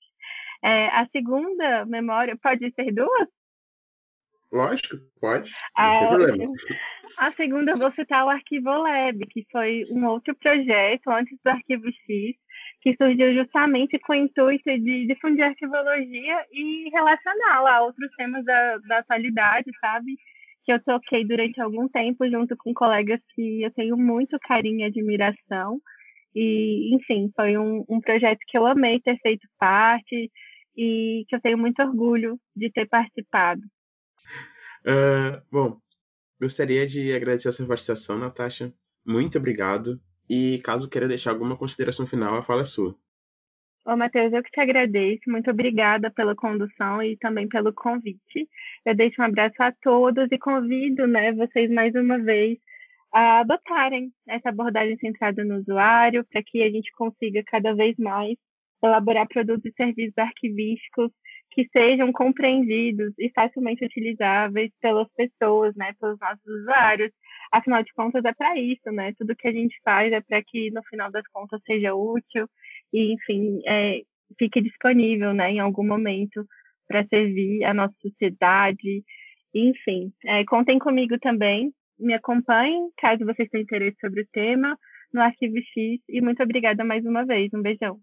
É, 0.63 0.87
a 0.87 1.07
segunda 1.11 1.85
memória 1.85 2.35
pode 2.41 2.71
ser 2.73 2.91
duas? 2.91 3.27
Lógico, 4.51 4.97
pode. 5.19 5.51
Não 5.77 5.85
a, 5.85 5.99
tem 5.99 6.07
problema. 6.07 6.53
A 7.17 7.31
segunda 7.33 7.71
eu 7.71 7.77
vou 7.77 7.91
citar 7.91 8.25
o 8.25 8.29
Arquivo 8.29 8.69
Lab, 8.69 9.19
que 9.27 9.45
foi 9.51 9.85
um 9.91 10.05
outro 10.05 10.33
projeto 10.35 11.09
antes 11.09 11.37
do 11.43 11.49
Arquivo 11.49 11.85
X, 11.85 12.35
que 12.81 12.95
surgiu 12.95 13.33
justamente 13.33 13.99
com 13.99 14.13
o 14.13 14.15
intuito 14.15 14.69
de 14.79 15.05
difundir 15.05 15.43
a 15.43 15.49
arquivologia 15.49 16.45
e 16.51 16.89
relacioná-la 16.91 17.75
a 17.75 17.81
outros 17.83 18.09
temas 18.15 18.45
da, 18.45 18.77
da 18.87 18.99
atualidade, 18.99 19.69
sabe? 19.81 20.17
Que 20.63 20.71
eu 20.71 20.81
toquei 20.81 21.25
durante 21.25 21.59
algum 21.59 21.87
tempo 21.89 22.29
junto 22.29 22.55
com 22.55 22.73
colegas 22.73 23.19
que 23.35 23.63
eu 23.63 23.71
tenho 23.71 23.97
muito 23.97 24.37
carinho 24.39 24.79
e 24.79 24.83
admiração. 24.83 25.81
E, 26.35 26.95
enfim, 26.95 27.31
foi 27.35 27.57
um, 27.57 27.83
um 27.89 27.99
projeto 27.99 28.39
que 28.47 28.57
eu 28.57 28.65
amei 28.65 28.99
ter 28.99 29.17
feito 29.19 29.47
parte 29.57 30.31
e 30.75 31.25
que 31.27 31.35
eu 31.35 31.41
tenho 31.41 31.57
muito 31.57 31.81
orgulho 31.81 32.39
de 32.55 32.71
ter 32.71 32.87
participado. 32.87 33.61
Uh, 34.85 35.41
bom, 35.51 35.81
gostaria 36.39 36.85
de 36.85 37.13
agradecer 37.13 37.49
a 37.49 37.51
sua 37.51 37.65
participação, 37.65 38.17
Natasha. 38.17 38.71
Muito 39.05 39.37
obrigado. 39.37 39.99
E 40.29 40.59
caso 40.63 40.89
queira 40.89 41.07
deixar 41.07 41.31
alguma 41.31 41.57
consideração 41.57 42.05
final, 42.05 42.35
a 42.35 42.43
fala 42.43 42.61
é 42.61 42.65
sua. 42.65 42.95
Ô, 43.85 43.95
Matheus, 43.95 44.33
eu 44.33 44.43
que 44.43 44.51
te 44.51 44.59
agradeço. 44.59 45.21
Muito 45.27 45.49
obrigada 45.49 46.11
pela 46.11 46.35
condução 46.35 47.01
e 47.01 47.15
também 47.17 47.47
pelo 47.47 47.71
convite. 47.73 48.47
Eu 48.85 48.93
deixo 48.93 49.21
um 49.21 49.25
abraço 49.25 49.55
a 49.59 49.71
todos 49.71 50.27
e 50.29 50.37
convido 50.37 51.07
né, 51.07 51.31
vocês 51.31 51.71
mais 51.71 51.95
uma 51.95 52.19
vez 52.19 52.59
a 53.13 53.39
adotarem 53.39 54.11
essa 54.27 54.49
abordagem 54.49 54.97
centrada 54.97 55.43
no 55.43 55.57
usuário, 55.57 56.25
para 56.31 56.43
que 56.43 56.61
a 56.63 56.69
gente 56.69 56.91
consiga 56.91 57.43
cada 57.45 57.73
vez 57.73 57.95
mais 57.97 58.37
elaborar 58.83 59.27
produtos 59.27 59.65
e 59.65 59.73
serviços 59.75 60.17
arquivísticos 60.17 61.11
que 61.51 61.67
sejam 61.71 62.11
compreendidos 62.11 63.13
e 63.17 63.31
facilmente 63.33 63.83
utilizáveis 63.83 64.71
pelas 64.79 65.07
pessoas, 65.15 65.75
né, 65.75 65.93
pelos 65.99 66.19
nossos 66.19 66.45
usuários. 66.45 67.11
Afinal 67.51 67.81
de 67.81 67.91
contas, 67.93 68.23
é 68.25 68.33
para 68.33 68.59
isso, 68.59 68.91
né? 68.91 69.13
Tudo 69.17 69.35
que 69.35 69.47
a 69.47 69.51
gente 69.51 69.75
faz 69.83 70.11
é 70.11 70.21
para 70.21 70.41
que, 70.43 70.69
no 70.71 70.83
final 70.83 71.09
das 71.11 71.25
contas, 71.33 71.61
seja 71.65 71.95
útil 71.95 72.47
e, 72.93 73.13
enfim, 73.13 73.61
é, 73.65 74.01
fique 74.37 74.61
disponível, 74.61 75.33
né, 75.33 75.51
em 75.51 75.59
algum 75.59 75.85
momento 75.85 76.45
para 76.87 77.05
servir 77.07 77.63
a 77.63 77.73
nossa 77.73 77.95
sociedade. 78.01 79.03
Enfim, 79.53 80.11
é, 80.25 80.43
contem 80.45 80.77
comigo 80.77 81.17
também 81.19 81.73
me 81.99 82.13
acompanhem, 82.13 82.89
caso 82.97 83.25
vocês 83.25 83.49
tenham 83.49 83.63
interesse 83.63 83.97
sobre 83.99 84.21
o 84.21 84.27
tema, 84.31 84.77
no 85.13 85.21
Arquivo 85.21 85.57
X. 85.57 86.01
E 86.09 86.21
muito 86.21 86.41
obrigada 86.43 86.83
mais 86.83 87.05
uma 87.05 87.25
vez. 87.25 87.53
Um 87.53 87.61
beijão. 87.61 87.99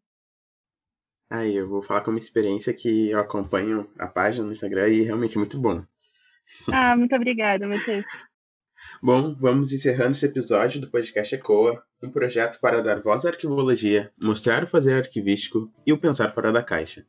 Aí, 1.30 1.54
eu 1.56 1.68
vou 1.68 1.82
falar 1.82 2.02
com 2.02 2.10
uma 2.10 2.18
experiência 2.18 2.72
que 2.72 3.10
eu 3.10 3.18
acompanho 3.18 3.90
a 3.98 4.06
página 4.06 4.46
no 4.46 4.52
Instagram 4.52 4.88
e 4.88 5.02
é 5.02 5.04
realmente 5.04 5.38
muito 5.38 5.58
bom. 5.60 5.82
Ah, 6.72 6.96
muito 6.96 7.14
obrigada, 7.14 7.66
Matheus. 7.66 8.04
Bom, 9.06 9.36
vamos 9.38 9.70
encerrando 9.70 10.12
esse 10.12 10.24
episódio 10.24 10.80
do 10.80 10.88
podcast 10.88 11.34
ECOA, 11.34 11.84
um 12.02 12.10
projeto 12.10 12.58
para 12.58 12.82
dar 12.82 13.02
voz 13.02 13.26
à 13.26 13.28
arquivologia, 13.28 14.10
mostrar 14.18 14.64
o 14.64 14.66
fazer 14.66 14.96
arquivístico 14.96 15.70
e 15.86 15.92
o 15.92 15.98
pensar 15.98 16.32
fora 16.32 16.50
da 16.50 16.62
caixa. 16.62 17.04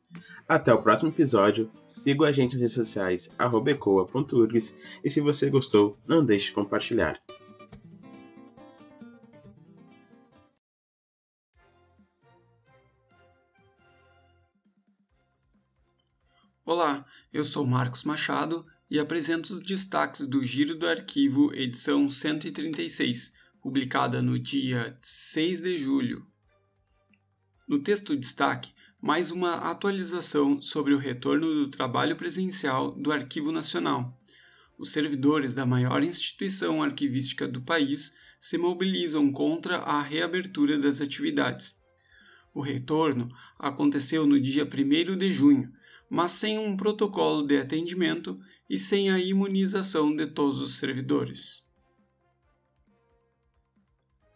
Até 0.46 0.74
o 0.74 0.82
próximo 0.82 1.08
episódio, 1.08 1.70
siga 1.86 2.26
a 2.26 2.32
gente 2.32 2.52
nas 2.52 2.60
redes 2.60 2.74
sociais, 2.74 3.30
ecoa.urgs, 3.38 4.74
e 5.02 5.08
se 5.08 5.22
você 5.22 5.48
gostou, 5.48 5.96
não 6.06 6.22
deixe 6.22 6.48
de 6.48 6.52
compartilhar. 6.52 7.18
Olá, 16.62 17.06
eu 17.32 17.42
sou 17.42 17.66
Marcos 17.66 18.04
Machado 18.04 18.66
e 18.90 19.00
apresento 19.00 19.52
os 19.52 19.60
destaques 19.60 20.26
do 20.26 20.44
Giro 20.44 20.76
do 20.76 20.86
Arquivo, 20.86 21.52
edição 21.52 22.08
136, 22.08 23.32
publicada 23.60 24.22
no 24.22 24.38
dia 24.38 24.96
6 25.02 25.62
de 25.62 25.78
julho. 25.78 26.24
No 27.68 27.82
texto 27.82 28.16
destaque, 28.16 28.70
mais 29.00 29.32
uma 29.32 29.54
atualização 29.70 30.62
sobre 30.62 30.94
o 30.94 30.98
retorno 30.98 31.52
do 31.52 31.68
trabalho 31.68 32.14
presencial 32.14 32.92
do 32.92 33.10
Arquivo 33.10 33.50
Nacional. 33.50 34.16
Os 34.78 34.92
servidores 34.92 35.54
da 35.54 35.66
maior 35.66 36.02
instituição 36.04 36.80
arquivística 36.80 37.48
do 37.48 37.62
país 37.62 38.14
se 38.40 38.56
mobilizam 38.56 39.32
contra 39.32 39.78
a 39.78 40.00
reabertura 40.00 40.78
das 40.78 41.00
atividades. 41.00 41.82
O 42.54 42.60
retorno 42.60 43.28
aconteceu 43.58 44.26
no 44.26 44.40
dia 44.40 44.64
1 44.64 45.16
de 45.18 45.32
junho, 45.32 45.72
mas 46.08 46.32
sem 46.32 46.58
um 46.58 46.76
protocolo 46.76 47.46
de 47.46 47.58
atendimento 47.58 48.38
e 48.68 48.78
sem 48.78 49.10
a 49.10 49.18
imunização 49.18 50.14
de 50.14 50.26
todos 50.26 50.60
os 50.60 50.78
servidores. 50.78 51.66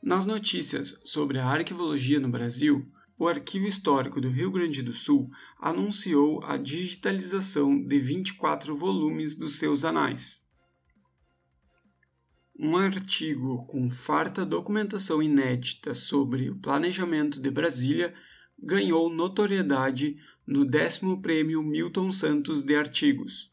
Nas 0.03 0.25
notícias 0.25 1.01
sobre 1.05 1.39
a 1.39 1.47
arquivologia 1.47 2.19
no 2.19 2.29
Brasil, 2.29 2.91
o 3.19 3.29
Arquivo 3.29 3.67
Histórico 3.67 4.19
do 4.19 4.31
Rio 4.31 4.51
Grande 4.51 4.83
do 4.83 4.95
Sul 4.95 5.31
anunciou 5.61 6.43
a 6.43 6.57
digitalização 6.57 7.79
de 7.79 8.01
24 8.01 8.75
volumes 8.75 9.37
dos 9.37 9.59
seus 9.59 9.85
anais. 9.85 10.43
Um 12.59 12.79
artigo 12.79 13.67
com 13.67 13.91
farta 13.91 14.45
documentação 14.45 15.23
inédita 15.23 15.95
sobre 15.95 16.49
o 16.49 16.59
planejamento 16.59 17.41
de 17.41 17.51
Brasília 17.51 18.15
ganhou 18.63 19.09
notoriedade 19.09 20.19
no 20.47 20.65
décimo 20.65 21.21
prêmio 21.23 21.63
Milton 21.63 22.13
Santos 22.13 22.63
de 22.63 22.75
Artigos. 22.75 23.51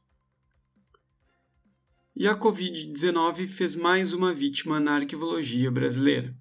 E 2.16 2.28
a 2.28 2.36
Covid-19 2.36 3.48
fez 3.48 3.76
mais 3.76 4.12
uma 4.12 4.34
vítima 4.34 4.80
na 4.80 4.96
arquivologia 4.96 5.70
brasileira. 5.70 6.36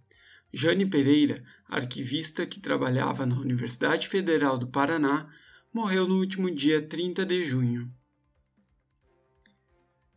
Jane 0.52 0.86
Pereira, 0.86 1.44
arquivista 1.68 2.46
que 2.46 2.58
trabalhava 2.58 3.26
na 3.26 3.38
Universidade 3.38 4.08
Federal 4.08 4.56
do 4.56 4.66
Paraná, 4.66 5.30
morreu 5.72 6.08
no 6.08 6.18
último 6.18 6.50
dia 6.50 6.80
30 6.80 7.26
de 7.26 7.42
junho. 7.44 7.92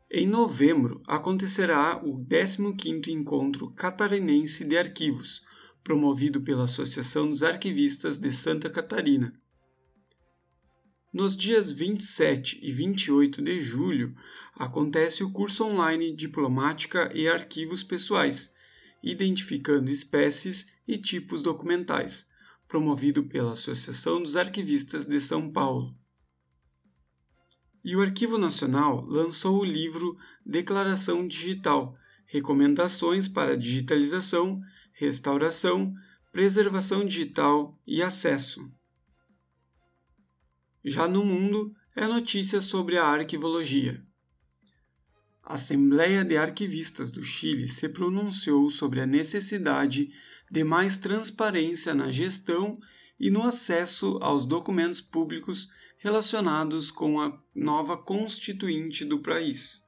Em 0.09 0.25
novembro 0.25 1.03
acontecerá 1.05 2.01
o 2.03 2.17
15º 2.25 3.09
Encontro 3.09 3.69
Catarinense 3.71 4.63
de 4.63 4.77
Arquivos, 4.77 5.43
promovido 5.89 6.41
pela 6.41 6.65
Associação 6.65 7.27
dos 7.27 7.41
Arquivistas 7.41 8.19
de 8.19 8.31
Santa 8.31 8.69
Catarina. 8.69 9.33
Nos 11.11 11.35
dias 11.35 11.71
27 11.71 12.59
e 12.61 12.71
28 12.71 13.41
de 13.41 13.59
julho 13.59 14.15
acontece 14.53 15.23
o 15.23 15.31
curso 15.31 15.63
online 15.63 16.15
Diplomática 16.15 17.11
e 17.11 17.27
Arquivos 17.27 17.81
Pessoais, 17.81 18.53
identificando 19.01 19.89
espécies 19.89 20.71
e 20.87 20.95
tipos 20.95 21.41
documentais, 21.41 22.29
promovido 22.67 23.23
pela 23.23 23.53
Associação 23.53 24.21
dos 24.21 24.37
Arquivistas 24.37 25.07
de 25.07 25.19
São 25.19 25.51
Paulo. 25.51 25.97
E 27.83 27.95
o 27.95 28.01
Arquivo 28.03 28.37
Nacional 28.37 29.03
lançou 29.07 29.59
o 29.59 29.65
livro 29.65 30.15
Declaração 30.45 31.27
Digital 31.27 31.97
Recomendações 32.27 33.27
para 33.27 33.57
Digitalização, 33.57 34.61
Restauração, 34.99 35.93
Preservação 36.29 37.05
Digital 37.05 37.79
e 37.87 38.03
Acesso. 38.03 38.69
Já 40.83 41.07
no 41.07 41.23
mundo, 41.23 41.73
é 41.95 42.05
notícia 42.05 42.59
sobre 42.59 42.97
a 42.97 43.05
arquivologia. 43.05 44.05
A 45.41 45.53
Assembleia 45.53 46.25
de 46.25 46.35
Arquivistas 46.35 47.13
do 47.13 47.23
Chile 47.23 47.69
se 47.69 47.87
pronunciou 47.87 48.69
sobre 48.69 48.99
a 48.99 49.05
necessidade 49.05 50.09
de 50.51 50.65
mais 50.65 50.97
transparência 50.97 51.95
na 51.95 52.11
gestão 52.11 52.77
e 53.17 53.29
no 53.29 53.43
acesso 53.43 54.19
aos 54.21 54.45
documentos 54.45 54.99
públicos 54.99 55.71
relacionados 55.99 56.91
com 56.91 57.21
a 57.21 57.41
nova 57.55 57.95
constituinte 57.95 59.05
do 59.05 59.19
país. 59.19 59.81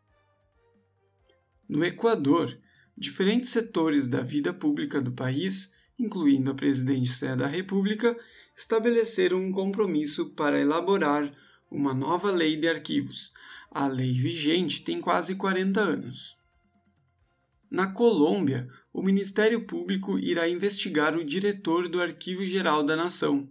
No 1.67 1.83
Equador, 1.83 2.57
diferentes 2.97 3.49
setores 3.49 4.07
da 4.07 4.21
vida 4.21 4.53
pública 4.53 5.01
do 5.01 5.11
país, 5.11 5.73
incluindo 5.97 6.51
a 6.51 6.55
presidência 6.55 7.35
da 7.35 7.47
República, 7.47 8.17
estabeleceram 8.55 9.39
um 9.39 9.51
compromisso 9.51 10.31
para 10.31 10.59
elaborar 10.59 11.31
uma 11.69 11.93
nova 11.93 12.31
lei 12.31 12.57
de 12.57 12.67
arquivos, 12.67 13.31
a 13.71 13.87
lei 13.87 14.11
vigente 14.11 14.83
tem 14.83 14.99
quase 14.99 15.35
40 15.35 15.79
anos. 15.79 16.37
Na 17.69 17.87
Colômbia, 17.87 18.67
o 18.91 19.01
Ministério 19.01 19.65
Público 19.65 20.19
irá 20.19 20.49
investigar 20.49 21.15
o 21.15 21.23
diretor 21.23 21.87
do 21.87 22.01
Arquivo 22.01 22.43
Geral 22.43 22.83
da 22.83 22.97
Nação. 22.97 23.49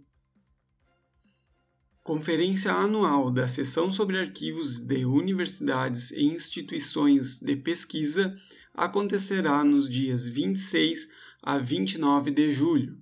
Conferência 2.03 2.71
anual 2.71 3.31
da 3.31 3.47
Seção 3.47 3.91
sobre 3.91 4.19
Arquivos 4.19 4.77
de 4.77 5.05
Universidades 5.05 6.11
e 6.11 6.23
Instituições 6.25 7.39
de 7.39 7.55
Pesquisa 7.55 8.37
acontecerá 8.73 9.63
nos 9.63 9.89
dias 9.89 10.25
26 10.25 11.11
a 11.41 11.57
29 11.57 12.31
de 12.31 12.53
julho. 12.53 12.97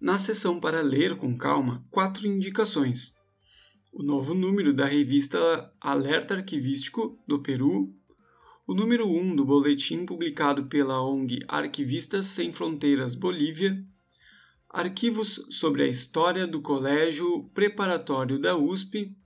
Na 0.00 0.18
sessão 0.18 0.60
para 0.60 0.82
ler 0.82 1.16
com 1.16 1.36
calma, 1.36 1.84
quatro 1.90 2.26
indicações. 2.26 3.16
O 3.92 4.02
novo 4.02 4.34
número 4.34 4.74
da 4.74 4.84
revista 4.84 5.72
Alerta 5.80 6.34
Arquivístico 6.34 7.18
do 7.26 7.40
Peru, 7.40 7.94
o 8.66 8.74
número 8.74 9.06
1 9.08 9.36
do 9.36 9.44
boletim 9.44 10.04
publicado 10.04 10.66
pela 10.66 11.02
ONG 11.02 11.44
Arquivistas 11.48 12.26
Sem 12.26 12.52
Fronteiras 12.52 13.14
Bolívia, 13.14 13.82
arquivos 14.68 15.46
sobre 15.50 15.84
a 15.84 15.86
história 15.86 16.46
do 16.46 16.60
Colégio 16.60 17.44
Preparatório 17.54 18.38
da 18.38 18.56
USP 18.56 19.16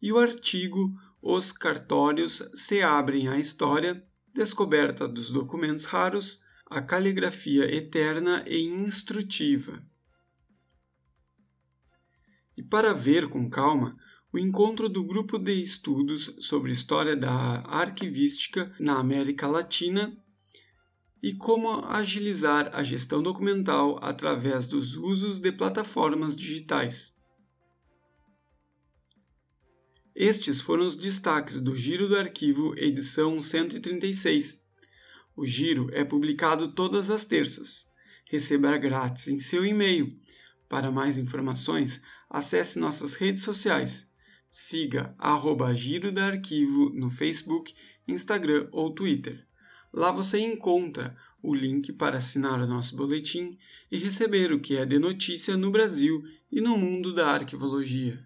e 0.00 0.12
o 0.12 0.18
artigo 0.18 0.94
Os 1.24 1.52
Cartórios 1.52 2.42
se 2.52 2.82
abrem 2.82 3.28
à 3.28 3.38
história, 3.38 4.04
descoberta 4.34 5.06
dos 5.06 5.30
documentos 5.30 5.84
raros, 5.84 6.42
a 6.66 6.82
caligrafia 6.82 7.72
eterna 7.72 8.44
e 8.44 8.58
instrutiva. 8.58 9.80
E 12.56 12.62
para 12.62 12.92
ver 12.92 13.28
com 13.28 13.48
calma, 13.48 13.96
o 14.32 14.38
encontro 14.38 14.88
do 14.88 15.04
Grupo 15.04 15.38
de 15.38 15.52
Estudos 15.62 16.34
sobre 16.40 16.72
História 16.72 17.14
da 17.14 17.30
Arquivística 17.68 18.74
na 18.80 18.98
América 18.98 19.46
Latina 19.46 20.16
e 21.22 21.32
como 21.32 21.84
agilizar 21.86 22.68
a 22.74 22.82
gestão 22.82 23.22
documental 23.22 23.96
através 24.02 24.66
dos 24.66 24.96
usos 24.96 25.38
de 25.38 25.52
plataformas 25.52 26.34
digitais. 26.34 27.11
Estes 30.14 30.60
foram 30.60 30.84
os 30.84 30.94
destaques 30.94 31.58
do 31.58 31.74
Giro 31.74 32.06
do 32.06 32.18
Arquivo, 32.18 32.74
edição 32.76 33.40
136. 33.40 34.62
O 35.34 35.46
Giro 35.46 35.88
é 35.90 36.04
publicado 36.04 36.74
todas 36.74 37.10
as 37.10 37.24
terças. 37.24 37.90
Receba 38.26 38.76
grátis 38.76 39.28
em 39.28 39.40
seu 39.40 39.64
e-mail. 39.64 40.14
Para 40.68 40.90
mais 40.90 41.16
informações, 41.16 42.02
acesse 42.28 42.78
nossas 42.78 43.14
redes 43.14 43.40
sociais. 43.40 44.06
Siga 44.50 45.14
arroba 45.18 45.72
Giro 45.72 46.12
da 46.12 46.26
Arquivo 46.26 46.90
no 46.90 47.08
Facebook, 47.08 47.74
Instagram 48.06 48.68
ou 48.70 48.94
Twitter. 48.94 49.42
Lá 49.90 50.12
você 50.12 50.38
encontra 50.38 51.16
o 51.42 51.54
link 51.54 51.90
para 51.90 52.18
assinar 52.18 52.60
o 52.60 52.66
nosso 52.66 52.94
boletim 52.94 53.58
e 53.90 53.96
receber 53.96 54.52
o 54.52 54.60
que 54.60 54.76
é 54.76 54.84
de 54.84 54.98
notícia 54.98 55.56
no 55.56 55.70
Brasil 55.70 56.22
e 56.50 56.60
no 56.60 56.76
mundo 56.76 57.14
da 57.14 57.30
arquivologia. 57.30 58.22